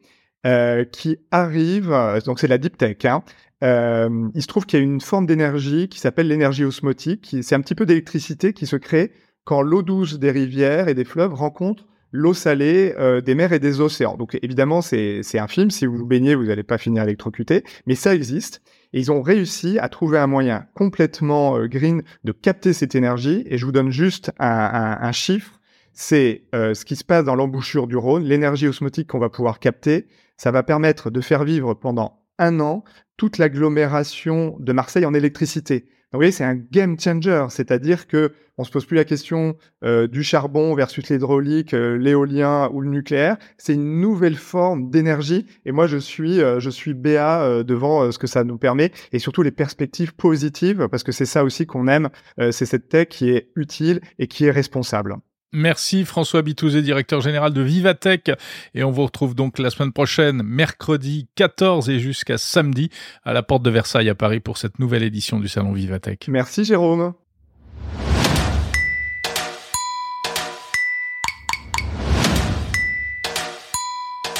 qui 0.91 1.17
arrivent, 1.31 2.21
donc 2.25 2.39
c'est 2.39 2.47
la 2.47 2.57
deep 2.57 2.77
tech. 2.77 2.97
Hein, 3.03 3.23
il 3.61 4.41
se 4.41 4.47
trouve 4.47 4.65
qu'il 4.65 4.79
y 4.79 4.81
a 4.81 4.85
une 4.85 5.01
forme 5.01 5.25
d'énergie 5.25 5.89
qui 5.89 5.99
s'appelle 5.99 6.27
l'énergie 6.29 6.63
osmotique, 6.63 7.35
c'est 7.41 7.55
un 7.55 7.61
petit 7.61 7.75
peu 7.75 7.85
d'électricité 7.85 8.53
qui 8.53 8.65
se 8.65 8.77
crée 8.77 9.11
quand 9.43 9.61
l'eau 9.61 9.81
douce 9.81 10.19
des 10.19 10.31
rivières 10.31 10.87
et 10.87 10.93
des 10.93 11.05
fleuves 11.05 11.33
rencontre 11.33 11.85
l'eau 12.11 12.33
salée 12.33 12.93
euh, 12.97 13.21
des 13.21 13.35
mers 13.35 13.53
et 13.53 13.59
des 13.59 13.81
océans. 13.81 14.15
Donc 14.17 14.37
évidemment, 14.41 14.81
c'est 14.81 15.21
un 15.39 15.47
film. 15.47 15.71
Si 15.71 15.85
vous 15.85 15.97
vous 15.97 16.05
baignez, 16.05 16.35
vous 16.35 16.45
n'allez 16.45 16.63
pas 16.63 16.77
finir 16.77 17.03
électrocuté, 17.03 17.63
mais 17.85 17.95
ça 17.95 18.15
existe. 18.15 18.61
Et 18.93 18.99
ils 18.99 19.11
ont 19.11 19.21
réussi 19.21 19.77
à 19.79 19.89
trouver 19.89 20.17
un 20.17 20.27
moyen 20.27 20.65
complètement 20.73 21.57
euh, 21.57 21.67
green 21.67 22.01
de 22.23 22.31
capter 22.31 22.73
cette 22.73 22.95
énergie. 22.95 23.43
Et 23.47 23.57
je 23.57 23.65
vous 23.65 23.71
donne 23.71 23.91
juste 23.91 24.31
un, 24.39 25.11
chiffre. 25.11 25.59
C'est 25.93 26.43
euh, 26.55 26.73
ce 26.73 26.85
qui 26.85 26.95
se 26.95 27.03
passe 27.03 27.25
dans 27.25 27.35
l'embouchure 27.35 27.87
du 27.87 27.97
Rhône. 27.97 28.23
L'énergie 28.23 28.67
osmotique 28.67 29.07
qu'on 29.07 29.19
va 29.19 29.29
pouvoir 29.29 29.59
capter, 29.59 30.07
ça 30.37 30.51
va 30.51 30.63
permettre 30.63 31.11
de 31.11 31.21
faire 31.21 31.43
vivre 31.43 31.73
pendant 31.73 32.23
un 32.37 32.59
an 32.59 32.83
toute 33.17 33.37
l'agglomération 33.37 34.55
de 34.59 34.73
Marseille 34.73 35.05
en 35.05 35.13
électricité. 35.13 35.87
Vous 36.11 36.17
voyez, 36.17 36.31
c'est 36.31 36.43
un 36.43 36.55
game 36.55 36.99
changer, 36.99 37.45
c'est-à-dire 37.49 38.07
que 38.07 38.31
on 38.57 38.63
se 38.63 38.71
pose 38.71 38.85
plus 38.85 38.95
la 38.95 39.05
question 39.05 39.55
euh, 39.83 40.07
du 40.07 40.23
charbon 40.23 40.73
versus 40.73 41.07
l'hydraulique, 41.07 41.75
euh, 41.75 41.97
l'éolien 41.97 42.67
ou 42.73 42.81
le 42.81 42.89
nucléaire. 42.89 43.37
C'est 43.57 43.75
une 43.75 44.01
nouvelle 44.01 44.35
forme 44.35 44.89
d'énergie. 44.89 45.45
Et 45.65 45.71
moi, 45.71 45.85
je 45.85 45.97
suis, 45.97 46.41
euh, 46.41 46.59
je 46.59 46.71
suis 46.71 46.95
BA 46.95 47.63
devant 47.63 48.11
ce 48.11 48.17
que 48.17 48.27
ça 48.27 48.43
nous 48.43 48.57
permet 48.57 48.91
et 49.13 49.19
surtout 49.19 49.43
les 49.43 49.51
perspectives 49.51 50.15
positives, 50.15 50.87
parce 50.89 51.03
que 51.03 51.11
c'est 51.11 51.25
ça 51.25 51.43
aussi 51.43 51.67
qu'on 51.67 51.87
aime. 51.87 52.09
c'est 52.37 52.65
cette 52.65 52.89
tech 52.89 53.07
qui 53.09 53.29
est 53.29 53.51
utile 53.55 54.01
et 54.17 54.27
qui 54.27 54.45
est 54.45 54.51
responsable. 54.51 55.15
Merci 55.51 56.05
François 56.05 56.43
Bitouzé, 56.43 56.83
directeur 56.83 57.21
général 57.21 57.53
de 57.53 57.61
Vivatech. 57.61 58.29
Et 58.75 58.83
on 58.83 58.91
vous 58.91 59.03
retrouve 59.03 59.33
donc 59.33 59.57
la 59.57 59.71
semaine 59.71 59.91
prochaine, 59.91 60.43
mercredi 60.43 61.27
14 61.33 61.89
et 61.89 61.99
jusqu'à 61.99 62.37
samedi, 62.37 62.91
à 63.23 63.33
la 63.33 63.41
porte 63.41 63.63
de 63.63 63.71
Versailles 63.71 64.09
à 64.09 64.15
Paris 64.15 64.41
pour 64.41 64.59
cette 64.59 64.77
nouvelle 64.77 65.01
édition 65.01 65.39
du 65.39 65.47
Salon 65.47 65.73
Vivatech. 65.73 66.27
Merci 66.27 66.65
Jérôme. 66.65 67.13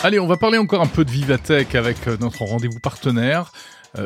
Allez, 0.03 0.19
on 0.19 0.27
va 0.27 0.37
parler 0.37 0.59
encore 0.59 0.81
un 0.81 0.87
peu 0.87 1.03
de 1.03 1.11
Vivatech 1.11 1.73
avec 1.73 2.07
euh, 2.07 2.17
notre 2.21 2.43
rendez-vous 2.43 2.79
partenaire. 2.79 3.51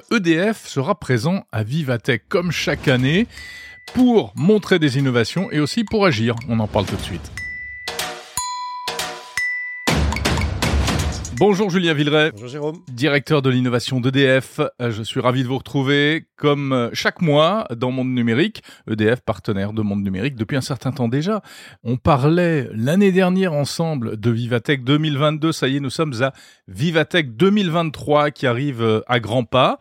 EDF 0.10 0.48
euh, 0.48 0.52
e 0.52 0.54
sera 0.54 0.96
présent 0.98 1.46
à 1.52 1.64
Vivatech 1.64 2.24
comme 2.30 2.52
chaque 2.52 2.88
année 2.88 3.28
pour 3.94 4.34
montrer 4.36 4.80
des 4.80 4.98
innovations 4.98 5.52
et 5.52 5.60
aussi 5.60 5.84
pour 5.84 6.06
agir. 6.06 6.36
On 6.48 6.60
en 6.60 6.68
parle 6.68 6.86
tout 6.86 6.96
de 6.96 7.02
suite. 7.02 7.43
Bonjour 11.38 11.72
Julien 11.72 11.94
Villeray. 11.94 12.32
Bonjour 12.32 12.48
Jérôme. 12.48 12.84
Directeur 12.92 13.42
de 13.42 13.50
l'innovation 13.50 14.00
d'EDF. 14.00 14.62
Je 14.80 15.02
suis 15.02 15.20
ravi 15.20 15.42
de 15.42 15.48
vous 15.48 15.58
retrouver 15.58 16.28
comme 16.44 16.74
euh, 16.74 16.90
chaque 16.94 17.22
mois 17.22 17.68
dans 17.76 17.90
Monde 17.90 18.14
Numérique. 18.14 18.64
EDF, 18.90 19.22
partenaire 19.22 19.74
de 19.74 19.82
Monde 19.82 20.04
Numérique 20.04 20.36
depuis 20.36 20.58
un 20.58 20.62
certain 20.62 20.92
temps 20.92 21.08
déjà. 21.08 21.42
On 21.84 21.98
parlait 21.98 22.70
l'année 22.74 23.12
dernière 23.12 23.54
ensemble 23.54 24.20
de 24.20 24.30
Vivatech 24.30 24.84
2022. 24.84 25.52
Ça 25.54 25.70
y 25.70 25.78
est, 25.78 25.80
nous 25.80 25.90
sommes 25.90 26.22
à 26.22 26.34
Vivatech 26.68 27.36
2023 27.36 28.32
qui 28.32 28.46
arrive 28.46 28.84
euh, 28.84 29.02
à 29.08 29.20
grands 29.20 29.46
pas. 29.46 29.80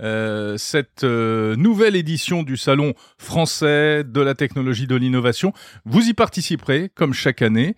Euh, 0.00 0.56
cette 0.58 1.04
nouvelle 1.04 1.96
édition 1.96 2.42
du 2.42 2.56
Salon 2.56 2.92
français 3.18 4.04
de 4.04 4.20
la 4.20 4.34
technologie 4.34 4.86
de 4.86 4.96
l'innovation, 4.96 5.52
vous 5.84 6.08
y 6.08 6.12
participerez 6.12 6.90
comme 6.94 7.14
chaque 7.14 7.40
année 7.40 7.74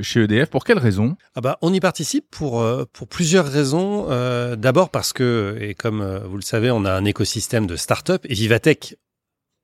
chez 0.00 0.22
EDF. 0.22 0.50
Pour 0.50 0.64
quelles 0.64 0.78
raisons 0.78 1.16
ah 1.34 1.40
bah, 1.40 1.58
On 1.62 1.72
y 1.72 1.80
participe 1.80 2.30
pour 2.30 2.63
euh, 2.64 2.84
pour 2.92 3.08
plusieurs 3.08 3.46
raisons. 3.46 4.06
Euh, 4.10 4.56
d'abord 4.56 4.90
parce 4.90 5.12
que, 5.12 5.56
et 5.60 5.74
comme 5.74 6.00
euh, 6.00 6.20
vous 6.20 6.36
le 6.36 6.42
savez, 6.42 6.70
on 6.70 6.84
a 6.84 6.92
un 6.92 7.04
écosystème 7.04 7.66
de 7.66 7.76
start-up 7.76 8.24
et 8.28 8.34
Vivatech 8.34 8.96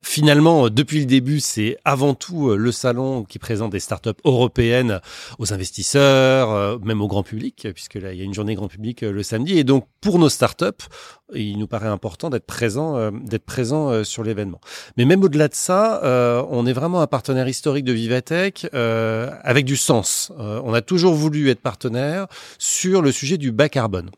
Finalement, 0.03 0.69
depuis 0.69 0.99
le 0.99 1.05
début, 1.05 1.39
c'est 1.39 1.77
avant 1.85 2.15
tout 2.15 2.55
le 2.55 2.71
salon 2.71 3.23
qui 3.23 3.39
présente 3.39 3.71
des 3.71 3.79
startups 3.79 4.09
européennes 4.25 4.99
aux 5.39 5.53
investisseurs, 5.53 6.79
même 6.81 7.01
au 7.01 7.07
grand 7.07 7.23
public, 7.23 7.67
puisque 7.73 7.95
là, 7.95 8.11
il 8.11 8.19
y 8.19 8.21
a 8.21 8.25
une 8.25 8.33
journée 8.33 8.55
grand 8.55 8.67
public 8.67 9.01
le 9.01 9.23
samedi. 9.23 9.57
Et 9.57 9.63
donc, 9.63 9.87
pour 10.01 10.19
nos 10.19 10.27
startups, 10.27 10.85
il 11.33 11.57
nous 11.59 11.67
paraît 11.67 11.87
important 11.87 12.29
d'être 12.29 12.45
présent, 12.45 13.11
d'être 13.11 13.45
présent 13.45 14.03
sur 14.03 14.23
l'événement. 14.23 14.59
Mais 14.97 15.05
même 15.05 15.23
au-delà 15.23 15.47
de 15.47 15.55
ça, 15.55 16.01
on 16.49 16.65
est 16.65 16.73
vraiment 16.73 17.01
un 17.01 17.07
partenaire 17.07 17.47
historique 17.47 17.85
de 17.85 17.93
Vivatech 17.93 18.67
avec 18.73 19.65
du 19.65 19.77
sens. 19.77 20.33
on 20.37 20.73
a 20.73 20.81
toujours 20.81 21.13
voulu 21.13 21.49
être 21.49 21.61
partenaire 21.61 22.27
sur 22.57 23.01
le 23.01 23.11
sujet 23.13 23.37
du 23.37 23.51
bas 23.51 23.69
carbone. 23.69 24.09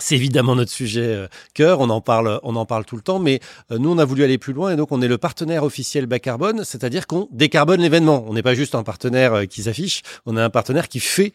C'est 0.00 0.14
évidemment 0.14 0.56
notre 0.56 0.70
sujet 0.70 1.02
euh, 1.02 1.28
cœur, 1.52 1.80
on 1.80 1.90
en 1.90 2.00
parle, 2.00 2.40
on 2.42 2.56
en 2.56 2.64
parle 2.64 2.86
tout 2.86 2.96
le 2.96 3.02
temps, 3.02 3.18
mais 3.18 3.40
euh, 3.70 3.76
nous 3.76 3.90
on 3.90 3.98
a 3.98 4.04
voulu 4.04 4.24
aller 4.24 4.38
plus 4.38 4.54
loin 4.54 4.72
et 4.72 4.76
donc 4.76 4.92
on 4.92 5.02
est 5.02 5.08
le 5.08 5.18
partenaire 5.18 5.62
officiel 5.62 6.06
bas 6.06 6.18
carbone, 6.18 6.64
c'est-à-dire 6.64 7.06
qu'on 7.06 7.28
décarbone 7.32 7.82
l'événement. 7.82 8.24
On 8.26 8.32
n'est 8.32 8.42
pas 8.42 8.54
juste 8.54 8.74
un 8.74 8.82
partenaire 8.82 9.34
euh, 9.34 9.44
qui 9.44 9.64
s'affiche, 9.64 10.02
on 10.24 10.38
est 10.38 10.40
un 10.40 10.48
partenaire 10.48 10.88
qui 10.88 11.00
fait 11.00 11.32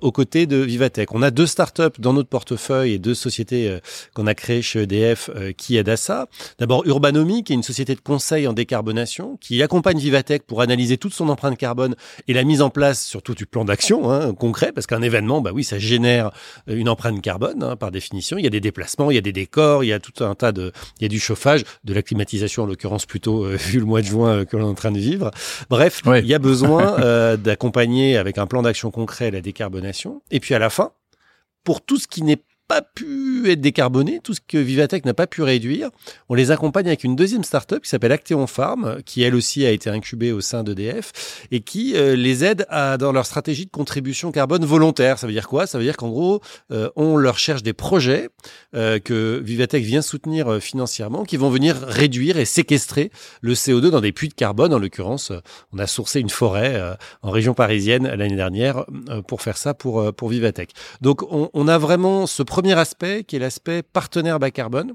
aux 0.00 0.12
côtés 0.12 0.46
de 0.46 0.56
Vivatech. 0.56 1.14
On 1.14 1.22
a 1.22 1.30
deux 1.30 1.46
startups 1.46 1.98
dans 1.98 2.12
notre 2.12 2.28
portefeuille 2.28 2.94
et 2.94 2.98
deux 2.98 3.14
sociétés 3.14 3.78
qu'on 4.14 4.26
a 4.26 4.34
créées 4.34 4.62
chez 4.62 4.82
EDF 4.82 5.30
qui 5.56 5.76
aident 5.76 5.88
à 5.88 5.96
ça. 5.96 6.26
D'abord 6.58 6.86
Urbanomi, 6.86 7.44
qui 7.44 7.52
est 7.52 7.56
une 7.56 7.62
société 7.62 7.94
de 7.94 8.00
conseil 8.00 8.46
en 8.46 8.52
décarbonation, 8.52 9.36
qui 9.40 9.62
accompagne 9.62 9.98
Vivatech 9.98 10.42
pour 10.42 10.60
analyser 10.60 10.98
toute 10.98 11.14
son 11.14 11.28
empreinte 11.28 11.56
carbone 11.56 11.94
et 12.26 12.32
la 12.32 12.44
mise 12.44 12.62
en 12.62 12.70
place 12.70 13.04
surtout 13.04 13.34
du 13.34 13.46
plan 13.46 13.64
d'action 13.64 14.10
hein, 14.10 14.34
concret, 14.34 14.72
parce 14.72 14.86
qu'un 14.86 15.02
événement, 15.02 15.40
bah 15.40 15.50
oui, 15.54 15.64
ça 15.64 15.78
génère 15.78 16.30
une 16.66 16.88
empreinte 16.88 17.20
carbone 17.22 17.62
hein, 17.62 17.76
par 17.76 17.90
définition 17.90 18.07
il 18.12 18.44
y 18.44 18.46
a 18.46 18.50
des 18.50 18.60
déplacements, 18.60 19.10
il 19.10 19.14
y 19.14 19.18
a 19.18 19.22
des 19.22 19.32
décors, 19.32 19.84
il 19.84 19.88
y 19.88 19.92
a 19.92 19.98
tout 19.98 20.24
un 20.24 20.34
tas 20.34 20.52
de, 20.52 20.72
il 20.98 21.02
y 21.02 21.06
a 21.06 21.08
du 21.08 21.20
chauffage, 21.20 21.64
de 21.84 21.94
la 21.94 22.02
climatisation 22.02 22.64
en 22.64 22.66
l'occurrence 22.66 23.06
plutôt 23.06 23.44
euh, 23.44 23.56
vu 23.58 23.78
le 23.78 23.84
mois 23.84 24.00
de 24.00 24.06
juin 24.06 24.38
euh, 24.38 24.44
que 24.44 24.56
l'on 24.56 24.66
est 24.66 24.70
en 24.70 24.74
train 24.74 24.92
de 24.92 24.98
vivre. 24.98 25.30
Bref, 25.70 26.02
il 26.06 26.26
y 26.26 26.34
a 26.34 26.38
besoin 26.38 27.00
euh, 27.00 27.36
d'accompagner 27.36 28.16
avec 28.16 28.38
un 28.38 28.46
plan 28.46 28.62
d'action 28.62 28.90
concret 28.90 29.30
la 29.30 29.40
décarbonation. 29.40 30.22
Et 30.30 30.40
puis 30.40 30.54
à 30.54 30.58
la 30.58 30.70
fin, 30.70 30.92
pour 31.64 31.80
tout 31.80 31.98
ce 31.98 32.06
qui 32.06 32.22
n'est 32.22 32.42
pas 32.68 32.82
pu 32.82 33.50
être 33.50 33.62
décarboné, 33.62 34.20
tout 34.22 34.34
ce 34.34 34.40
que 34.46 34.58
Vivatech 34.58 35.06
n'a 35.06 35.14
pas 35.14 35.26
pu 35.26 35.42
réduire. 35.42 35.88
On 36.28 36.34
les 36.34 36.50
accompagne 36.50 36.86
avec 36.86 37.02
une 37.02 37.16
deuxième 37.16 37.42
startup 37.42 37.82
qui 37.82 37.88
s'appelle 37.88 38.12
Acteon 38.12 38.46
Farm, 38.46 38.98
qui 39.06 39.22
elle 39.22 39.34
aussi 39.34 39.64
a 39.64 39.70
été 39.70 39.88
incubée 39.88 40.32
au 40.32 40.42
sein 40.42 40.62
d'EDF 40.62 41.46
et 41.50 41.60
qui 41.60 41.96
euh, 41.96 42.14
les 42.14 42.44
aide 42.44 42.66
à, 42.68 42.98
dans 42.98 43.10
leur 43.10 43.24
stratégie 43.24 43.64
de 43.64 43.70
contribution 43.70 44.32
carbone 44.32 44.66
volontaire. 44.66 45.18
Ça 45.18 45.26
veut 45.26 45.32
dire 45.32 45.48
quoi? 45.48 45.66
Ça 45.66 45.78
veut 45.78 45.84
dire 45.84 45.96
qu'en 45.96 46.10
gros, 46.10 46.42
euh, 46.70 46.90
on 46.94 47.16
leur 47.16 47.38
cherche 47.38 47.62
des 47.62 47.72
projets 47.72 48.28
euh, 48.74 48.98
que 48.98 49.40
Vivatech 49.42 49.82
vient 49.82 50.02
soutenir 50.02 50.60
financièrement, 50.60 51.24
qui 51.24 51.38
vont 51.38 51.48
venir 51.48 51.76
réduire 51.80 52.38
et 52.38 52.44
séquestrer 52.44 53.10
le 53.40 53.54
CO2 53.54 53.88
dans 53.88 54.02
des 54.02 54.12
puits 54.12 54.28
de 54.28 54.34
carbone. 54.34 54.74
En 54.74 54.78
l'occurrence, 54.78 55.32
on 55.72 55.78
a 55.78 55.86
sourcé 55.86 56.20
une 56.20 56.28
forêt 56.28 56.96
en 57.22 57.30
région 57.30 57.54
parisienne 57.54 58.06
l'année 58.06 58.36
dernière 58.36 58.84
pour 59.26 59.40
faire 59.40 59.56
ça 59.56 59.72
pour 59.72 60.12
pour 60.14 60.28
Vivatech. 60.28 60.70
Donc 61.00 61.22
on, 61.32 61.48
on 61.54 61.68
a 61.68 61.78
vraiment 61.78 62.26
ce 62.26 62.42
premier 62.58 62.76
aspect 62.76 63.22
qui 63.22 63.36
est 63.36 63.38
l'aspect 63.38 63.84
partenaire 63.84 64.40
bas 64.40 64.50
carbone. 64.50 64.94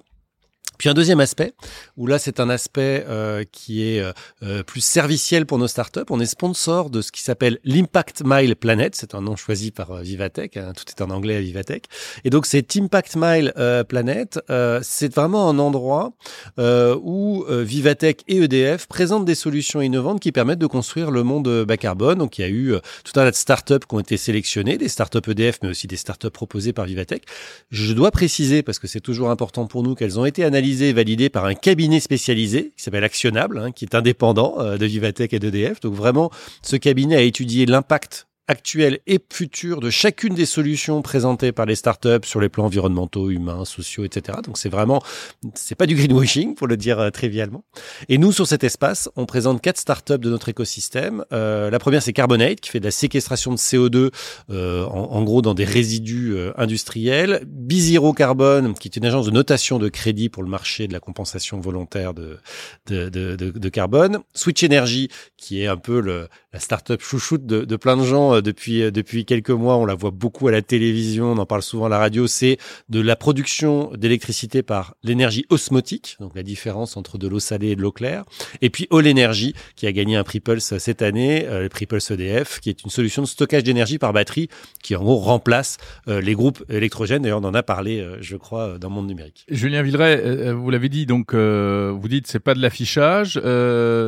Puis 0.78 0.90
un 0.90 0.94
deuxième 0.94 1.20
aspect, 1.20 1.54
où 1.98 2.08
là 2.08 2.20
c'est 2.20 2.40
un 2.40 2.50
aspect 2.50 3.06
euh, 3.08 3.44
qui 3.52 3.84
est 3.84 4.00
euh, 4.00 4.12
euh, 4.44 4.64
plus 4.64 4.82
serviciel 4.82 5.46
pour 5.46 5.58
nos 5.58 5.68
startups. 5.68 6.02
On 6.10 6.20
est 6.20 6.26
sponsor 6.26 6.90
de 6.90 7.02
ce 7.02 7.12
qui 7.12 7.22
s'appelle 7.22 7.60
l'Impact 7.64 8.24
Mile 8.26 8.56
Planet. 8.56 8.96
C'est 8.96 9.16
un 9.16 9.22
nom 9.22 9.36
choisi 9.36 9.72
par 9.72 9.98
Vivatech. 9.98 10.58
Hein, 10.58 10.74
tout 10.76 10.86
est 10.88 11.02
en 11.02 11.10
anglais 11.10 11.36
à 11.36 11.42
Vivatech. 11.42 11.86
Et 12.24 12.30
donc 12.30 12.46
cet 12.46 12.76
Impact 12.76 13.16
Mile 13.16 13.54
Planet, 13.88 14.40
c'est 14.82 15.14
vraiment 15.14 15.50
un 15.50 15.60
endroit 15.60 16.14
où 16.58 17.46
Vivatech 17.48 18.22
et 18.28 18.38
EDF 18.38 18.88
présentent 18.88 19.26
des 19.26 19.36
solutions 19.36 19.82
innovantes 19.82 20.20
qui 20.20 20.32
permettent 20.32 20.60
de 20.60 20.68
construire 20.68 21.12
le 21.12 21.24
monde 21.24 21.66
bas 21.66 21.78
carbone. 21.78 22.18
Donc 22.18 22.38
il 22.38 22.42
y 22.42 22.46
a 22.46 22.50
eu 22.50 22.74
tout 23.04 23.20
un 23.20 23.24
tas 23.24 23.32
de 23.32 23.36
startups 23.36 23.86
qui 23.88 23.96
ont 23.96 24.00
été 24.00 24.18
sélectionnées, 24.18 24.78
des 24.78 24.88
startups 24.88 25.30
EDF, 25.30 25.60
mais 25.62 25.70
aussi 25.70 25.88
des 25.88 25.98
startups 25.98 26.30
proposées 26.30 26.74
par 26.74 26.86
Vivatech. 26.86 27.24
Je 27.72 27.94
dois 27.94 28.12
préciser, 28.12 28.64
parce 28.64 28.80
que 28.80 28.88
c'est 28.88 29.02
toujours 29.02 29.30
important 29.30 29.68
pour 29.68 29.84
nous, 29.84 29.96
qu'elles 29.96 30.20
ont 30.20 30.26
été 30.26 30.44
analysées 30.44 30.63
validé 30.94 31.30
par 31.30 31.46
un 31.46 31.54
cabinet 31.54 32.00
spécialisé 32.00 32.74
qui 32.76 32.84
s'appelle 32.84 33.04
Actionnable, 33.04 33.58
hein, 33.60 33.72
qui 33.72 33.86
est 33.86 33.96
indépendant 33.96 34.56
euh, 34.60 34.78
de 34.78 34.86
Vivatech 34.86 35.34
et 35.34 35.40
d'EDF. 35.40 35.80
Donc 35.82 35.94
vraiment, 35.94 36.32
ce 36.62 36.76
cabinet 36.76 37.16
a 37.16 37.22
étudié 37.22 37.66
l'impact 37.66 38.28
actuelle 38.48 39.00
et 39.08 39.20
future 39.32 39.80
de 39.80 39.90
chacune 39.90 40.34
des 40.34 40.46
solutions 40.46 41.02
présentées 41.02 41.52
par 41.52 41.66
les 41.66 41.76
startups 41.76 42.26
sur 42.26 42.42
les 42.42 42.50
plans 42.50 42.66
environnementaux, 42.66 43.30
humains, 43.30 43.64
sociaux, 43.66 44.04
etc. 44.04 44.40
Donc 44.44 44.58
c'est 44.58 44.70
vraiment, 44.70 45.02
c'est 45.56 45.76
pas 45.76 45.86
du 45.86 45.96
greenwashing 45.96 46.56
pour 46.56 46.68
le 46.68 46.76
dire 46.76 47.00
euh, 47.00 47.10
trivialement. 47.10 47.64
Et 48.10 48.18
nous 48.18 48.32
sur 48.32 48.46
cet 48.46 48.64
espace, 48.64 49.10
on 49.16 49.26
présente 49.26 49.62
quatre 49.62 49.78
startups 49.78 50.18
de 50.18 50.30
notre 50.30 50.50
écosystème. 50.50 51.24
Euh, 51.32 51.70
la 51.70 51.80
première 51.80 52.04
c'est 52.04 52.14
Carbonate 52.14 52.60
qui 52.60 52.70
fait 52.70 52.80
de 52.80 52.86
la 52.86 52.92
séquestration 52.92 53.52
de 53.52 53.58
CO2 53.58 54.12
euh, 54.50 54.86
en, 54.86 55.24
gros 55.24 55.42
dans 55.42 55.54
des 55.54 55.64
résidus 55.64 56.34
euh, 56.34 56.52
industriels. 56.58 57.44
Bizero 57.48 58.14
Carbone 58.14 58.74
qui 58.74 58.90
est 58.90 58.98
une 58.98 59.06
agence 59.06 59.26
de 59.26 59.32
notation 59.32 59.80
de 59.80 59.88
crédit 59.88 60.28
pour 60.28 60.44
le 60.44 60.50
marché 60.50 60.88
de 60.88 60.94
la 60.94 61.00
compensation 61.00 61.60
volontaire 61.60 62.14
de, 62.14 62.40
de, 62.88 63.10
de, 63.10 63.36
de 63.36 63.70
carbone. 63.70 64.20
Switch 64.34 64.64
Energy 64.64 65.10
qui 65.38 65.62
est 65.62 65.68
un 65.68 65.78
peu 65.78 66.02
le, 66.02 66.28
la 66.54 66.60
startup 66.60 67.02
chouchoute 67.02 67.46
de, 67.46 67.66
de 67.66 67.76
plein 67.76 67.98
de 67.98 68.04
gens 68.04 68.36
euh, 68.36 68.42
depuis 68.42 68.84
euh, 68.84 68.92
depuis 68.92 69.26
quelques 69.26 69.50
mois, 69.50 69.78
on 69.78 69.86
la 69.86 69.96
voit 69.96 70.12
beaucoup 70.12 70.48
à 70.48 70.52
la 70.52 70.62
télévision, 70.62 71.32
on 71.32 71.38
en 71.38 71.46
parle 71.48 71.64
souvent 71.64 71.86
à 71.86 71.90
la 71.90 71.98
radio, 71.98 72.28
c'est 72.28 72.58
de 72.90 73.02
la 73.02 73.16
production 73.16 73.92
d'électricité 73.96 74.62
par 74.62 74.96
l'énergie 75.04 75.46
osmotique, 75.50 76.16
donc 76.20 76.36
la 76.36 76.44
différence 76.44 76.96
entre 76.96 77.18
de 77.18 77.28
l'eau 77.28 77.40
salée 77.40 77.70
et 77.70 77.76
de 77.76 77.82
l'eau 77.82 77.92
claire, 77.92 78.24
et 78.62 78.70
puis 78.70 78.88
All 78.92 79.08
Energy 79.08 79.56
qui 79.76 79.88
a 79.88 79.92
gagné 79.92 80.16
un 80.16 80.24
Pripulse 80.24 80.78
cette 80.78 81.02
année, 81.02 81.46
euh, 81.48 81.64
le 81.64 81.70
Pripulse 81.70 82.12
EDF, 82.12 82.60
qui 82.60 82.70
est 82.70 82.84
une 82.84 82.92
solution 82.92 83.24
de 83.24 83.28
stockage 83.28 83.64
d'énergie 83.64 83.98
par 83.98 84.14
batterie 84.14 84.48
qui 84.84 84.96
en 84.96 85.02
gros 85.02 85.18
remplace 85.18 85.78
les 86.08 86.34
groupes 86.34 86.64
électrogènes. 86.70 87.22
D'ailleurs, 87.22 87.40
on 87.40 87.46
en 87.46 87.54
a 87.54 87.64
parlé, 87.64 88.06
je 88.20 88.36
crois, 88.36 88.78
dans 88.78 88.90
le 88.90 88.96
monde 88.96 89.08
numérique. 89.08 89.46
Julien 89.50 89.82
Villeray, 89.82 90.52
vous 90.54 90.70
l'avez 90.70 90.90
dit, 90.90 91.06
donc 91.06 91.34
vous 91.34 92.08
dites 92.08 92.28
c'est 92.28 92.40
pas 92.40 92.54
de 92.54 92.62
l'affichage, 92.62 93.40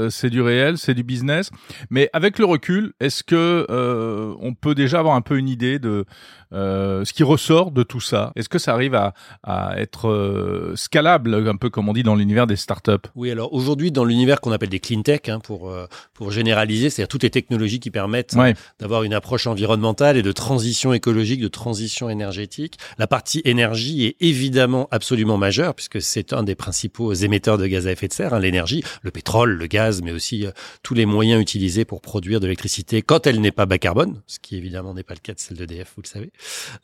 c'est 0.10 0.30
du 0.30 0.42
réel, 0.42 0.78
c'est 0.78 0.94
du 0.94 1.04
business, 1.04 1.50
mais 1.90 2.10
avec 2.14 2.35
le 2.40 2.46
recul, 2.46 2.94
est-ce 3.00 3.24
que 3.24 3.66
euh, 3.70 4.34
on 4.40 4.54
peut 4.54 4.76
déjà 4.76 5.00
avoir 5.00 5.16
un 5.16 5.22
peu 5.22 5.38
une 5.38 5.50
idée 5.50 5.80
de 5.80 6.06
ce 6.52 7.14
qui 7.14 7.24
ressort 7.24 7.72
de 7.72 7.84
tout 7.84 8.02
ça. 8.02 8.32
Est-ce 8.36 8.50
que 8.50 8.60
ça 8.60 8.74
arrive 8.74 8.96
à, 8.96 9.14
à 9.44 9.80
être 9.80 10.10
euh, 10.10 10.74
scalable, 10.76 11.36
un 11.48 11.56
peu 11.56 11.70
comme 11.70 11.90
on 11.90 11.94
dit 11.94 12.04
dans 12.04 12.16
l'univers 12.16 12.48
des 12.48 12.56
startups? 12.56 12.92
Oui, 13.16 13.32
alors 13.32 13.54
aujourd'hui, 13.54 13.92
dans 13.92 14.06
l'univers 14.06 14.42
qu'on 14.42 14.52
appelle 14.52 14.70
des 14.70 14.80
clean 14.80 15.02
tech, 15.02 15.22
hein, 15.28 15.40
pour, 15.40 15.70
euh, 15.70 15.88
pour 16.14 16.32
généraliser, 16.32 16.90
c'est-à-dire 16.90 17.10
toutes 17.10 17.24
les 17.24 17.30
technologies 17.30 17.80
qui 17.80 17.92
permettent 17.92 18.34
ouais. 18.34 18.54
d'avoir 18.80 19.04
une 19.04 19.14
approche 19.14 19.48
environnementale 19.48 20.18
et 20.18 20.22
de 20.22 20.32
transition 20.32 20.94
écologique, 20.94 21.42
de 21.42 21.48
transition 21.48 22.10
énergétique, 22.10 22.78
la 22.98 23.08
partie 23.08 23.42
énergie 23.46 24.06
est 24.06 24.16
évidemment 24.20 24.88
absolument 24.92 25.38
majeure, 25.38 25.76
puisque 25.76 26.02
c'est 26.02 26.34
un 26.34 26.44
des 26.44 26.56
principaux 26.56 27.14
émetteurs 27.14 27.58
de 27.58 27.68
gaz 27.68 27.88
à 27.88 27.92
effet 27.92 28.08
de 28.08 28.14
serre, 28.14 28.34
hein, 28.34 28.40
l'énergie, 28.40 28.84
le 29.02 29.12
pétrole, 29.12 29.52
le 29.52 29.68
gaz, 29.68 30.02
mais 30.02 30.12
aussi 30.12 30.46
tous 30.84 30.94
les 30.94 31.06
moyens 31.06 31.42
utilisés 31.42 31.86
pour 31.86 32.02
produire 32.02 32.40
de 32.40 32.46
l'électricité 32.46 33.02
quand 33.02 33.28
elle 33.28 33.42
n'est 33.42 33.52
pas 33.52 33.66
bas 33.66 33.78
carbone, 33.78 34.22
ce 34.28 34.40
qui 34.40 34.56
évidemment 34.58 34.94
n'est 34.94 35.04
pas 35.04 35.14
le 35.14 35.20
cas 35.20 35.34
de 35.34 35.40
celle 35.40 35.58
d'EDF, 35.58 35.94
vous 35.96 36.02
le 36.02 36.08
savez. 36.08 36.32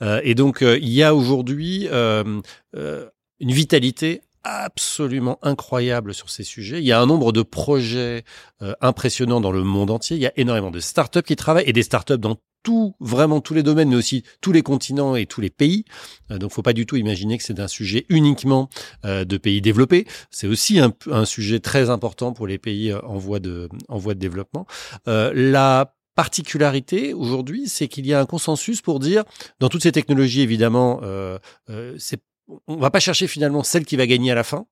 Euh, 0.02 0.22
et 0.24 0.36
donc, 0.36 0.62
euh, 0.62 0.78
il 0.82 0.90
y 0.90 1.04
a 1.04 1.16
aujourd'hui 1.16 1.88
euh, 1.92 2.42
une 2.74 3.52
vitalité 3.52 4.22
absolument 4.44 5.38
incroyable 5.44 6.14
sur 6.14 6.30
ces 6.30 6.44
sujets. 6.44 6.80
Il 6.80 6.86
y 6.86 6.92
a 6.92 7.00
un 7.00 7.06
nombre 7.06 7.32
de 7.32 7.44
projets 7.44 8.24
impressionnants 8.82 9.40
dans 9.40 9.52
le 9.52 9.64
monde 9.64 9.92
entier. 9.92 10.18
Il 10.18 10.24
y 10.24 10.26
a 10.26 10.34
énormément 10.36 10.72
de 10.72 10.80
startups 10.80 11.22
qui 11.22 11.36
travaillent 11.36 11.70
et 11.70 11.74
des 11.74 11.84
startups 11.84 12.18
dans 12.18 12.38
tout, 12.64 12.96
vraiment 13.00 13.40
tous 13.40 13.54
les 13.54 13.62
domaines, 13.62 13.90
mais 13.90 13.96
aussi 13.96 14.24
tous 14.40 14.52
les 14.52 14.64
continents 14.64 15.16
et 15.16 15.28
tous 15.28 15.42
les 15.42 15.52
pays. 15.52 15.86
Euh, 16.32 16.40
donc, 16.40 16.52
faut 16.52 16.64
pas 16.64 16.74
du 16.74 16.88
tout 16.88 16.96
imaginer 16.96 17.38
que 17.38 17.44
c'est 17.44 17.60
un 17.60 17.68
sujet 17.68 18.06
uniquement 18.10 18.70
de 19.04 19.38
pays 19.38 19.62
développés. 19.62 20.08
C'est 20.32 20.48
aussi 20.48 20.80
un, 20.80 20.92
un, 21.12 21.26
sujet 21.26 21.60
très 21.60 21.92
important 21.92 22.34
pour 22.34 22.48
les 22.48 22.58
pays 22.58 22.94
en 22.94 23.18
voie 23.18 23.40
de, 23.40 23.70
en 23.90 23.98
voie 23.98 24.16
de 24.16 24.20
développement. 24.20 24.66
la 25.06 25.94
particularité 26.22 27.16
aujourd'hui, 27.16 27.68
c'est 27.68 27.88
qu'il 27.88 28.06
y 28.06 28.14
a 28.14 28.20
un 28.20 28.28
consensus 28.28 28.80
pour 28.84 29.00
dire, 29.00 29.24
dans 29.60 29.70
toutes 29.70 29.82
ces 29.82 29.92
technologies, 29.92 30.42
évidemment, 30.42 31.00
euh, 31.02 31.40
euh, 31.72 31.98
on 32.68 32.76
va 32.76 32.92
pas 32.92 33.00
chercher 33.00 33.26
finalement 33.26 33.64
celle 33.64 33.86
qui 33.86 33.96
va 33.96 34.06
gagner 34.06 34.30
à 34.30 34.36
la 34.36 34.44
fin. 34.44 34.68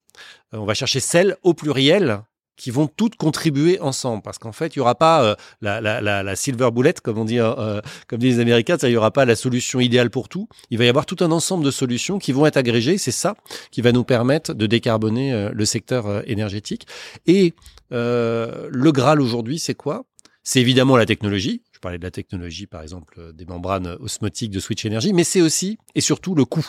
Euh, 0.54 0.60
on 0.60 0.66
va 0.66 0.76
chercher 0.76 1.00
celle 1.00 1.38
au 1.41 1.56
pluriel 1.56 2.22
qui 2.56 2.70
vont 2.70 2.86
toutes 2.86 3.16
contribuer 3.16 3.80
ensemble. 3.80 4.22
Parce 4.22 4.38
qu'en 4.38 4.52
fait 4.52 4.76
il 4.76 4.78
y 4.78 4.80
aura 4.80 4.93
pas 4.93 5.36
la, 5.62 6.36
silver 6.36 6.70
bullet 6.72 6.93
comme 7.02 7.18
on 7.18 7.26
dit 7.26 7.39
euh, 7.39 7.82
comme 8.08 8.20
disent 8.20 8.36
les 8.36 8.41
américains 8.41 8.78
il 8.84 8.89
y 8.89 8.97
aura 8.97 9.12
pas 9.12 9.26
la 9.26 9.36
solution 9.36 9.80
idéale 9.80 10.12
pour 10.12 10.30
tout. 10.30 10.47
Il 10.70 10.78
va 10.78 10.86
y 10.86 10.89
avoir 10.89 11.08
tout 11.08 11.18
un 11.22 11.32
ensemble 11.32 11.66
de 11.66 11.72
solutions 11.72 12.20
qui 12.20 12.32
vont 12.32 12.45
être 12.45 12.58
agrégées. 12.58 13.00
C'est 13.00 13.18
ça 13.26 13.34
qui 13.72 13.82
va 13.82 13.91
nous 13.91 14.04
permettre 14.04 14.54
de 14.54 14.68
décarboner 14.68 15.50
le 15.52 15.66
secteur 15.66 16.30
énergétique. 16.30 16.86
Et 17.26 17.56
le 17.89 18.91
graal 18.91 19.20
aujourd'hui 19.20 19.58
c'est 19.58 19.74
quoi? 19.76 20.06
C'est 20.43 20.61
évidemment 20.61 20.97
la 20.97 21.05
technologie. 21.05 21.63
Je 21.71 21.79
parlais 21.79 21.97
de 21.97 22.03
la 22.03 22.11
technologie, 22.11 22.67
par 22.67 22.81
exemple, 22.81 23.33
des 23.33 23.45
membranes 23.45 23.97
osmotiques 23.99 24.51
de 24.51 24.59
Switch 24.59 24.85
Energy, 24.85 25.13
mais 25.13 25.23
c'est 25.23 25.41
aussi 25.41 25.77
et 25.95 26.01
surtout 26.01 26.35
le 26.35 26.45
coût. 26.45 26.67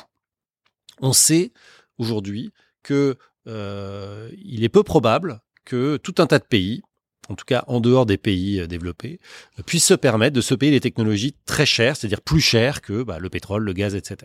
On 1.00 1.12
sait 1.12 1.52
aujourd'hui 1.98 2.52
que 2.82 3.16
euh, 3.46 4.30
il 4.38 4.64
est 4.64 4.68
peu 4.68 4.82
probable 4.82 5.40
que 5.64 5.96
tout 5.96 6.14
un 6.18 6.26
tas 6.26 6.38
de 6.38 6.44
pays, 6.44 6.82
en 7.30 7.34
tout 7.34 7.44
cas 7.46 7.64
en 7.68 7.80
dehors 7.80 8.06
des 8.06 8.18
pays 8.18 8.66
développés, 8.68 9.20
puissent 9.64 9.86
se 9.86 9.94
permettre 9.94 10.34
de 10.34 10.40
se 10.40 10.54
payer 10.54 10.72
des 10.72 10.80
technologies 10.80 11.34
très 11.46 11.66
chères, 11.66 11.96
c'est-à-dire 11.96 12.20
plus 12.20 12.40
chères 12.40 12.82
que 12.82 13.02
bah, 13.02 13.18
le 13.18 13.30
pétrole, 13.30 13.64
le 13.64 13.72
gaz, 13.72 13.94
etc. 13.94 14.16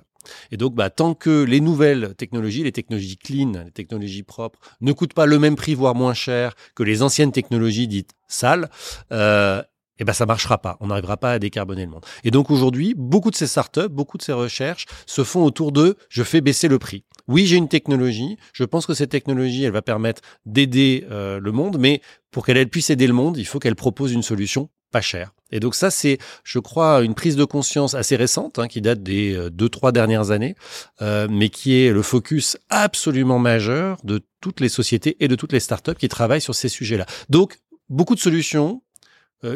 Et 0.52 0.58
donc, 0.58 0.74
bah, 0.74 0.90
tant 0.90 1.14
que 1.14 1.44
les 1.44 1.62
nouvelles 1.62 2.16
technologies, 2.16 2.64
les 2.64 2.72
technologies 2.72 3.18
clean, 3.18 3.64
les 3.66 3.72
technologies 3.72 4.24
propres, 4.24 4.60
ne 4.82 4.92
coûtent 4.92 5.14
pas 5.14 5.28
le 5.28 5.40
même 5.40 5.56
prix, 5.56 5.76
voire 5.76 5.96
moins 5.96 6.14
cher 6.14 6.56
que 6.74 6.84
les 6.84 7.04
anciennes 7.04 7.32
technologies 7.32 7.88
dites 7.88 8.12
sales, 8.28 8.70
euh, 9.12 9.62
eh 10.00 10.04
ben 10.04 10.14
ça 10.14 10.26
marchera 10.26 10.58
pas. 10.58 10.78
On 10.80 10.88
n'arrivera 10.88 11.18
pas 11.18 11.34
à 11.34 11.40
décarboner 11.40 11.86
le 11.86 11.92
monde. 11.92 12.06
Et 12.24 12.32
donc 12.32 12.52
aujourd'hui, 12.52 12.94
beaucoup 12.98 13.32
de 13.32 13.36
ces 13.36 13.48
startups, 13.48 13.90
beaucoup 13.90 14.18
de 14.18 14.24
ces 14.24 14.34
recherches 14.34 14.86
se 15.06 15.24
font 15.24 15.44
autour 15.44 15.72
de 15.72 15.98
je 16.10 16.24
fais 16.24 16.42
baisser 16.42 16.68
le 16.68 16.80
prix. 16.80 17.04
Oui, 17.28 17.46
j'ai 17.46 17.56
une 17.56 17.70
technologie. 17.70 18.38
Je 18.54 18.64
pense 18.64 18.86
que 18.86 18.94
cette 18.94 19.10
technologie, 19.10 19.64
elle 19.64 19.72
va 19.72 19.82
permettre 19.82 20.22
d'aider 20.46 21.06
euh, 21.10 21.40
le 21.40 21.52
monde, 21.52 21.78
mais 21.80 22.02
pour 22.32 22.46
qu'elle 22.46 22.70
puisse 22.70 22.90
aider 22.90 23.08
le 23.08 23.14
monde, 23.14 23.38
il 23.38 23.46
faut 23.46 23.60
qu'elle 23.60 23.76
propose 23.76 24.12
une 24.12 24.24
solution 24.24 24.70
pas 24.92 25.02
chère. 25.02 25.34
Et 25.52 25.60
donc 25.60 25.76
ça, 25.76 25.92
c'est, 25.92 26.18
je 26.44 26.60
crois, 26.60 27.02
une 27.02 27.16
prise 27.16 27.36
de 27.36 27.44
conscience 27.44 27.96
assez 27.96 28.16
récente, 28.16 28.60
hein, 28.60 28.68
qui 28.68 28.82
date 28.82 29.04
des 29.04 29.34
euh, 29.34 29.50
deux, 29.50 29.70
trois 29.70 29.92
dernières 29.92 30.32
années, 30.32 30.56
euh, 31.02 31.28
mais 31.30 31.50
qui 31.50 31.76
est 31.76 31.92
le 31.92 32.02
focus 32.02 32.58
absolument 32.70 33.40
majeur 33.40 33.98
de 34.04 34.22
toutes 34.42 34.60
les 34.60 34.70
sociétés 34.70 35.18
et 35.20 35.28
de 35.28 35.36
toutes 35.36 35.54
les 35.54 35.60
startups 35.60 35.96
qui 35.96 36.08
travaillent 36.08 36.42
sur 36.42 36.56
ces 36.56 36.70
sujets-là. 36.70 37.06
Donc, 37.30 37.58
beaucoup 37.90 38.16
de 38.16 38.20
solutions, 38.20 38.82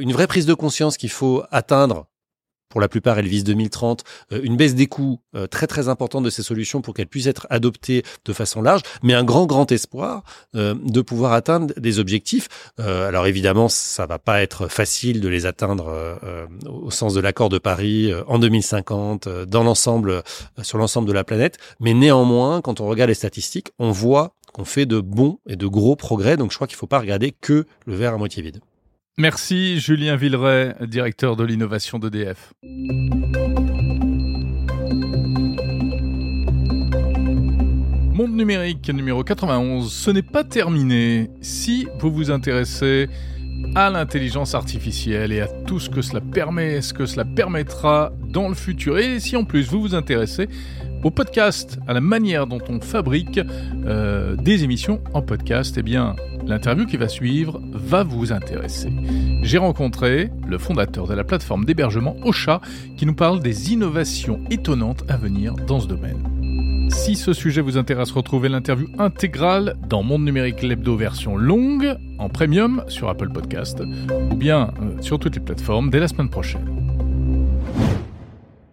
une 0.01 0.11
vraie 0.11 0.27
prise 0.27 0.45
de 0.45 0.53
conscience 0.53 0.97
qu'il 0.97 1.09
faut 1.09 1.43
atteindre 1.51 2.07
pour 2.69 2.81
la 2.81 2.87
plupart, 2.87 3.17
elles 3.17 3.27
visent 3.27 3.43
2030, 3.45 4.03
euh, 4.31 4.41
une 4.43 4.55
baisse 4.55 4.75
des 4.75 4.85
coûts 4.85 5.19
euh, 5.35 5.47
très 5.47 5.65
très 5.65 5.89
importante 5.89 6.23
de 6.23 6.29
ces 6.29 6.43
solutions 6.43 6.81
pour 6.81 6.93
qu'elles 6.93 7.07
puissent 7.07 7.25
être 7.25 7.47
adoptées 7.49 8.03
de 8.25 8.31
façon 8.31 8.61
large, 8.61 8.81
mais 9.01 9.15
un 9.15 9.23
grand 9.23 9.47
grand 9.47 9.71
espoir 9.71 10.23
de 10.53 11.01
pouvoir 11.01 11.33
atteindre 11.33 11.73
des 11.77 11.99
objectifs. 11.99 12.47
alors 12.77 13.25
évidemment, 13.25 13.69
ça 13.69 14.05
va 14.05 14.19
pas 14.19 14.41
être 14.41 14.67
facile 14.67 15.21
de 15.21 15.27
les 15.27 15.45
atteindre 15.45 16.19
au 16.67 16.91
sens 16.91 17.13
de 17.13 17.19
l'accord 17.19 17.49
de 17.49 17.57
Paris 17.57 18.11
en 18.27 18.39
2050 18.39 19.27
dans 19.47 19.63
l'ensemble 19.63 20.23
sur 20.61 20.77
l'ensemble 20.77 21.07
de 21.07 21.13
la 21.13 21.23
planète, 21.23 21.57
mais 21.79 21.93
néanmoins, 21.93 22.61
quand 22.61 22.81
on 22.81 22.87
regarde 22.87 23.09
les 23.09 23.15
statistiques, 23.15 23.69
on 23.79 23.91
voit 23.91 24.35
qu'on 24.53 24.65
fait 24.65 24.85
de 24.85 24.99
bons 24.99 25.39
et 25.47 25.55
de 25.55 25.67
gros 25.67 25.95
progrès. 25.95 26.37
Donc 26.37 26.51
je 26.51 26.57
crois 26.57 26.67
qu'il 26.67 26.77
faut 26.77 26.87
pas 26.87 26.99
regarder 26.99 27.31
que 27.31 27.65
le 27.85 27.95
verre 27.95 28.13
à 28.13 28.17
moitié 28.17 28.43
vide. 28.43 28.59
Merci 29.19 29.81
Julien 29.81 30.15
Villeray, 30.15 30.75
directeur 30.87 31.35
de 31.35 31.43
l'innovation 31.43 31.99
d'EDF. 31.99 32.53
Monde 38.13 38.33
numérique 38.33 38.89
numéro 38.89 39.25
91, 39.25 39.91
ce 39.91 40.11
n'est 40.11 40.21
pas 40.21 40.45
terminé. 40.45 41.29
Si 41.41 41.85
vous 41.99 42.13
vous 42.13 42.31
intéressez 42.31 43.09
à 43.75 43.89
l'intelligence 43.89 44.55
artificielle 44.55 45.33
et 45.33 45.41
à 45.41 45.47
tout 45.47 45.81
ce 45.81 45.89
que 45.89 46.01
cela 46.01 46.21
permet, 46.21 46.81
ce 46.81 46.93
que 46.93 47.05
cela 47.05 47.25
permettra 47.25 48.13
dans 48.29 48.47
le 48.47 48.55
futur, 48.55 48.99
et 48.99 49.19
si 49.19 49.35
en 49.35 49.43
plus 49.43 49.67
vous 49.67 49.81
vous 49.81 49.95
intéressez 49.95 50.47
au 51.03 51.11
podcast, 51.11 51.79
à 51.87 51.93
la 51.93 52.01
manière 52.01 52.47
dont 52.47 52.61
on 52.69 52.79
fabrique 52.81 53.39
euh, 53.85 54.35
des 54.35 54.63
émissions 54.63 55.01
en 55.13 55.21
podcast, 55.21 55.75
eh 55.77 55.83
bien, 55.83 56.15
l'interview 56.45 56.85
qui 56.85 56.97
va 56.97 57.07
suivre 57.07 57.61
va 57.71 58.03
vous 58.03 58.31
intéresser. 58.31 58.91
J'ai 59.41 59.57
rencontré 59.57 60.29
le 60.47 60.57
fondateur 60.57 61.07
de 61.07 61.13
la 61.13 61.23
plateforme 61.23 61.65
d'hébergement 61.65 62.15
Ocha 62.23 62.61
qui 62.97 63.05
nous 63.05 63.15
parle 63.15 63.41
des 63.41 63.71
innovations 63.71 64.41
étonnantes 64.49 65.03
à 65.07 65.17
venir 65.17 65.55
dans 65.55 65.79
ce 65.79 65.87
domaine. 65.87 66.23
Si 66.89 67.15
ce 67.15 67.33
sujet 67.33 67.61
vous 67.61 67.77
intéresse, 67.77 68.11
retrouvez 68.11 68.49
l'interview 68.49 68.87
intégrale 68.97 69.77
dans 69.87 70.01
Monde 70.01 70.25
Numérique 70.25 70.63
Lebdo 70.63 70.95
version 70.95 71.37
longue, 71.37 71.95
en 72.17 72.29
premium 72.29 72.83
sur 72.87 73.09
Apple 73.09 73.29
Podcast, 73.29 73.81
ou 74.31 74.35
bien 74.35 74.73
euh, 74.81 75.01
sur 75.01 75.19
toutes 75.19 75.35
les 75.35 75.41
plateformes 75.41 75.91
dès 75.91 75.99
la 75.99 76.07
semaine 76.07 76.29
prochaine. 76.29 76.65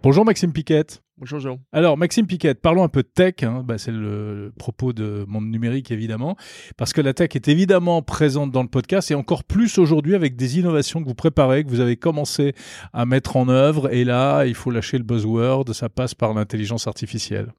Bonjour 0.02 0.24
Maxime 0.24 0.52
Piquette. 0.52 1.05
Bonjour 1.18 1.40
Jean. 1.40 1.58
Alors 1.72 1.96
Maxime 1.96 2.26
Piquette, 2.26 2.60
parlons 2.60 2.84
un 2.84 2.90
peu 2.90 3.02
de 3.02 3.08
tech, 3.08 3.42
hein. 3.42 3.62
bah, 3.64 3.78
c'est 3.78 3.90
le 3.90 4.52
propos 4.58 4.92
de 4.92 5.24
Monde 5.26 5.46
Numérique 5.46 5.90
évidemment, 5.90 6.36
parce 6.76 6.92
que 6.92 7.00
la 7.00 7.14
tech 7.14 7.30
est 7.34 7.48
évidemment 7.48 8.02
présente 8.02 8.52
dans 8.52 8.62
le 8.62 8.68
podcast 8.68 9.10
et 9.10 9.14
encore 9.14 9.44
plus 9.44 9.78
aujourd'hui 9.78 10.14
avec 10.14 10.36
des 10.36 10.58
innovations 10.58 11.02
que 11.02 11.08
vous 11.08 11.14
préparez, 11.14 11.64
que 11.64 11.70
vous 11.70 11.80
avez 11.80 11.96
commencé 11.96 12.54
à 12.92 13.06
mettre 13.06 13.36
en 13.38 13.48
œuvre 13.48 13.90
et 13.90 14.04
là 14.04 14.44
il 14.44 14.54
faut 14.54 14.70
lâcher 14.70 14.98
le 14.98 15.04
buzzword, 15.04 15.72
ça 15.72 15.88
passe 15.88 16.14
par 16.14 16.34
l'intelligence 16.34 16.86
artificielle. 16.86 17.50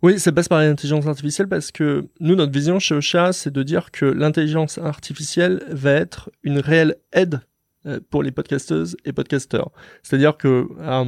Oui, 0.00 0.18
ça 0.18 0.32
passe 0.32 0.48
par 0.48 0.60
l'intelligence 0.60 1.06
artificielle 1.06 1.48
parce 1.48 1.70
que 1.70 2.08
nous, 2.20 2.34
notre 2.34 2.52
vision 2.52 2.78
chez 2.78 2.94
Ocha, 2.94 3.34
c'est 3.34 3.52
de 3.52 3.62
dire 3.62 3.90
que 3.90 4.06
l'intelligence 4.06 4.78
artificielle 4.78 5.62
va 5.68 5.92
être 5.92 6.30
une 6.42 6.58
réelle 6.58 6.96
aide 7.12 7.40
euh, 7.86 8.00
pour 8.08 8.22
les 8.22 8.30
podcasteuses 8.30 8.96
et 9.04 9.12
podcasteurs. 9.12 9.70
C'est-à-dire 10.02 10.36
que 10.36 10.68
euh, 10.78 11.04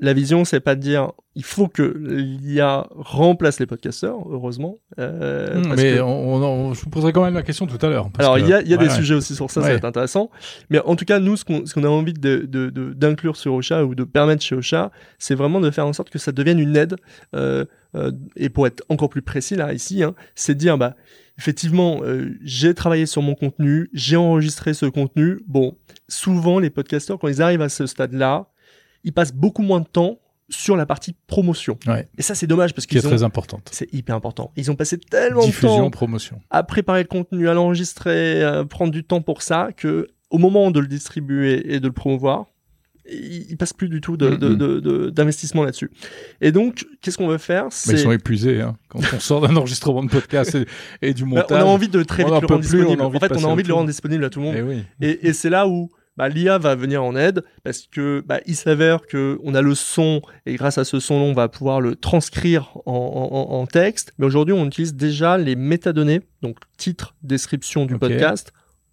la 0.00 0.12
vision, 0.14 0.44
c'est 0.44 0.60
pas 0.60 0.74
de 0.74 0.80
dire 0.80 1.12
il 1.36 1.44
faut 1.44 1.68
que 1.68 1.82
l'IA 1.82 2.88
remplace 2.90 3.60
les 3.60 3.66
podcasteurs, 3.66 4.16
heureusement. 4.28 4.78
Euh, 4.98 5.62
hmm, 5.62 5.74
mais 5.76 6.00
on, 6.00 6.74
je 6.74 6.80
vous 6.82 6.90
poserai 6.90 7.12
quand 7.12 7.22
même 7.22 7.34
la 7.34 7.42
question 7.42 7.66
tout 7.66 7.78
à 7.84 7.88
l'heure. 7.88 8.10
Alors, 8.18 8.38
il 8.38 8.48
y 8.48 8.52
a, 8.52 8.62
y 8.62 8.74
a 8.74 8.76
des 8.76 8.90
sujets 8.90 9.14
aussi 9.14 9.34
sur 9.34 9.50
ça, 9.50 9.62
ça 9.62 9.68
va 9.68 9.74
être 9.74 9.84
intéressant. 9.84 10.30
Mais 10.70 10.80
en 10.80 10.96
tout 10.96 11.04
cas, 11.04 11.20
nous, 11.20 11.36
ce 11.36 11.44
qu'on 11.44 11.84
a 11.84 11.88
envie 11.88 12.14
d'inclure 12.14 12.54
de, 12.54 13.36
de, 13.36 13.36
sur 13.36 13.54
Ocha 13.54 13.84
ou 13.84 13.94
de 13.94 14.04
permettre 14.04 14.42
chez 14.42 14.56
Ocha, 14.56 14.90
c'est 15.18 15.34
vraiment 15.34 15.60
de 15.60 15.70
faire 15.70 15.86
en 15.86 15.92
sorte 15.92 16.10
que 16.10 16.18
ça 16.18 16.32
devienne 16.32 16.58
une 16.58 16.76
aide. 16.76 16.96
Euh, 17.36 17.64
euh, 17.94 18.10
et 18.36 18.48
pour 18.48 18.66
être 18.66 18.82
encore 18.88 19.08
plus 19.08 19.22
précis 19.22 19.54
là, 19.54 19.72
ici, 19.72 20.02
hein, 20.02 20.14
c'est 20.34 20.54
de 20.54 20.58
dire, 20.58 20.78
bah, 20.78 20.96
effectivement, 21.38 22.00
euh, 22.02 22.30
j'ai 22.42 22.74
travaillé 22.74 23.06
sur 23.06 23.22
mon 23.22 23.34
contenu, 23.34 23.88
j'ai 23.92 24.16
enregistré 24.16 24.74
ce 24.74 24.86
contenu. 24.86 25.40
Bon, 25.46 25.76
souvent, 26.08 26.58
les 26.58 26.70
podcasteurs, 26.70 27.18
quand 27.18 27.28
ils 27.28 27.40
arrivent 27.40 27.62
à 27.62 27.68
ce 27.68 27.86
stade-là, 27.86 28.48
ils 29.04 29.12
passent 29.12 29.34
beaucoup 29.34 29.62
moins 29.62 29.80
de 29.80 29.86
temps 29.86 30.18
sur 30.50 30.76
la 30.76 30.84
partie 30.84 31.14
promotion. 31.26 31.78
Et 32.18 32.22
ça, 32.22 32.34
c'est 32.34 32.46
dommage 32.46 32.74
parce 32.74 32.86
que 32.86 33.00
c'est 33.00 33.06
très 33.06 33.22
importante. 33.22 33.68
C'est 33.72 33.92
hyper 33.94 34.16
important. 34.16 34.52
Ils 34.56 34.70
ont 34.70 34.76
passé 34.76 34.98
tellement 34.98 35.46
de 35.46 35.52
temps 35.52 35.90
promotion. 35.90 36.40
à 36.50 36.62
préparer 36.62 37.02
le 37.02 37.08
contenu, 37.08 37.48
à 37.48 37.54
l'enregistrer, 37.54 38.42
à 38.42 38.64
prendre 38.64 38.92
du 38.92 39.04
temps 39.04 39.22
pour 39.22 39.42
ça, 39.42 39.70
que 39.76 40.08
au 40.30 40.38
moment 40.38 40.70
de 40.70 40.80
le 40.80 40.86
distribuer 40.86 41.74
et 41.74 41.80
de 41.80 41.86
le 41.86 41.92
promouvoir, 41.92 42.46
ils 43.12 43.56
passent 43.56 43.72
plus 43.72 43.88
du 43.88 44.00
tout 44.00 44.16
d'investissement 44.16 45.64
là-dessus. 45.64 45.90
Et 46.40 46.52
donc, 46.52 46.86
qu'est-ce 47.00 47.18
qu'on 47.18 47.28
veut 47.28 47.38
faire 47.38 47.68
Mais 47.86 47.94
ils 47.94 47.98
sont 47.98 48.12
épuisés 48.12 48.60
hein. 48.60 48.76
quand 48.88 49.00
on 49.14 49.20
sort 49.20 49.40
d'un 49.40 49.56
enregistrement 49.56 50.04
de 50.04 50.10
podcast 50.10 50.56
et, 51.02 51.14
du 51.14 51.24
montage. 51.24 51.46
Bah, 51.48 51.64
on 51.64 51.68
a 51.68 51.72
envie 51.72 51.88
de 51.88 52.02
très 52.02 52.22
vite 52.22 52.32
le 52.32 52.46
rendre 52.46 52.60
disponible. 52.60 53.02
en 53.02 53.10
fait, 53.10 53.32
on 53.36 53.44
a 53.44 53.48
envie 53.48 53.62
de 53.62 53.68
le 53.68 53.74
rendre 53.74 53.88
disponible 53.88 54.24
à 54.24 54.30
tout 54.30 54.40
le 54.40 54.46
monde. 54.46 54.84
Eh 55.00 55.28
et 55.28 55.32
c'est 55.32 55.50
là 55.50 55.66
où 55.66 55.90
bah, 56.20 56.28
l'IA 56.28 56.58
va 56.58 56.74
venir 56.74 57.02
en 57.02 57.16
aide 57.16 57.44
parce 57.64 57.86
que 57.86 58.22
bah, 58.26 58.40
il 58.44 58.54
s'avère 58.54 59.06
que 59.06 59.38
on 59.42 59.54
a 59.54 59.62
le 59.62 59.74
son 59.74 60.20
et 60.44 60.56
grâce 60.56 60.76
à 60.76 60.84
ce 60.84 61.00
son 61.00 61.14
on 61.14 61.32
va 61.32 61.48
pouvoir 61.48 61.80
le 61.80 61.96
transcrire 61.96 62.76
en, 62.84 63.66
texte. 63.72 64.12
Mais 64.18 64.26
aujourd'hui, 64.26 64.52
on 64.52 64.66
utilise 64.66 64.94
déjà 64.94 65.38
les 65.38 65.56
métadonnées, 65.56 66.20
donc 66.42 66.58
titre, 66.76 67.14
description 67.22 67.86
du 67.86 67.96
podcast, 67.96 68.52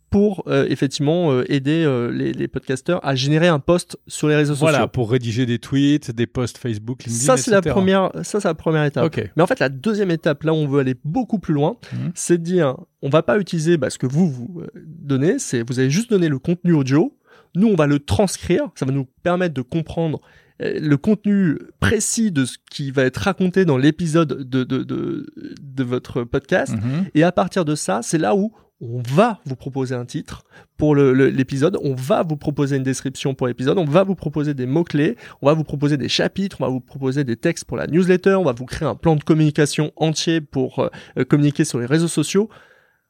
pour 0.10 0.44
euh, 0.48 0.66
effectivement 0.70 1.32
euh, 1.32 1.52
aider 1.52 1.84
euh, 1.84 2.10
les, 2.12 2.32
les, 2.32 2.48
podcasteurs 2.48 3.06
à 3.06 3.16
générer 3.16 3.48
un 3.48 3.60
post 3.60 3.98
sur 4.08 4.30
les 4.30 4.36
réseaux 4.36 4.54
sociaux. 4.54 4.70
Voilà, 4.70 4.88
pour 4.88 5.12
rédiger 5.12 5.46
des 5.46 5.60
tweets, 5.60 6.12
des 6.12 6.28
posts 6.28 6.58
Facebook, 6.58 7.04
LinkedIn, 7.04 7.26
Ça 7.26 7.36
c'est 7.36 7.52
la 7.52 7.62
première, 7.62 8.12
ça 8.24 8.40
c'est 8.40 8.48
la 8.48 8.54
première 8.54 8.86
étape. 8.86 9.14
Mais 9.36 9.44
en 9.44 9.48
fait, 9.48 9.60
la 9.60 9.70
deuxième 9.70 10.12
étape, 10.12 10.44
là 10.44 10.54
où 10.54 10.58
on 10.58 10.68
veut 10.68 10.80
aller 10.80 10.96
beaucoup 11.04 11.40
plus 11.40 11.54
loin, 11.54 11.76
mhm. 11.92 12.12
c'est 12.16 12.38
de 12.38 12.44
dire, 12.44 12.78
on 13.02 13.10
va 13.10 13.22
pas 13.22 13.38
utiliser 13.38 13.78
bah, 13.78 13.90
ce 13.90 13.98
que 13.98 14.08
vous 14.08 14.30
vous 14.30 14.64
donnez, 14.76 15.40
c'est 15.40 15.68
vous 15.68 15.80
avez 15.80 15.90
juste 15.90 16.10
donné 16.10 16.30
le 16.30 16.40
contenu 16.40 16.74
audio. 16.74 17.17
Nous, 17.56 17.68
on 17.68 17.76
va 17.76 17.88
le 17.88 18.00
transcrire. 18.00 18.70
Ça 18.76 18.86
va 18.86 18.92
nous 18.92 19.08
permettre 19.24 19.54
de 19.54 19.62
comprendre 19.62 20.22
le 20.60 20.96
contenu 20.96 21.60
précis 21.80 22.32
de 22.32 22.46
ce 22.46 22.58
qui 22.70 22.92
va 22.92 23.04
être 23.04 23.18
raconté 23.18 23.66
dans 23.66 23.78
l'épisode 23.78 24.28
de, 24.28 24.64
de, 24.64 24.84
de, 24.84 25.32
de, 25.62 25.84
votre 25.84 26.24
podcast. 26.24 26.74
Mhm. 26.74 27.06
Et 27.14 27.24
à 27.24 27.32
partir 27.32 27.64
de 27.64 27.76
ça, 27.76 28.00
c'est 28.02 28.18
là 28.18 28.36
où 28.36 28.52
on 28.82 29.02
va 29.02 29.40
vous 29.46 29.56
proposer 29.56 29.96
un 29.96 30.06
titre 30.06 30.44
pour 30.78 30.96
l'épisode, 30.96 31.78
on 31.82 31.96
va 31.96 32.22
vous 32.22 32.38
proposer 32.38 32.78
une 32.78 32.84
description 32.84 33.34
pour 33.34 33.48
l'épisode, 33.48 33.78
on 33.78 33.86
va 33.86 34.04
vous 34.04 34.14
proposer 34.14 34.54
des 34.54 34.68
mots-clés, 34.68 35.16
on 35.42 35.48
va 35.48 35.54
vous 35.54 35.64
proposer 35.64 35.98
des 35.98 36.10
chapitres, 36.10 36.58
on 36.60 36.66
va 36.66 36.70
vous 36.70 36.80
proposer 36.80 37.24
des 37.24 37.38
textes 37.38 37.66
pour 37.66 37.78
la 37.78 37.88
newsletter, 37.88 38.36
on 38.36 38.44
va 38.44 38.52
vous 38.52 38.66
créer 38.66 38.88
un 38.88 38.96
plan 38.96 39.16
de 39.16 39.24
communication 39.24 39.92
entier 39.96 40.42
pour 40.42 40.80
euh, 40.80 41.24
communiquer 41.24 41.66
sur 41.66 41.80
les 41.80 41.88
réseaux 41.88 42.08
sociaux. 42.08 42.50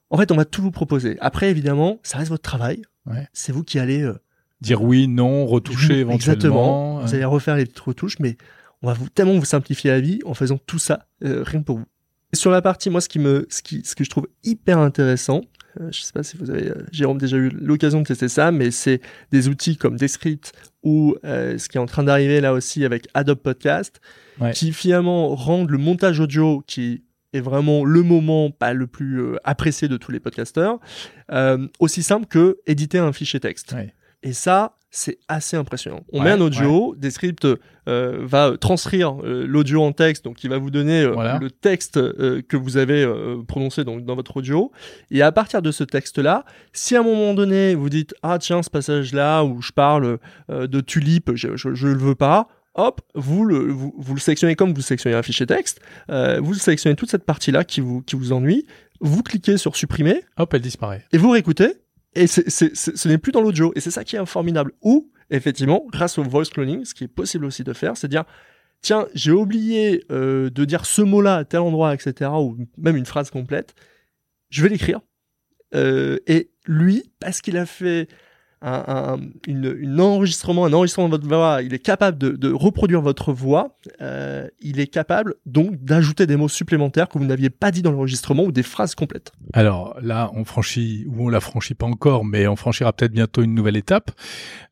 En 0.09 0.17
fait, 0.17 0.31
on 0.31 0.37
va 0.37 0.45
tout 0.45 0.61
vous 0.61 0.71
proposer. 0.71 1.17
Après, 1.19 1.49
évidemment, 1.49 1.99
ça 2.03 2.17
reste 2.17 2.29
votre 2.29 2.43
travail. 2.43 2.81
C'est 3.33 3.51
vous 3.51 3.63
qui 3.63 3.79
allez... 3.79 4.03
Euh, 4.03 4.19
Dire 4.61 4.81
oui, 4.81 5.07
non, 5.07 5.45
retoucher 5.45 5.99
éventuellement. 5.99 6.15
Exactement. 6.15 6.99
Vous 7.01 7.13
allez 7.13 7.25
refaire 7.25 7.55
les 7.55 7.65
petites 7.65 7.79
retouches, 7.79 8.19
mais 8.19 8.37
on 8.81 8.87
va 8.87 8.93
vous, 8.93 9.09
tellement 9.09 9.37
vous 9.37 9.45
simplifier 9.45 9.91
la 9.91 9.99
vie 9.99 10.19
en 10.25 10.33
faisant 10.33 10.57
tout 10.65 10.79
ça, 10.79 11.07
euh, 11.23 11.43
rien 11.43 11.61
que 11.61 11.65
pour 11.65 11.77
vous. 11.79 11.85
sur 12.33 12.51
la 12.51 12.61
partie, 12.61 12.89
moi, 12.89 13.01
ce 13.01 13.09
qui 13.09 13.19
me, 13.19 13.45
ce 13.49 13.61
qui, 13.61 13.83
ce 13.83 13.95
que 13.95 14.03
je 14.03 14.09
trouve 14.09 14.27
hyper 14.43 14.79
intéressant, 14.79 15.41
euh, 15.81 15.89
je 15.91 16.01
sais 16.01 16.13
pas 16.13 16.23
si 16.23 16.37
vous 16.37 16.49
avez, 16.49 16.69
euh, 16.69 16.85
Jérôme, 16.91 17.17
déjà 17.17 17.37
eu 17.37 17.49
l'occasion 17.49 18.01
de 18.01 18.05
tester 18.05 18.29
ça, 18.29 18.51
mais 18.51 18.71
c'est 18.71 19.01
des 19.31 19.47
outils 19.47 19.77
comme 19.77 19.97
Descript 19.97 20.53
ou 20.83 21.15
euh, 21.25 21.57
ce 21.57 21.69
qui 21.69 21.77
est 21.77 21.81
en 21.81 21.85
train 21.85 22.03
d'arriver 22.03 22.41
là 22.41 22.53
aussi 22.53 22.85
avec 22.85 23.07
Adobe 23.13 23.39
Podcast, 23.39 24.01
qui 24.53 24.71
finalement 24.71 25.35
rendent 25.35 25.71
le 25.71 25.77
montage 25.79 26.19
audio 26.19 26.63
qui 26.67 27.03
est 27.33 27.39
vraiment 27.39 27.83
le 27.83 28.03
moment 28.03 28.51
pas 28.51 28.73
le 28.73 28.87
plus 28.87 29.35
apprécié 29.43 29.87
de 29.87 29.97
tous 29.97 30.11
les 30.11 30.19
podcasteurs, 30.19 30.79
aussi 31.79 32.03
simple 32.03 32.27
que 32.27 32.59
éditer 32.67 32.99
un 32.99 33.11
fichier 33.13 33.39
texte. 33.39 33.75
Et 34.23 34.33
ça, 34.33 34.77
c'est 34.89 35.19
assez 35.27 35.57
impressionnant. 35.57 36.01
On 36.11 36.21
met 36.21 36.31
un 36.31 36.41
audio, 36.41 36.95
Descript 36.97 37.45
euh, 37.45 38.19
va 38.21 38.57
transcrire 38.59 39.17
euh, 39.23 39.45
l'audio 39.45 39.83
en 39.83 39.91
texte, 39.91 40.23
donc 40.23 40.43
il 40.43 40.49
va 40.49 40.57
vous 40.57 40.71
donner 40.71 41.01
euh, 41.01 41.37
le 41.39 41.51
texte 41.51 41.95
que 41.95 42.57
vous 42.57 42.77
avez 42.77 43.05
prononcé 43.47 43.83
donc, 43.83 44.05
dans 44.05 44.15
votre 44.15 44.37
audio. 44.37 44.71
Et 45.11 45.21
à 45.21 45.31
partir 45.31 45.61
de 45.61 45.71
ce 45.71 45.83
texte-là, 45.83 46.45
si 46.73 46.95
à 46.95 47.01
un 47.01 47.03
moment 47.03 47.33
donné 47.33 47.75
vous 47.75 47.89
dites 47.89 48.15
ah 48.23 48.39
tiens 48.39 48.63
ce 48.63 48.69
passage-là 48.69 49.43
où 49.43 49.61
je 49.61 49.71
parle 49.71 50.19
de 50.49 50.81
tulipe, 50.81 51.31
je, 51.35 51.55
je, 51.55 51.87
le 51.87 51.97
veux 51.97 52.15
pas, 52.15 52.47
hop, 52.75 53.01
vous 53.13 53.45
le, 53.45 53.57
vous, 53.67 53.93
vous, 53.97 54.13
le 54.15 54.19
sélectionnez 54.19 54.55
comme 54.55 54.73
vous 54.73 54.81
sélectionnez 54.81 55.15
un 55.15 55.23
fichier 55.23 55.45
texte, 55.45 55.81
vous 56.09 56.53
sélectionnez 56.53 56.95
toute 56.95 57.11
cette 57.11 57.25
partie-là 57.25 57.63
qui 57.65 57.81
vous, 57.81 58.01
qui 58.01 58.15
vous 58.15 58.31
ennuie, 58.31 58.65
vous 59.01 59.21
cliquez 59.21 59.57
sur 59.57 59.75
supprimer. 59.75 60.23
Hop, 60.37 60.53
elle 60.53 60.61
disparaît. 60.61 61.03
Et 61.11 61.17
vous 61.17 61.29
réécoutez, 61.29 61.73
et 62.23 62.27
ce 62.27 63.07
n'est 63.07 63.17
plus 63.17 63.31
dans 63.31 63.41
l'audio. 63.41 63.71
Et 63.75 63.79
c'est 63.79 63.91
ça 63.91 64.03
qui 64.03 64.15
est 64.15 64.25
formidable. 64.25 64.71
Ou, 64.81 65.11
effectivement, 65.29 65.85
grâce 65.91 66.17
au 66.17 66.23
voice 66.23 66.45
cloning, 66.45 66.85
ce 66.85 66.93
qui 66.93 67.03
est 67.05 67.09
possible 67.09 67.45
aussi 67.45 67.63
de 67.63 67.73
faire, 67.73 67.97
c'est 67.97 68.07
dire, 68.07 68.25
tiens, 68.81 69.07
j'ai 69.13 69.31
oublié 69.31 70.03
euh, 70.11 70.49
de 70.49 70.65
dire 70.65 70.85
ce 70.85 71.01
mot-là 71.01 71.35
à 71.37 71.45
tel 71.45 71.61
endroit, 71.61 71.93
etc., 71.93 72.31
ou 72.33 72.57
même 72.77 72.95
une 72.95 73.05
phrase 73.05 73.29
complète, 73.29 73.75
je 74.49 74.63
vais 74.63 74.69
l'écrire. 74.69 75.01
Euh, 75.75 76.17
et 76.27 76.51
lui, 76.65 77.03
parce 77.19 77.41
qu'il 77.41 77.57
a 77.57 77.65
fait 77.65 78.07
un, 78.61 79.19
une, 79.45 80.01
enregistrement, 80.01 80.65
un 80.65 80.73
enregistrement 80.73 81.07
de 81.07 81.11
votre 81.11 81.27
voix, 81.27 81.61
il 81.61 81.73
est 81.73 81.79
capable 81.79 82.17
de, 82.17 82.51
reproduire 82.51 83.01
votre 83.01 83.31
voix, 83.31 83.77
euh, 84.01 84.47
il 84.59 84.79
est 84.79 84.87
capable 84.87 85.35
donc 85.45 85.83
d'ajouter 85.83 86.25
des 86.25 86.35
mots 86.35 86.49
supplémentaires 86.49 87.07
que 87.07 87.17
vous 87.19 87.25
n'aviez 87.25 87.49
pas 87.49 87.71
dit 87.71 87.81
dans 87.81 87.91
l'enregistrement 87.91 88.43
ou 88.43 88.51
des 88.51 88.63
phrases 88.63 88.95
complètes. 88.95 89.31
Alors 89.53 89.95
là, 90.01 90.31
on 90.33 90.43
franchit, 90.43 91.05
ou 91.07 91.25
on 91.25 91.29
la 91.29 91.39
franchit 91.39 91.75
pas 91.75 91.85
encore, 91.85 92.25
mais 92.25 92.47
on 92.47 92.55
franchira 92.55 92.93
peut-être 92.93 93.11
bientôt 93.11 93.43
une 93.43 93.53
nouvelle 93.53 93.77
étape. 93.77 94.11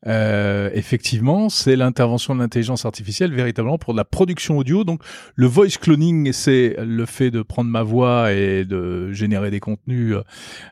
Euh, 0.06 0.70
effectivement, 0.74 1.48
c'est 1.48 1.76
l'intervention 1.76 2.34
de 2.34 2.40
l'intelligence 2.40 2.84
artificielle 2.84 3.32
véritablement 3.32 3.78
pour 3.78 3.94
la 3.94 4.04
production 4.04 4.58
audio. 4.58 4.84
Donc 4.84 5.02
le 5.36 5.46
voice 5.46 5.78
cloning, 5.80 6.32
c'est 6.32 6.76
le 6.78 7.06
fait 7.06 7.30
de 7.30 7.42
prendre 7.42 7.70
ma 7.70 7.82
voix 7.82 8.32
et 8.32 8.64
de 8.64 9.12
générer 9.12 9.50
des 9.50 9.60
contenus 9.60 10.16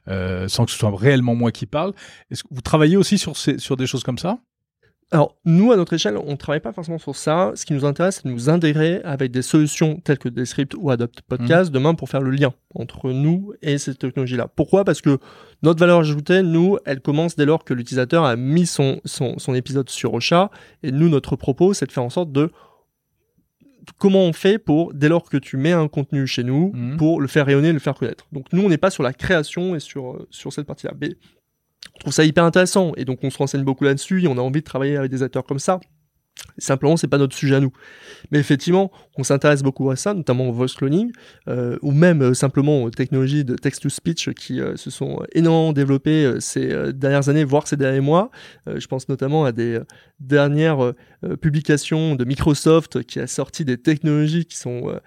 euh, 0.09 0.49
sans 0.49 0.65
que 0.65 0.73
ce 0.73 0.79
soit 0.79 0.93
réellement 0.97 1.35
moi 1.35 1.53
qui 1.53 1.67
parle. 1.67 1.93
Est-ce 2.31 2.43
que 2.43 2.49
vous 2.51 2.61
travaillez 2.61 2.97
sur, 3.05 3.37
sur 3.37 3.77
des 3.77 3.87
choses 3.87 4.03
comme 4.03 4.19
ça? 4.19 4.39
Alors, 5.11 5.37
nous, 5.45 5.71
à 5.71 5.77
notre 5.77 5.93
échelle, 5.93 6.17
on 6.17 6.33
ne 6.33 6.37
travaille 6.37 6.61
pas 6.61 6.73
forcément 6.73 6.99
sur 6.99 7.15
ça. 7.15 7.53
Ce 7.55 7.65
qui 7.65 7.73
nous 7.73 7.85
intéresse, 7.85 8.17
c'est 8.17 8.29
de 8.29 8.33
nous 8.33 8.49
intégrer 8.49 9.01
avec 9.05 9.31
des 9.31 9.43
solutions 9.43 10.01
telles 10.01 10.19
que 10.19 10.29
Descript 10.29 10.75
ou 10.77 10.91
Adopt 10.91 11.21
Podcast 11.23 11.71
mmh. 11.71 11.75
demain 11.75 11.95
pour 11.95 12.09
faire 12.09 12.21
le 12.21 12.31
lien 12.31 12.53
entre 12.75 13.13
nous 13.13 13.53
et 13.63 13.79
cette 13.79 13.99
technologie-là. 13.99 14.49
Pourquoi? 14.49 14.85
Parce 14.85 15.01
que 15.01 15.19
notre 15.63 15.79
valeur 15.79 16.01
ajoutée, 16.01 16.43
nous, 16.43 16.79
elle 16.85 17.01
commence 17.01 17.37
dès 17.37 17.45
lors 17.45 17.65
que 17.65 17.75
l'utilisateur 17.75 18.25
a 18.25 18.35
mis 18.35 18.67
son, 18.67 19.01
son, 19.05 19.39
son 19.39 19.55
épisode 19.55 19.89
sur 19.89 20.15
Ocha. 20.15 20.51
Et 20.83 20.91
nous, 20.91 21.09
notre 21.09 21.37
propos, 21.37 21.75
c'est 21.75 21.87
de 21.87 21.93
faire 21.93 22.03
en 22.03 22.11
sorte 22.11 22.33
de 22.33 22.51
comment 23.99 24.23
on 24.23 24.33
fait 24.33 24.59
pour, 24.59 24.95
dès 24.95 25.09
lors 25.09 25.29
que 25.29 25.37
tu 25.37 25.59
mets 25.59 25.73
un 25.73 25.87
contenu 25.87 26.27
chez 26.27 26.43
nous, 26.43 26.73
mmh. 26.75 26.97
pour 26.97 27.21
le 27.21 27.29
faire 27.29 27.47
rayonner, 27.47 27.73
le 27.73 27.79
faire 27.79 27.95
connaître. 27.95 28.27
Donc 28.33 28.47
nous, 28.53 28.63
on 28.63 28.69
n'est 28.69 28.79
pas 28.79 28.91
sur 28.91 29.03
la 29.03 29.13
création 29.13 29.77
et 29.77 29.81
sur, 29.81 30.27
sur 30.31 30.53
cette 30.53 30.67
partie-là. 30.67 30.95
On 31.97 32.01
trouve 32.01 32.13
ça 32.13 32.25
hyper 32.25 32.45
intéressant. 32.45 32.93
Et 32.97 33.05
donc 33.05 33.21
on 33.23 33.31
se 33.31 33.39
renseigne 33.39 33.65
beaucoup 33.65 33.85
là-dessus 33.85 34.23
et 34.23 34.29
on 34.29 34.39
a 34.39 34.41
envie 34.41 34.61
de 34.61 34.65
travailler 34.67 34.97
avec 34.97 35.11
des 35.11 35.23
acteurs 35.23 35.45
comme 35.45 35.59
ça 35.59 35.81
Simplement, 36.59 36.97
c'est 36.97 37.09
pas 37.09 37.19
notre 37.19 37.37
sujet 37.37 37.57
à 37.57 37.61
nous. 37.61 37.73
Mais 38.31 38.39
effectivement, 38.39 38.93
on 39.17 39.25
s'intéresse 39.25 39.63
beaucoup 39.63 39.91
à 39.91 39.97
ça, 39.97 40.15
notamment 40.15 40.49
au 40.49 40.53
voice 40.53 40.75
cloning, 40.77 41.11
euh, 41.49 41.79
ou 41.83 41.91
même 41.91 42.23
euh, 42.23 42.35
simplement 42.35 42.83
aux 42.85 42.91
technologies 42.91 43.45
de 43.45 43.57
text-to-speech 43.57 44.31
qui 44.35 44.61
euh, 44.61 44.77
se 44.77 44.91
sont 44.91 45.21
énormément 45.33 45.73
développées 45.73 46.35
ces 46.41 46.93
dernières 46.93 47.29
années, 47.29 47.45
voire 47.45 47.67
ces 47.67 47.77
derniers 47.77 48.01
mois. 48.01 48.31
je 48.67 48.87
pense 48.87 49.09
notamment 49.09 49.45
à 49.45 49.53
des 49.53 49.81
dernières 50.21 50.93
publications 51.41 52.15
de 52.15 52.25
Microsoft 52.25 53.03
qui 53.05 53.21
a 53.21 53.27
sorti 53.27 53.65
des 53.65 53.79
technologies 53.79 54.45
qui 54.45 54.57
sont 54.57 55.01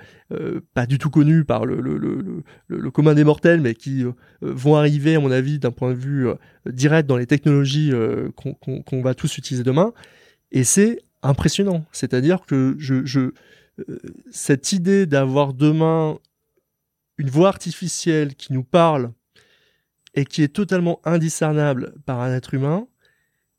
pas 0.73 0.85
du 0.85 0.97
tout 0.97 1.09
connues 1.09 1.45
par 1.45 1.65
le, 1.65 1.79
le, 1.79 1.97
le, 1.97 2.43
le 2.67 2.91
commun 2.91 3.13
des 3.13 3.23
mortels, 3.23 3.61
mais 3.61 3.73
qui 3.73 4.03
vont 4.41 4.75
arriver, 4.75 5.15
à 5.15 5.19
mon 5.19 5.31
avis, 5.31 5.59
d'un 5.59 5.71
point 5.71 5.91
de 5.91 5.97
vue 5.97 6.27
direct 6.65 7.07
dans 7.07 7.17
les 7.17 7.27
technologies 7.27 7.91
qu'on 8.35 8.81
qu 8.81 9.01
va 9.01 9.13
tous 9.13 9.37
utiliser 9.37 9.63
demain. 9.63 9.93
Et 10.51 10.63
c'est 10.63 10.99
impressionnant. 11.27 11.85
C'est-à-dire 11.91 12.45
que 12.45 12.75
je, 12.79 13.05
je 13.05 13.31
euh, 13.89 13.99
cette 14.31 14.73
idée 14.73 15.05
d'avoir 15.05 15.53
demain 15.53 16.17
une 17.17 17.29
voix 17.29 17.49
artificielle 17.49 18.35
qui 18.35 18.53
nous 18.53 18.63
parle 18.63 19.11
et 20.13 20.25
qui 20.25 20.41
est 20.43 20.53
totalement 20.53 20.99
indiscernable 21.03 21.93
par 22.05 22.21
un 22.21 22.33
être 22.33 22.53
humain, 22.53 22.87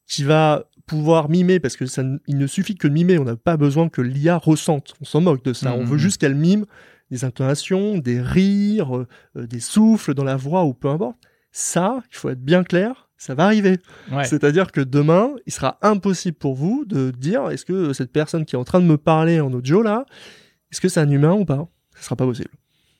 qui 0.06 0.24
va 0.24 0.68
pouvoir 0.86 1.28
mimer, 1.28 1.60
parce 1.60 1.76
que 1.76 1.86
ça, 1.86 2.02
il 2.26 2.38
ne 2.38 2.46
suffit 2.46 2.74
que 2.74 2.88
de 2.88 2.92
mimer, 2.92 3.18
on 3.18 3.24
n'a 3.24 3.36
pas 3.36 3.56
besoin 3.56 3.88
que 3.88 4.00
l'IA 4.00 4.38
ressente, 4.38 4.94
on 5.00 5.04
s'en 5.04 5.20
moque 5.20 5.44
de 5.44 5.52
ça, 5.52 5.74
on 5.74 5.84
veut 5.84 5.96
mmh. 5.96 6.00
juste 6.00 6.20
qu'elle 6.20 6.34
mime 6.34 6.64
des 7.10 7.24
intonations, 7.24 7.98
des 7.98 8.20
rires, 8.20 8.96
euh, 8.96 9.06
des 9.34 9.60
souffles 9.60 10.14
dans 10.14 10.24
la 10.24 10.36
voix 10.36 10.64
ou 10.64 10.74
peu 10.74 10.88
importe. 10.88 11.16
Ça, 11.52 12.02
il 12.10 12.16
faut 12.16 12.28
être 12.30 12.42
bien 12.42 12.64
clair, 12.64 13.07
ça 13.18 13.34
va 13.34 13.44
arriver. 13.44 13.78
C'est-à-dire 14.24 14.72
que 14.72 14.80
demain, 14.80 15.32
il 15.44 15.52
sera 15.52 15.78
impossible 15.82 16.38
pour 16.38 16.54
vous 16.54 16.84
de 16.86 17.10
dire 17.10 17.50
est-ce 17.50 17.64
que 17.64 17.92
cette 17.92 18.12
personne 18.12 18.44
qui 18.44 18.54
est 18.54 18.58
en 18.58 18.64
train 18.64 18.80
de 18.80 18.86
me 18.86 18.96
parler 18.96 19.40
en 19.40 19.52
audio 19.52 19.82
là, 19.82 20.06
est-ce 20.70 20.80
que 20.80 20.88
c'est 20.88 21.00
un 21.00 21.10
humain 21.10 21.34
ou 21.34 21.44
pas? 21.44 21.68
Ce 21.96 22.04
sera 22.04 22.16
pas 22.16 22.24
possible. 22.24 22.50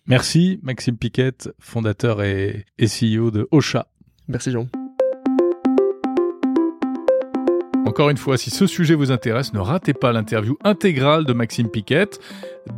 Merci 0.07 0.59
Maxime 0.63 0.97
Piquette, 0.97 1.51
fondateur 1.61 2.23
et, 2.23 2.67
et 2.79 2.87
CEO 2.87 3.31
de 3.31 3.47
Ocha. 3.53 3.87
Merci 4.27 4.51
Jean. 4.51 4.67
Encore 7.87 8.11
une 8.11 8.17
fois, 8.17 8.37
si 8.37 8.51
ce 8.51 8.67
sujet 8.67 8.95
vous 8.95 9.13
intéresse, 9.13 9.53
ne 9.55 9.61
ratez 9.61 9.95
pas 9.95 10.13
l'interview 10.13 10.59
intégrale 10.63 11.25
de 11.25 11.33
Maxime 11.33 11.71
Piquette 11.71 12.21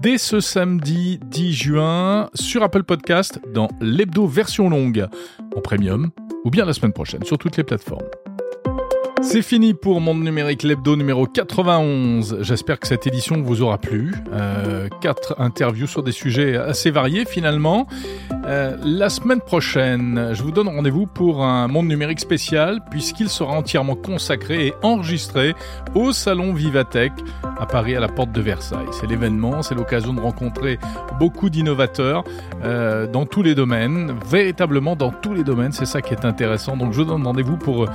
dès 0.00 0.18
ce 0.18 0.40
samedi 0.40 1.18
10 1.24 1.52
juin 1.52 2.30
sur 2.34 2.62
Apple 2.62 2.84
Podcast 2.84 3.40
dans 3.52 3.68
l'hebdo 3.80 4.26
version 4.26 4.70
longue 4.70 5.08
en 5.56 5.60
premium 5.60 6.10
ou 6.44 6.50
bien 6.50 6.64
la 6.64 6.72
semaine 6.72 6.92
prochaine 6.92 7.24
sur 7.24 7.38
toutes 7.38 7.56
les 7.56 7.64
plateformes. 7.64 8.06
C'est 9.22 9.42
fini 9.42 9.74
pour 9.74 10.00
Monde 10.00 10.22
Numérique 10.22 10.62
l'hebdo 10.62 10.96
numéro 10.96 11.26
91. 11.26 12.38
J'espère 12.40 12.80
que 12.80 12.88
cette 12.88 13.06
édition 13.06 13.42
vous 13.42 13.60
aura 13.60 13.76
plu. 13.76 14.14
Euh, 14.32 14.88
quatre 15.02 15.38
interviews 15.38 15.86
sur 15.86 16.02
des 16.02 16.10
sujets 16.10 16.56
assez 16.56 16.90
variés 16.90 17.26
finalement. 17.26 17.86
Euh, 18.46 18.76
la 18.82 19.10
semaine 19.10 19.40
prochaine, 19.40 20.30
je 20.32 20.42
vous 20.42 20.52
donne 20.52 20.68
rendez-vous 20.68 21.06
pour 21.06 21.44
un 21.44 21.68
Monde 21.68 21.86
Numérique 21.86 22.18
spécial 22.18 22.80
puisqu'il 22.90 23.28
sera 23.28 23.52
entièrement 23.52 23.94
consacré 23.94 24.68
et 24.68 24.74
enregistré 24.82 25.54
au 25.94 26.12
Salon 26.12 26.54
Vivatech 26.54 27.12
à 27.58 27.66
Paris 27.66 27.94
à 27.94 28.00
la 28.00 28.08
porte 28.08 28.32
de 28.32 28.40
Versailles. 28.40 28.88
C'est 28.92 29.06
l'événement, 29.06 29.62
c'est 29.62 29.74
l'occasion 29.74 30.14
de 30.14 30.20
rencontrer 30.20 30.78
beaucoup 31.18 31.50
d'innovateurs 31.50 32.24
euh, 32.62 33.06
dans 33.06 33.26
tous 33.26 33.42
les 33.42 33.54
domaines, 33.54 34.14
véritablement 34.26 34.96
dans 34.96 35.10
tous 35.10 35.34
les 35.34 35.44
domaines. 35.44 35.72
C'est 35.72 35.86
ça 35.86 36.02
qui 36.02 36.14
est 36.14 36.24
intéressant. 36.24 36.76
Donc 36.76 36.92
je 36.92 37.02
donne 37.02 37.24
rendez-vous 37.24 37.56
pour 37.56 37.84
euh, 37.84 37.88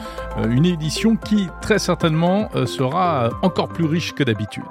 une 0.50 0.66
édition 0.66 1.16
qui 1.16 1.48
très 1.62 1.80
certainement 1.80 2.50
euh, 2.56 2.66
sera 2.66 3.30
encore 3.42 3.70
plus 3.70 3.86
riche 3.86 4.14
que 4.14 4.24
d'habitude. 4.24 4.64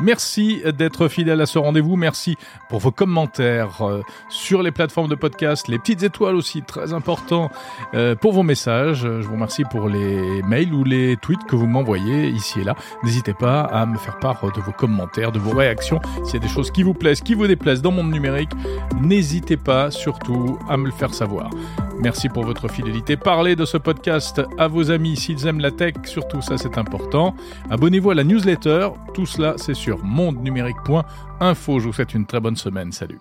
Merci 0.00 0.62
d'être 0.76 1.08
fidèle 1.08 1.40
à 1.40 1.46
ce 1.46 1.58
rendez-vous. 1.58 1.96
Merci 1.96 2.36
pour 2.68 2.78
vos 2.78 2.92
commentaires 2.92 3.82
euh, 3.82 4.02
sur 4.28 4.62
les 4.62 4.70
plateformes 4.70 5.08
de 5.08 5.16
podcast, 5.16 5.66
les 5.66 5.78
petites 5.78 6.04
étoiles 6.04 6.36
aussi, 6.36 6.62
très 6.62 6.92
important 6.92 7.50
euh, 7.94 8.14
pour 8.14 8.32
vos 8.32 8.44
messages. 8.44 9.00
Je 9.00 9.26
vous 9.26 9.34
remercie 9.34 9.64
pour 9.64 9.88
les 9.88 10.42
mails 10.42 10.72
ou 10.72 10.84
les 10.84 11.16
tweets 11.16 11.44
que 11.48 11.56
vous 11.56 11.66
m'envoyez 11.66 12.28
ici 12.28 12.60
et 12.60 12.64
là. 12.64 12.76
N'hésitez 13.02 13.34
pas 13.34 13.62
à 13.62 13.86
me 13.86 13.98
faire 13.98 14.18
part 14.18 14.40
de 14.52 14.60
vos 14.60 14.72
commentaires, 14.72 15.32
de 15.32 15.38
vos 15.38 15.56
réactions. 15.56 16.00
S'il 16.24 16.34
y 16.34 16.36
a 16.36 16.40
des 16.40 16.48
choses 16.48 16.70
qui 16.70 16.84
vous 16.84 16.94
plaisent, 16.94 17.20
qui 17.20 17.34
vous 17.34 17.46
déplaisent 17.46 17.82
dans 17.82 17.92
mon 17.92 18.04
numérique, 18.04 18.52
n'hésitez 19.00 19.56
pas 19.56 19.90
surtout 19.90 20.58
à 20.68 20.76
me 20.76 20.86
le 20.86 20.92
faire 20.92 21.12
savoir. 21.12 21.50
Merci 22.00 22.28
pour 22.28 22.44
votre 22.44 22.68
fidélité. 22.68 23.16
Parlez 23.16 23.56
de 23.56 23.64
ce 23.64 23.76
podcast 23.76 24.40
à 24.56 24.68
vos 24.68 24.92
amis 24.92 25.16
s'ils 25.16 25.46
aiment 25.48 25.60
la 25.60 25.72
tech, 25.72 25.94
surtout 26.04 26.40
ça 26.40 26.56
c'est 26.56 26.78
important. 26.78 27.34
Abonnez-vous 27.70 28.10
à 28.10 28.14
la 28.14 28.22
newsletter, 28.22 28.90
tout 29.14 29.26
cela 29.26 29.54
c'est 29.56 29.74
sur 29.88 30.04
mondenumérique.info. 30.04 31.80
Je 31.80 31.86
vous 31.86 31.92
souhaite 31.94 32.12
une 32.12 32.26
très 32.26 32.40
bonne 32.40 32.56
semaine. 32.56 32.92
Salut. 32.92 33.20